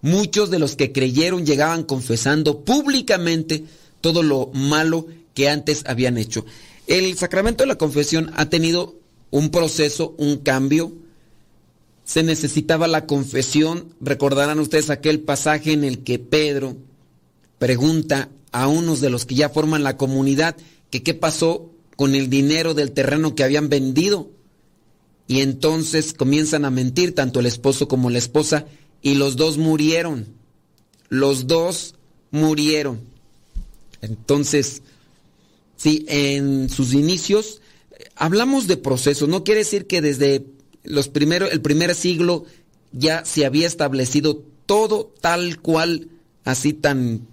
Muchos 0.02 0.50
de 0.50 0.60
los 0.60 0.76
que 0.76 0.92
creyeron 0.92 1.46
llegaban 1.46 1.84
confesando 1.84 2.66
públicamente 2.66 3.64
todo 4.02 4.24
lo 4.24 4.48
malo 4.48 5.08
que 5.34 5.50
antes 5.50 5.84
habían 5.88 6.18
hecho. 6.18 6.46
El 6.88 7.18
sacramento 7.18 7.64
de 7.64 7.68
la 7.68 7.78
confesión 7.78 8.32
ha 8.36 8.50
tenido 8.50 8.96
un 9.30 9.50
proceso, 9.50 10.14
un 10.18 10.38
cambio, 10.38 10.94
se 12.04 12.24
necesitaba 12.24 12.88
la 12.88 13.06
confesión. 13.06 13.94
Recordarán 14.02 14.60
ustedes 14.60 14.90
aquel 14.90 15.22
pasaje 15.22 15.72
en 15.72 15.84
el 15.84 16.04
que 16.04 16.20
Pedro 16.20 16.76
pregunta 17.58 18.30
a 18.52 18.68
unos 18.68 19.00
de 19.00 19.10
los 19.10 19.26
que 19.26 19.36
ya 19.36 19.50
forman 19.50 19.84
la 19.84 19.96
comunidad 19.98 20.58
que 20.90 21.04
qué 21.04 21.14
pasó 21.14 21.72
con 21.96 22.16
el 22.16 22.30
dinero 22.30 22.74
del 22.74 22.92
terreno 22.92 23.36
que 23.36 23.44
habían 23.44 23.70
vendido. 23.70 24.30
Y 25.28 25.40
entonces 25.40 26.14
comienzan 26.14 26.66
a 26.66 26.72
mentir 26.72 27.16
tanto 27.16 27.40
el 27.40 27.46
esposo 27.46 27.88
como 27.88 28.10
la 28.10 28.18
esposa 28.18 28.66
y 29.02 29.16
los 29.16 29.38
dos 29.38 29.58
murieron. 29.58 30.28
Los 31.08 31.48
dos 31.48 31.96
murieron. 32.32 33.00
Entonces, 34.02 34.82
sí, 35.82 36.06
en 36.08 36.70
sus 36.70 36.94
inicios 36.94 37.62
hablamos 38.16 38.68
de 38.68 38.78
proceso. 38.78 39.28
No 39.28 39.44
quiere 39.44 39.60
decir 39.60 39.88
que 39.88 40.02
desde 40.02 40.46
los 40.84 41.08
primeros, 41.08 41.52
el 41.52 41.62
primer 41.62 41.96
siglo 41.96 42.46
ya 42.92 43.26
se 43.26 43.46
había 43.46 43.68
establecido 43.68 44.44
todo 44.66 45.12
tal 45.22 45.60
cual, 45.60 46.10
así 46.44 46.74
tan 46.74 47.28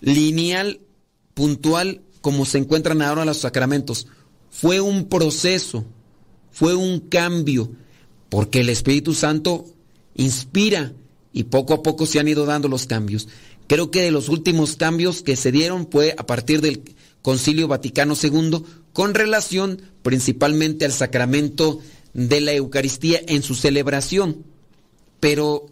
lineal, 0.00 0.80
puntual, 1.34 2.02
como 2.20 2.44
se 2.44 2.58
encuentran 2.58 3.00
ahora 3.00 3.24
los 3.24 3.38
sacramentos. 3.38 4.06
Fue 4.50 4.80
un 4.80 5.08
proceso, 5.08 5.84
fue 6.50 6.74
un 6.74 7.00
cambio, 7.00 7.70
porque 8.28 8.60
el 8.60 8.68
Espíritu 8.68 9.14
Santo 9.14 9.64
inspira 10.14 10.92
y 11.32 11.44
poco 11.44 11.74
a 11.74 11.82
poco 11.82 12.06
se 12.06 12.20
han 12.20 12.28
ido 12.28 12.44
dando 12.44 12.68
los 12.68 12.86
cambios. 12.86 13.28
Creo 13.66 13.90
que 13.90 14.02
de 14.02 14.10
los 14.10 14.28
últimos 14.28 14.76
cambios 14.76 15.22
que 15.22 15.36
se 15.36 15.52
dieron 15.52 15.88
fue 15.90 16.14
a 16.18 16.26
partir 16.26 16.60
del 16.60 16.82
Concilio 17.22 17.68
Vaticano 17.68 18.14
II 18.20 18.62
con 18.92 19.14
relación 19.14 19.82
principalmente 20.02 20.84
al 20.84 20.92
sacramento 20.92 21.80
de 22.14 22.40
la 22.40 22.52
Eucaristía 22.52 23.20
en 23.26 23.42
su 23.42 23.54
celebración. 23.54 24.44
Pero 25.20 25.66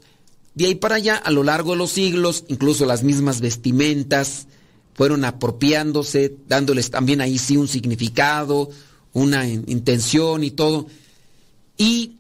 de 0.55 0.67
ahí 0.67 0.75
para 0.75 0.97
allá, 0.97 1.17
a 1.17 1.31
lo 1.31 1.43
largo 1.43 1.73
de 1.73 1.79
los 1.79 1.91
siglos, 1.91 2.45
incluso 2.49 2.87
las 2.87 3.03
mismas 3.03 3.41
vestimentas 3.41 4.47
fueron 4.95 5.25
apropiándose, 5.25 6.35
dándoles 6.49 6.91
también 6.91 7.21
ahí 7.21 7.39
sí 7.39 7.57
un 7.57 7.69
significado, 7.69 8.71
una 9.13 9.47
intención 9.47 10.43
y 10.43 10.51
todo. 10.51 10.87
Y 11.77 12.17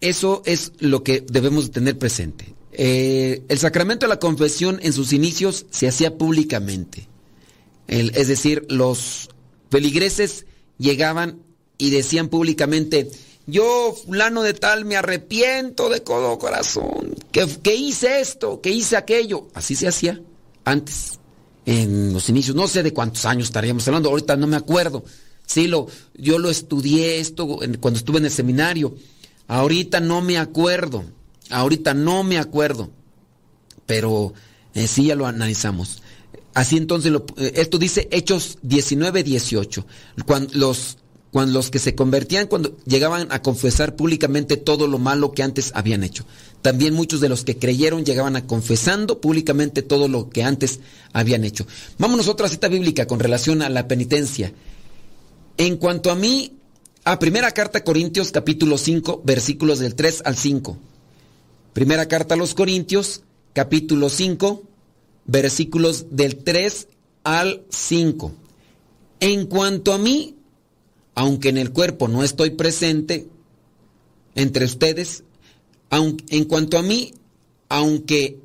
eso 0.00 0.42
es 0.44 0.72
lo 0.78 1.02
que 1.02 1.20
debemos 1.20 1.70
tener 1.70 1.98
presente. 1.98 2.54
Eh, 2.72 3.42
el 3.48 3.58
sacramento 3.58 4.06
de 4.06 4.10
la 4.10 4.18
confesión 4.18 4.78
en 4.82 4.92
sus 4.92 5.12
inicios 5.12 5.66
se 5.70 5.88
hacía 5.88 6.18
públicamente. 6.18 7.08
Es 7.88 8.28
decir, 8.28 8.66
los 8.68 9.28
feligreses 9.70 10.46
llegaban 10.78 11.42
y 11.78 11.90
decían 11.90 12.28
públicamente, 12.28 13.10
yo, 13.46 13.96
fulano 14.06 14.42
de 14.42 14.54
tal, 14.54 14.84
me 14.84 14.96
arrepiento 14.96 15.88
de 15.88 16.00
todo 16.00 16.38
corazón, 16.38 17.14
que, 17.32 17.74
hice 17.74 18.20
esto, 18.20 18.60
que 18.60 18.70
hice 18.70 18.96
aquello. 18.96 19.48
Así 19.54 19.74
se 19.74 19.88
hacía 19.88 20.20
antes, 20.64 21.18
en 21.66 22.12
los 22.12 22.28
inicios. 22.28 22.54
No 22.54 22.68
sé 22.68 22.82
de 22.82 22.92
cuántos 22.92 23.24
años 23.24 23.48
estaríamos 23.48 23.86
hablando, 23.88 24.10
ahorita 24.10 24.36
no 24.36 24.46
me 24.46 24.56
acuerdo. 24.56 25.04
Sí, 25.44 25.66
lo, 25.66 25.88
yo 26.14 26.38
lo 26.38 26.50
estudié 26.50 27.18
esto 27.18 27.58
cuando 27.80 27.98
estuve 27.98 28.18
en 28.18 28.26
el 28.26 28.30
seminario. 28.30 28.94
Ahorita 29.48 29.98
no 29.98 30.22
me 30.22 30.38
acuerdo, 30.38 31.04
ahorita 31.50 31.94
no 31.94 32.22
me 32.22 32.38
acuerdo, 32.38 32.90
pero 33.86 34.34
eh, 34.74 34.86
sí 34.86 35.06
ya 35.06 35.16
lo 35.16 35.26
analizamos. 35.26 36.00
Así 36.54 36.76
entonces, 36.76 37.12
eh, 37.36 37.52
esto 37.56 37.78
dice 37.78 38.08
Hechos 38.10 38.58
19, 38.62 39.22
18. 39.22 39.86
Cuando 40.26 40.50
los 40.54 40.98
cuando 41.32 41.54
los 41.54 41.70
que 41.70 41.78
se 41.78 41.94
convertían 41.94 42.46
cuando 42.46 42.76
llegaban 42.84 43.32
a 43.32 43.40
confesar 43.40 43.96
públicamente 43.96 44.58
todo 44.58 44.86
lo 44.86 44.98
malo 44.98 45.32
que 45.32 45.42
antes 45.42 45.72
habían 45.74 46.04
hecho. 46.04 46.26
También 46.60 46.92
muchos 46.92 47.22
de 47.22 47.30
los 47.30 47.42
que 47.42 47.56
creyeron 47.56 48.04
llegaban 48.04 48.36
a 48.36 48.46
confesando 48.46 49.18
públicamente 49.18 49.80
todo 49.80 50.08
lo 50.08 50.28
que 50.28 50.42
antes 50.42 50.80
habían 51.14 51.44
hecho. 51.44 51.66
Vámonos 51.96 52.28
a 52.28 52.32
otra 52.32 52.50
cita 52.50 52.68
bíblica 52.68 53.06
con 53.06 53.18
relación 53.18 53.62
a 53.62 53.70
la 53.70 53.88
penitencia. 53.88 54.52
En 55.56 55.78
cuanto 55.78 56.10
a 56.10 56.14
mí, 56.14 56.58
a 57.04 57.18
primera 57.18 57.50
carta 57.52 57.78
a 57.78 57.84
Corintios 57.84 58.30
capítulo 58.30 58.76
5 58.76 59.22
versículos 59.24 59.78
del 59.78 59.94
3 59.94 60.22
al 60.26 60.36
5. 60.36 60.76
Primera 61.72 62.08
carta 62.08 62.34
a 62.34 62.36
los 62.36 62.52
Corintios 62.52 63.22
capítulo 63.54 64.10
5 64.10 64.64
versículos 65.26 66.06
del 66.10 66.36
3 66.36 66.88
al 67.24 67.64
5. 67.68 68.32
En 69.20 69.46
cuanto 69.46 69.92
a 69.92 69.98
mí, 69.98 70.36
aunque 71.14 71.50
en 71.50 71.58
el 71.58 71.72
cuerpo 71.72 72.08
no 72.08 72.24
estoy 72.24 72.50
presente 72.50 73.28
entre 74.34 74.64
ustedes, 74.64 75.24
en 75.90 76.44
cuanto 76.44 76.78
a 76.78 76.82
mí, 76.82 77.14
aunque 77.68 78.38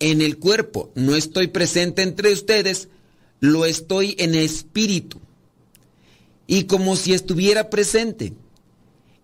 en 0.00 0.22
el 0.22 0.38
cuerpo 0.38 0.90
no 0.94 1.14
estoy 1.14 1.48
presente 1.48 2.02
entre 2.02 2.32
ustedes, 2.32 2.88
lo 3.40 3.64
estoy 3.64 4.16
en 4.18 4.34
espíritu. 4.34 5.20
Y 6.46 6.64
como 6.64 6.96
si 6.96 7.14
estuviera 7.14 7.70
presente, 7.70 8.34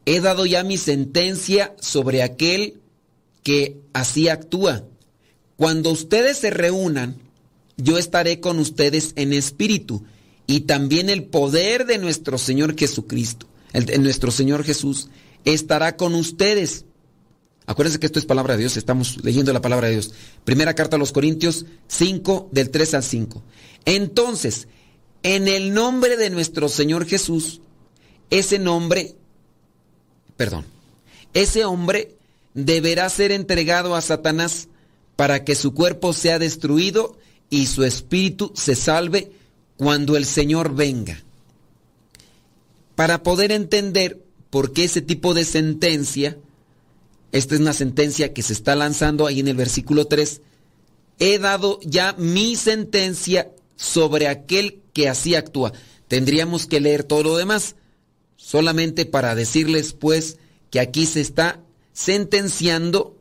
he 0.06 0.20
dado 0.20 0.46
ya 0.46 0.64
mi 0.64 0.78
sentencia 0.78 1.74
sobre 1.80 2.22
aquel 2.22 2.80
que 3.42 3.76
así 3.92 4.28
actúa. 4.28 4.84
Cuando 5.60 5.90
ustedes 5.90 6.38
se 6.38 6.48
reúnan, 6.48 7.16
yo 7.76 7.98
estaré 7.98 8.40
con 8.40 8.58
ustedes 8.58 9.12
en 9.16 9.34
espíritu 9.34 10.02
y 10.46 10.60
también 10.60 11.10
el 11.10 11.24
poder 11.24 11.84
de 11.84 11.98
nuestro 11.98 12.38
Señor 12.38 12.78
Jesucristo, 12.78 13.46
el 13.74 14.02
nuestro 14.02 14.30
Señor 14.30 14.64
Jesús, 14.64 15.10
estará 15.44 15.98
con 15.98 16.14
ustedes. 16.14 16.86
Acuérdense 17.66 18.00
que 18.00 18.06
esto 18.06 18.18
es 18.18 18.24
palabra 18.24 18.54
de 18.54 18.60
Dios, 18.60 18.78
estamos 18.78 19.22
leyendo 19.22 19.52
la 19.52 19.60
palabra 19.60 19.88
de 19.88 19.92
Dios. 19.92 20.14
Primera 20.46 20.72
carta 20.72 20.96
a 20.96 20.98
los 20.98 21.12
Corintios 21.12 21.66
5, 21.88 22.48
del 22.52 22.70
3 22.70 22.94
al 22.94 23.04
5. 23.04 23.42
Entonces, 23.84 24.66
en 25.22 25.46
el 25.46 25.74
nombre 25.74 26.16
de 26.16 26.30
nuestro 26.30 26.70
Señor 26.70 27.04
Jesús, 27.04 27.60
ese 28.30 28.58
nombre, 28.58 29.14
perdón, 30.38 30.64
ese 31.34 31.66
hombre 31.66 32.16
deberá 32.54 33.10
ser 33.10 33.30
entregado 33.30 33.94
a 33.94 34.00
Satanás 34.00 34.69
para 35.20 35.44
que 35.44 35.54
su 35.54 35.74
cuerpo 35.74 36.14
sea 36.14 36.38
destruido 36.38 37.18
y 37.50 37.66
su 37.66 37.84
espíritu 37.84 38.52
se 38.54 38.74
salve 38.74 39.30
cuando 39.76 40.16
el 40.16 40.24
Señor 40.24 40.74
venga. 40.74 41.22
Para 42.94 43.22
poder 43.22 43.52
entender 43.52 44.24
por 44.48 44.72
qué 44.72 44.84
ese 44.84 45.02
tipo 45.02 45.34
de 45.34 45.44
sentencia, 45.44 46.38
esta 47.32 47.54
es 47.54 47.60
una 47.60 47.74
sentencia 47.74 48.32
que 48.32 48.40
se 48.40 48.54
está 48.54 48.74
lanzando 48.74 49.26
ahí 49.26 49.40
en 49.40 49.48
el 49.48 49.56
versículo 49.56 50.06
3, 50.06 50.40
he 51.18 51.38
dado 51.38 51.80
ya 51.82 52.14
mi 52.14 52.56
sentencia 52.56 53.50
sobre 53.76 54.26
aquel 54.26 54.80
que 54.94 55.10
así 55.10 55.34
actúa. 55.34 55.74
Tendríamos 56.08 56.64
que 56.64 56.80
leer 56.80 57.04
todo 57.04 57.24
lo 57.24 57.36
demás, 57.36 57.76
solamente 58.36 59.04
para 59.04 59.34
decirles 59.34 59.92
pues 59.92 60.38
que 60.70 60.80
aquí 60.80 61.04
se 61.04 61.20
está 61.20 61.60
sentenciando 61.92 63.18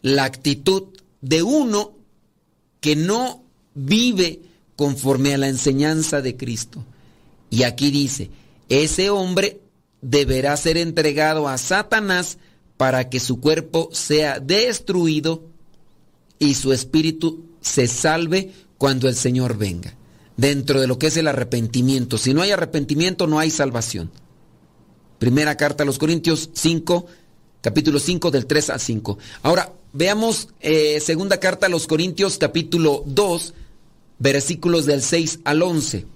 la 0.00 0.24
actitud 0.24 0.93
de 1.24 1.42
uno 1.42 1.92
que 2.80 2.96
no 2.96 3.42
vive 3.74 4.42
conforme 4.76 5.32
a 5.32 5.38
la 5.38 5.48
enseñanza 5.48 6.20
de 6.20 6.36
Cristo. 6.36 6.84
Y 7.48 7.62
aquí 7.62 7.90
dice, 7.90 8.30
ese 8.68 9.08
hombre 9.08 9.60
deberá 10.02 10.54
ser 10.58 10.76
entregado 10.76 11.48
a 11.48 11.56
Satanás 11.56 12.36
para 12.76 13.08
que 13.08 13.20
su 13.20 13.40
cuerpo 13.40 13.88
sea 13.92 14.38
destruido 14.38 15.44
y 16.38 16.54
su 16.54 16.74
espíritu 16.74 17.46
se 17.62 17.86
salve 17.86 18.52
cuando 18.76 19.08
el 19.08 19.14
Señor 19.14 19.56
venga. 19.56 19.94
Dentro 20.36 20.80
de 20.80 20.88
lo 20.88 20.98
que 20.98 21.06
es 21.06 21.16
el 21.16 21.28
arrepentimiento. 21.28 22.18
Si 22.18 22.34
no 22.34 22.42
hay 22.42 22.50
arrepentimiento, 22.50 23.26
no 23.26 23.38
hay 23.38 23.50
salvación. 23.50 24.10
Primera 25.18 25.56
carta 25.56 25.84
a 25.84 25.86
los 25.86 25.98
Corintios 25.98 26.50
5, 26.52 27.06
capítulo 27.62 27.98
5 27.98 28.30
del 28.30 28.44
3 28.44 28.70
al 28.70 28.80
5. 28.80 29.18
Ahora, 29.42 29.72
veamos 29.94 30.48
eh, 30.60 31.00
segunda 31.00 31.40
carta 31.40 31.66
a 31.66 31.70
los 31.70 31.86
Corintios 31.86 32.36
capítulo 32.36 33.04
2, 33.06 33.54
versículos 34.18 34.84
del 34.84 35.00
6 35.00 35.40
al 35.44 35.62
11. 35.62 36.06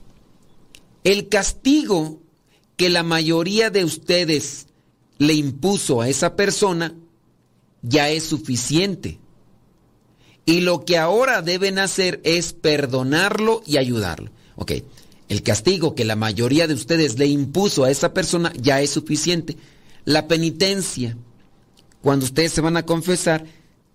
El 1.04 1.28
castigo 1.28 2.20
que 2.76 2.90
la 2.90 3.02
mayoría 3.02 3.70
de 3.70 3.84
ustedes 3.84 4.66
le 5.16 5.32
impuso 5.32 6.00
a 6.02 6.08
esa 6.08 6.36
persona 6.36 6.94
ya 7.82 8.10
es 8.10 8.24
suficiente. 8.24 9.18
Y 10.44 10.60
lo 10.60 10.84
que 10.84 10.98
ahora 10.98 11.40
deben 11.42 11.78
hacer 11.78 12.20
es 12.24 12.52
perdonarlo 12.52 13.62
y 13.64 13.76
ayudarlo. 13.76 14.30
Ok, 14.56 14.72
el 15.28 15.42
castigo 15.42 15.94
que 15.94 16.04
la 16.04 16.16
mayoría 16.16 16.66
de 16.66 16.74
ustedes 16.74 17.18
le 17.18 17.26
impuso 17.26 17.84
a 17.84 17.90
esa 17.90 18.12
persona 18.12 18.52
ya 18.56 18.80
es 18.80 18.90
suficiente. 18.90 19.56
La 20.04 20.26
penitencia, 20.26 21.16
cuando 22.00 22.24
ustedes 22.24 22.52
se 22.52 22.60
van 22.60 22.76
a 22.76 22.86
confesar, 22.86 23.44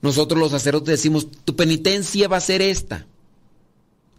nosotros 0.03 0.37
los 0.37 0.51
sacerdotes 0.51 0.97
decimos, 0.97 1.29
tu 1.45 1.55
penitencia 1.55 2.27
va 2.27 2.37
a 2.37 2.41
ser 2.41 2.61
esta. 2.61 3.07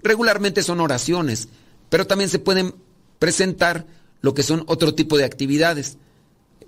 Regularmente 0.02 0.62
son 0.62 0.80
oraciones, 0.80 1.48
pero 1.90 2.06
también 2.06 2.30
se 2.30 2.38
pueden 2.38 2.74
presentar 3.18 3.86
lo 4.22 4.32
que 4.32 4.42
son 4.42 4.64
otro 4.66 4.94
tipo 4.94 5.18
de 5.18 5.24
actividades, 5.24 5.98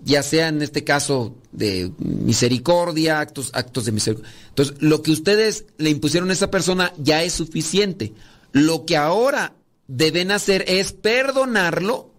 ya 0.04 0.22
sea 0.22 0.48
en 0.48 0.60
este 0.60 0.84
caso 0.84 1.34
de 1.50 1.90
misericordia, 1.98 3.18
actos, 3.18 3.50
actos 3.54 3.86
de 3.86 3.92
misericordia. 3.92 4.30
Entonces, 4.50 4.76
lo 4.80 5.00
que 5.00 5.12
ustedes 5.12 5.64
le 5.78 5.88
impusieron 5.88 6.28
a 6.28 6.34
esa 6.34 6.50
persona 6.50 6.92
ya 6.98 7.22
es 7.22 7.32
suficiente. 7.32 8.12
Lo 8.52 8.84
que 8.84 8.98
ahora 8.98 9.54
deben 9.88 10.30
hacer 10.30 10.62
es 10.68 10.92
perdonarlo 10.92 12.10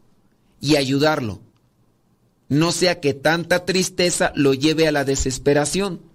y 0.59 0.77
ayudarlo. 0.77 1.41
No 2.49 2.71
sea 2.71 2.99
que 2.99 3.13
tanta 3.13 3.65
tristeza 3.65 4.31
lo 4.35 4.55
lleve 4.55 4.87
a 4.87 4.91
la 4.91 5.05
desesperación. 5.05 6.06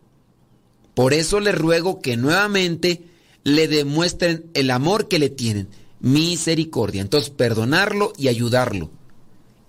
Por 0.95 1.15
eso 1.15 1.41
les 1.41 1.57
ruego 1.57 2.01
que 2.01 2.17
nuevamente 2.17 3.05
le 3.45 3.69
demuestren 3.69 4.51
el 4.55 4.71
amor 4.71 5.09
que 5.09 5.19
le 5.19 5.31
tienen, 5.31 5.69
misericordia. 6.01 7.01
Entonces, 7.01 7.31
perdonarlo 7.31 8.13
y 8.19 8.29
ayudarlo. 8.29 8.91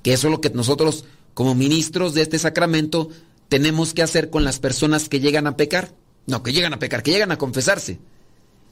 Que 0.02 0.14
eso 0.14 0.28
es 0.28 0.32
lo 0.32 0.42
que 0.42 0.50
nosotros, 0.50 1.06
como 1.34 1.56
ministros 1.56 2.14
de 2.14 2.22
este 2.22 2.40
sacramento, 2.40 3.10
tenemos 3.48 3.94
que 3.94 4.04
hacer 4.04 4.30
con 4.30 4.44
las 4.44 4.60
personas 4.60 5.10
que 5.10 5.20
llegan 5.20 5.48
a 5.48 5.56
pecar. 5.56 5.96
No, 6.26 6.44
que 6.44 6.54
llegan 6.54 6.74
a 6.74 6.80
pecar, 6.80 7.04
que 7.04 7.12
llegan 7.12 7.32
a 7.32 7.38
confesarse. 7.38 8.00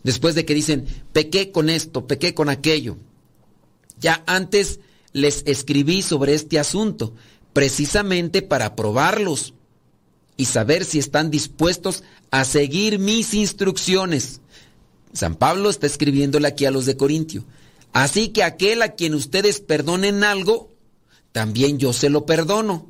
Después 0.04 0.36
de 0.36 0.45
que 0.45 0.54
dicen, 0.54 0.86
pequé 1.14 1.52
con 1.52 1.70
esto, 1.70 2.08
pequé 2.08 2.34
con 2.34 2.49
aquello. 2.49 2.97
Ya 3.99 4.24
antes 4.26 4.80
les 5.14 5.43
escribí 5.45 6.02
sobre 6.02 6.34
este 6.34 6.60
asunto, 6.60 7.14
precisamente 7.54 8.41
para 8.41 8.76
probarlos 8.76 9.54
y 10.42 10.46
saber 10.46 10.86
si 10.86 10.98
están 10.98 11.30
dispuestos 11.30 12.04
a 12.32 12.46
seguir 12.46 12.98
mis 12.98 13.36
instrucciones. 13.36 14.42
San 15.14 15.36
Pablo 15.36 15.70
está 15.70 15.86
escribiéndole 15.86 16.48
aquí 16.48 16.66
a 16.66 16.72
los 16.72 16.88
de 16.88 16.98
Corintio. 16.98 17.44
Así 17.94 18.30
que 18.30 18.44
aquel 18.44 18.82
a 18.82 18.96
quien 18.96 19.14
ustedes 19.14 19.60
perdonen 19.60 20.24
algo, 20.24 20.72
también 21.32 21.78
yo 21.78 21.94
se 21.94 22.10
lo 22.10 22.26
perdono. 22.26 22.88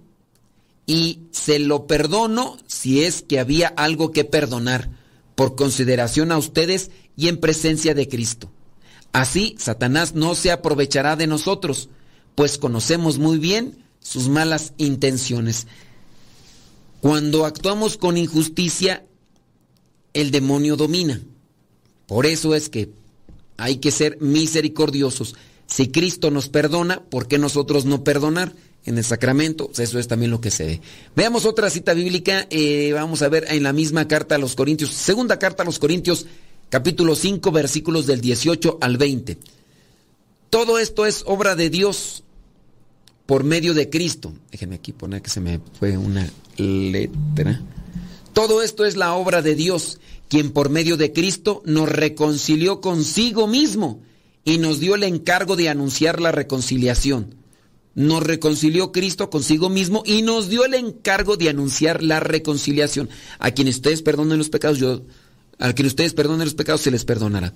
Y 0.88 1.24
se 1.32 1.60
lo 1.60 1.88
perdono 1.88 2.58
si 2.68 3.04
es 3.04 3.22
que 3.22 3.38
había 3.38 3.68
algo 3.68 4.14
que 4.14 4.24
perdonar, 4.24 4.90
por 5.36 5.58
consideración 5.58 6.32
a 6.32 6.38
ustedes 6.38 6.90
y 7.18 7.28
en 7.28 7.38
presencia 7.42 7.94
de 7.94 8.08
Cristo. 8.08 8.50
Así 9.12 9.58
Satanás 9.60 10.16
no 10.16 10.36
se 10.36 10.52
aprovechará 10.52 11.18
de 11.18 11.28
nosotros, 11.28 11.90
pues 12.34 12.58
conocemos 12.58 13.18
muy 13.18 13.40
bien 13.40 13.84
sus 14.00 14.30
malas 14.30 14.72
intenciones. 14.78 15.68
Cuando 17.02 17.46
actuamos 17.46 17.98
con 17.98 18.16
injusticia, 18.16 19.04
el 20.14 20.30
demonio 20.30 20.76
domina. 20.78 21.20
Por 22.06 22.28
eso 22.28 22.54
es 22.54 22.70
que 22.70 22.90
hay 23.58 23.78
que 23.78 23.92
ser 23.92 24.18
misericordiosos. 24.22 25.36
Si 25.66 25.88
Cristo 25.88 26.30
nos 26.30 26.50
perdona, 26.50 27.04
¿por 27.04 27.28
qué 27.28 27.40
nosotros 27.40 27.86
no 27.86 28.04
perdonar? 28.04 28.54
En 28.84 28.98
el 28.98 29.04
sacramento, 29.04 29.68
pues 29.68 29.80
eso 29.80 30.00
es 30.00 30.08
también 30.08 30.32
lo 30.32 30.42
que 30.42 30.50
se 30.50 30.66
ve. 30.66 30.82
Veamos 31.16 31.46
otra 31.46 31.70
cita 31.70 31.94
bíblica, 31.94 32.48
eh, 32.50 32.92
vamos 32.94 33.22
a 33.22 33.30
ver 33.30 33.46
en 33.50 33.62
la 33.62 33.74
misma 33.74 34.08
carta 34.08 34.36
a 34.36 34.40
los 34.40 34.56
Corintios, 34.56 34.90
segunda 34.90 35.38
carta 35.38 35.62
a 35.62 35.66
los 35.68 35.78
Corintios, 35.78 36.26
capítulo 36.70 37.16
5, 37.16 37.52
versículos 37.52 38.08
del 38.08 38.22
18 38.22 38.80
al 38.82 38.98
20. 38.98 39.38
Todo 40.50 40.80
esto 40.80 41.06
es 41.06 41.24
obra 41.28 41.56
de 41.56 41.70
Dios 41.70 42.24
por 43.26 43.44
medio 43.44 43.74
de 43.74 43.90
Cristo. 43.90 44.34
Déjenme 44.52 44.76
aquí 44.76 44.92
poner 44.92 45.22
que 45.22 45.30
se 45.30 45.40
me 45.40 45.60
fue 45.80 45.98
una 45.98 46.30
letra. 46.58 47.62
Todo 48.34 48.62
esto 48.62 48.86
es 48.86 48.96
la 48.96 49.14
obra 49.14 49.42
de 49.42 49.56
Dios 49.56 50.00
quien 50.32 50.52
por 50.52 50.70
medio 50.70 50.96
de 50.96 51.12
Cristo 51.12 51.62
nos 51.66 51.90
reconcilió 51.90 52.80
consigo 52.80 53.48
mismo 53.48 54.00
y 54.46 54.60
nos 54.60 54.80
dio 54.80 54.96
el 54.96 55.04
encargo 55.04 55.58
de 55.58 55.68
anunciar 55.68 56.22
la 56.22 56.32
reconciliación. 56.32 57.36
nos 57.96 58.24
reconcilió 58.24 58.94
Cristo 58.94 59.30
consigo 59.30 59.68
mismo 59.68 60.04
y 60.06 60.22
nos 60.22 60.48
dio 60.48 60.64
el 60.64 60.76
encargo 60.76 61.36
de 61.36 61.50
anunciar 61.50 62.02
la 62.02 62.22
reconciliación. 62.22 63.10
A 63.40 63.52
quienes 63.52 63.76
ustedes 63.76 64.02
perdonen 64.02 64.38
los 64.38 64.48
pecados, 64.48 64.78
yo, 64.78 65.02
a 65.60 65.74
quienes 65.74 65.92
ustedes 65.92 66.14
perdonen 66.14 66.46
los 66.46 66.56
pecados, 66.56 66.80
se 66.80 66.92
les 66.92 67.04
perdonará. 67.04 67.54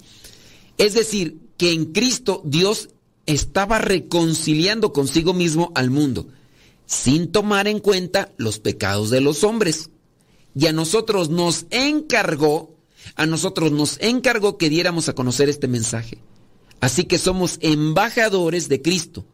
Es 0.77 0.95
decir, 0.95 1.37
que 1.55 1.71
en 1.71 1.93
Cristo 1.93 2.41
Dios 2.43 2.89
estaba 3.25 3.79
reconciliando 3.79 4.93
consigo 4.93 5.33
mismo 5.33 5.71
al 5.75 5.89
mundo, 5.89 6.27
sin 6.85 7.31
tomar 7.31 7.67
en 7.67 7.79
cuenta 7.79 8.31
los 8.37 8.59
pecados 8.59 9.09
de 9.09 9.21
los 9.21 9.43
hombres. 9.43 9.89
Y 10.55 10.67
a 10.67 10.73
nosotros 10.73 11.29
nos 11.29 11.65
encargó, 11.69 12.75
a 13.15 13.25
nosotros 13.25 13.71
nos 13.71 13.97
encargó 13.99 14.57
que 14.57 14.69
diéramos 14.69 15.09
a 15.09 15.13
conocer 15.13 15.49
este 15.49 15.67
mensaje. 15.67 16.19
Así 16.79 17.05
que 17.05 17.17
somos 17.17 17.57
embajadores 17.61 18.69
de 18.69 18.81
Cristo 18.81 19.25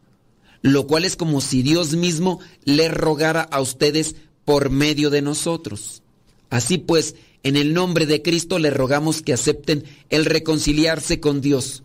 lo 0.62 0.86
cual 0.86 1.04
es 1.04 1.16
como 1.16 1.40
si 1.40 1.62
Dios 1.62 1.94
mismo 1.94 2.40
le 2.64 2.88
rogara 2.88 3.42
a 3.42 3.60
ustedes 3.60 4.14
por 4.44 4.70
medio 4.70 5.10
de 5.10 5.20
nosotros. 5.20 6.02
Así 6.50 6.78
pues, 6.78 7.16
en 7.42 7.56
el 7.56 7.74
nombre 7.74 8.06
de 8.06 8.22
Cristo 8.22 8.58
le 8.58 8.70
rogamos 8.70 9.22
que 9.22 9.32
acepten 9.32 9.84
el 10.08 10.24
reconciliarse 10.24 11.20
con 11.20 11.40
Dios. 11.40 11.82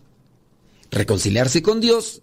Reconciliarse 0.90 1.62
con 1.62 1.80
Dios, 1.80 2.22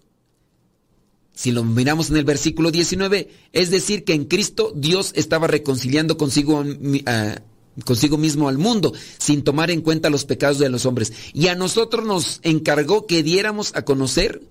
si 1.36 1.52
lo 1.52 1.62
miramos 1.62 2.10
en 2.10 2.16
el 2.16 2.24
versículo 2.24 2.70
19, 2.70 3.28
es 3.52 3.70
decir 3.70 4.04
que 4.04 4.14
en 4.14 4.24
Cristo 4.24 4.72
Dios 4.74 5.12
estaba 5.14 5.46
reconciliando 5.46 6.16
consigo, 6.16 6.64
consigo 7.84 8.16
mismo 8.16 8.48
al 8.48 8.56
mundo, 8.56 8.94
sin 9.18 9.44
tomar 9.44 9.70
en 9.70 9.82
cuenta 9.82 10.08
los 10.08 10.24
pecados 10.24 10.58
de 10.58 10.70
los 10.70 10.86
hombres. 10.86 11.12
Y 11.34 11.48
a 11.48 11.54
nosotros 11.54 12.06
nos 12.06 12.40
encargó 12.42 13.06
que 13.06 13.22
diéramos 13.22 13.72
a 13.76 13.84
conocer 13.84 14.42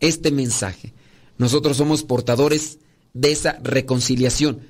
este 0.00 0.32
mensaje. 0.32 0.92
Nosotros 1.38 1.76
somos 1.76 2.02
portadores 2.02 2.78
de 3.12 3.30
esa 3.30 3.58
reconciliación. 3.62 4.60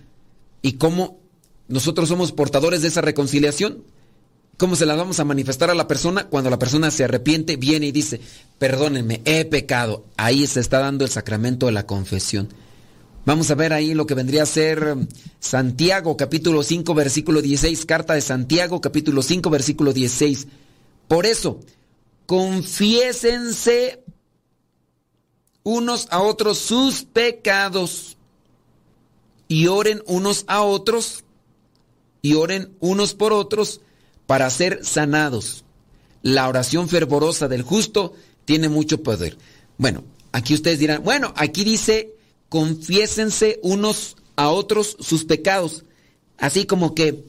¿Y 0.61 0.74
cómo 0.74 1.18
nosotros 1.66 2.11
somos 2.11 2.32
portadores 2.32 2.82
de 2.82 2.88
esa 2.88 3.01
reconciliación? 3.01 3.82
¿Cómo 4.57 4.76
se 4.76 4.86
la 4.86 4.94
vamos 4.94 5.18
a 5.18 5.24
manifestar 5.24 5.70
a 5.70 5.74
la 5.74 5.88
persona? 5.88 6.28
Cuando 6.28 6.48
la 6.48 6.59
persona 6.59 6.90
se 6.90 7.05
arrepiente, 7.05 7.57
viene 7.57 7.86
y 7.86 7.92
dice, 7.92 8.20
perdónenme, 8.59 9.20
he 9.24 9.44
pecado. 9.44 10.05
Ahí 10.16 10.46
se 10.46 10.61
está 10.61 10.78
dando 10.78 11.05
el 11.05 11.11
sacramento 11.11 11.66
de 11.66 11.72
la 11.72 11.86
confesión. 11.86 12.48
Vamos 13.26 13.50
a 13.50 13.55
ver 13.55 13.72
ahí 13.72 13.94
lo 13.94 14.07
que 14.07 14.14
vendría 14.14 14.42
a 14.42 14.46
ser 14.46 14.84
um, 14.84 15.07
Santiago 15.40 16.16
capítulo 16.16 16.62
5 16.62 16.94
versículo 16.94 17.40
16, 17.40 17.86
carta 17.86 18.14
de 18.14 18.20
Santiago 18.20 18.80
capítulo 18.80 19.22
5 19.22 19.50
versículo 19.50 19.92
16. 19.92 20.46
Por 21.09 21.24
eso, 21.26 21.61
confiésense 22.26 24.05
unos 25.62 26.07
a 26.11 26.20
otros 26.20 26.59
sus 26.59 27.02
pecados 27.02 28.18
y 29.48 29.66
oren 29.66 30.02
unos 30.07 30.44
a 30.46 30.62
otros 30.62 31.24
y 32.20 32.34
oren 32.34 32.76
unos 32.80 33.14
por 33.14 33.32
otros 33.32 33.80
para 34.27 34.49
ser 34.51 34.85
sanados. 34.85 35.64
La 36.22 36.49
oración 36.49 36.89
fervorosa 36.89 37.49
del 37.49 37.62
justo 37.62 38.14
tiene 38.45 38.68
mucho 38.68 39.03
poder. 39.03 39.37
Bueno, 39.79 40.05
aquí 40.33 40.55
ustedes 40.55 40.79
dirán, 40.79 41.03
bueno, 41.03 41.33
aquí 41.37 41.64
dice, 41.64 42.14
confiésense 42.49 43.59
unos 43.62 44.16
a 44.37 44.51
otros 44.51 44.97
sus 45.01 45.25
pecados. 45.25 45.85
Así 46.39 46.64
como 46.64 46.95
que 46.95 47.25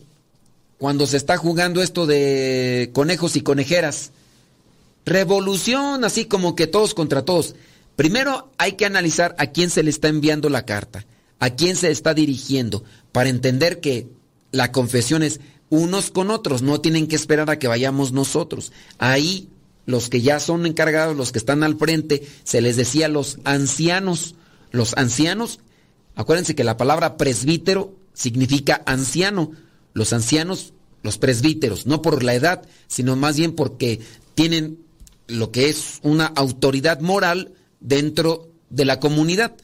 cuando 0.77 1.07
se 1.07 1.17
está 1.17 1.37
jugando 1.37 1.81
esto 1.81 2.05
de 2.05 2.91
conejos 2.93 3.35
y 3.35 3.41
conejeras, 3.41 4.11
revolución, 5.05 6.03
así 6.03 6.25
como 6.25 6.55
que 6.55 6.67
todos 6.67 6.93
contra 6.93 7.23
todos. 7.23 7.55
Primero 7.95 8.51
hay 8.57 8.73
que 8.73 8.85
analizar 8.85 9.35
a 9.37 9.47
quién 9.47 9.69
se 9.69 9.83
le 9.83 9.89
está 9.89 10.09
enviando 10.09 10.49
la 10.49 10.65
carta, 10.65 11.05
a 11.39 11.51
quién 11.51 11.75
se 11.75 11.91
está 11.91 12.13
dirigiendo, 12.13 12.83
para 13.11 13.29
entender 13.29 13.79
que 13.79 14.07
la 14.51 14.71
confesión 14.71 15.23
es 15.23 15.39
unos 15.69 16.11
con 16.11 16.29
otros, 16.31 16.61
no 16.61 16.81
tienen 16.81 17.07
que 17.07 17.15
esperar 17.15 17.49
a 17.49 17.59
que 17.59 17.67
vayamos 17.67 18.11
nosotros. 18.11 18.71
Ahí 18.97 19.49
los 19.85 20.09
que 20.09 20.21
ya 20.21 20.39
son 20.39 20.65
encargados, 20.65 21.15
los 21.15 21.31
que 21.31 21.39
están 21.39 21.63
al 21.63 21.77
frente, 21.77 22.27
se 22.43 22.61
les 22.61 22.75
decía 22.75 23.07
los 23.07 23.39
ancianos. 23.43 24.35
Los 24.71 24.95
ancianos, 24.97 25.59
acuérdense 26.15 26.55
que 26.55 26.63
la 26.63 26.77
palabra 26.77 27.17
presbítero 27.17 27.93
significa 28.13 28.81
anciano. 28.85 29.51
Los 29.93 30.11
ancianos, 30.11 30.73
los 31.03 31.17
presbíteros, 31.17 31.85
no 31.85 32.01
por 32.01 32.23
la 32.23 32.33
edad, 32.33 32.67
sino 32.87 33.15
más 33.15 33.37
bien 33.37 33.53
porque 33.53 34.01
tienen 34.33 34.79
lo 35.27 35.51
que 35.51 35.69
es 35.69 35.99
una 36.01 36.25
autoridad 36.25 36.99
moral 36.99 37.53
dentro 37.79 38.49
de 38.69 38.85
la 38.85 38.99
comunidad. 38.99 39.55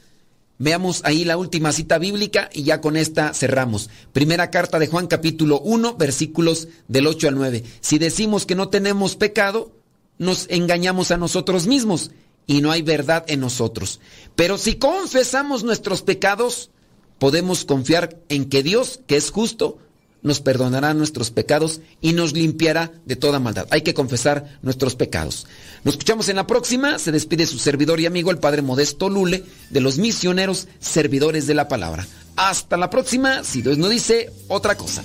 Veamos 0.62 1.00
ahí 1.04 1.24
la 1.24 1.36
última 1.36 1.72
cita 1.72 1.98
bíblica 1.98 2.48
y 2.52 2.62
ya 2.62 2.80
con 2.80 2.96
esta 2.96 3.34
cerramos. 3.34 3.90
Primera 4.12 4.48
carta 4.52 4.78
de 4.78 4.86
Juan 4.86 5.08
capítulo 5.08 5.58
1 5.58 5.96
versículos 5.96 6.68
del 6.86 7.08
8 7.08 7.26
al 7.26 7.34
9. 7.34 7.64
Si 7.80 7.98
decimos 7.98 8.46
que 8.46 8.54
no 8.54 8.68
tenemos 8.68 9.16
pecado, 9.16 9.72
nos 10.18 10.46
engañamos 10.50 11.10
a 11.10 11.16
nosotros 11.16 11.66
mismos 11.66 12.12
y 12.46 12.60
no 12.60 12.70
hay 12.70 12.82
verdad 12.82 13.24
en 13.26 13.40
nosotros. 13.40 13.98
Pero 14.36 14.56
si 14.56 14.76
confesamos 14.76 15.64
nuestros 15.64 16.02
pecados, 16.02 16.70
podemos 17.18 17.64
confiar 17.64 18.20
en 18.28 18.48
que 18.48 18.62
Dios, 18.62 19.00
que 19.08 19.16
es 19.16 19.32
justo, 19.32 19.78
nos 20.22 20.40
perdonará 20.40 20.94
nuestros 20.94 21.30
pecados 21.30 21.80
y 22.00 22.12
nos 22.12 22.32
limpiará 22.32 22.92
de 23.04 23.16
toda 23.16 23.40
maldad. 23.40 23.66
Hay 23.70 23.82
que 23.82 23.94
confesar 23.94 24.58
nuestros 24.62 24.94
pecados. 24.94 25.46
Nos 25.84 25.94
escuchamos 25.94 26.28
en 26.28 26.36
la 26.36 26.46
próxima. 26.46 26.98
Se 26.98 27.12
despide 27.12 27.46
su 27.46 27.58
servidor 27.58 28.00
y 28.00 28.06
amigo, 28.06 28.30
el 28.30 28.38
Padre 28.38 28.62
Modesto 28.62 29.08
Lule, 29.08 29.44
de 29.70 29.80
los 29.80 29.98
misioneros 29.98 30.68
servidores 30.80 31.46
de 31.46 31.54
la 31.54 31.68
palabra. 31.68 32.06
Hasta 32.36 32.76
la 32.76 32.88
próxima, 32.88 33.44
si 33.44 33.62
Dios 33.62 33.78
no 33.78 33.88
dice 33.88 34.30
otra 34.48 34.76
cosa. 34.76 35.02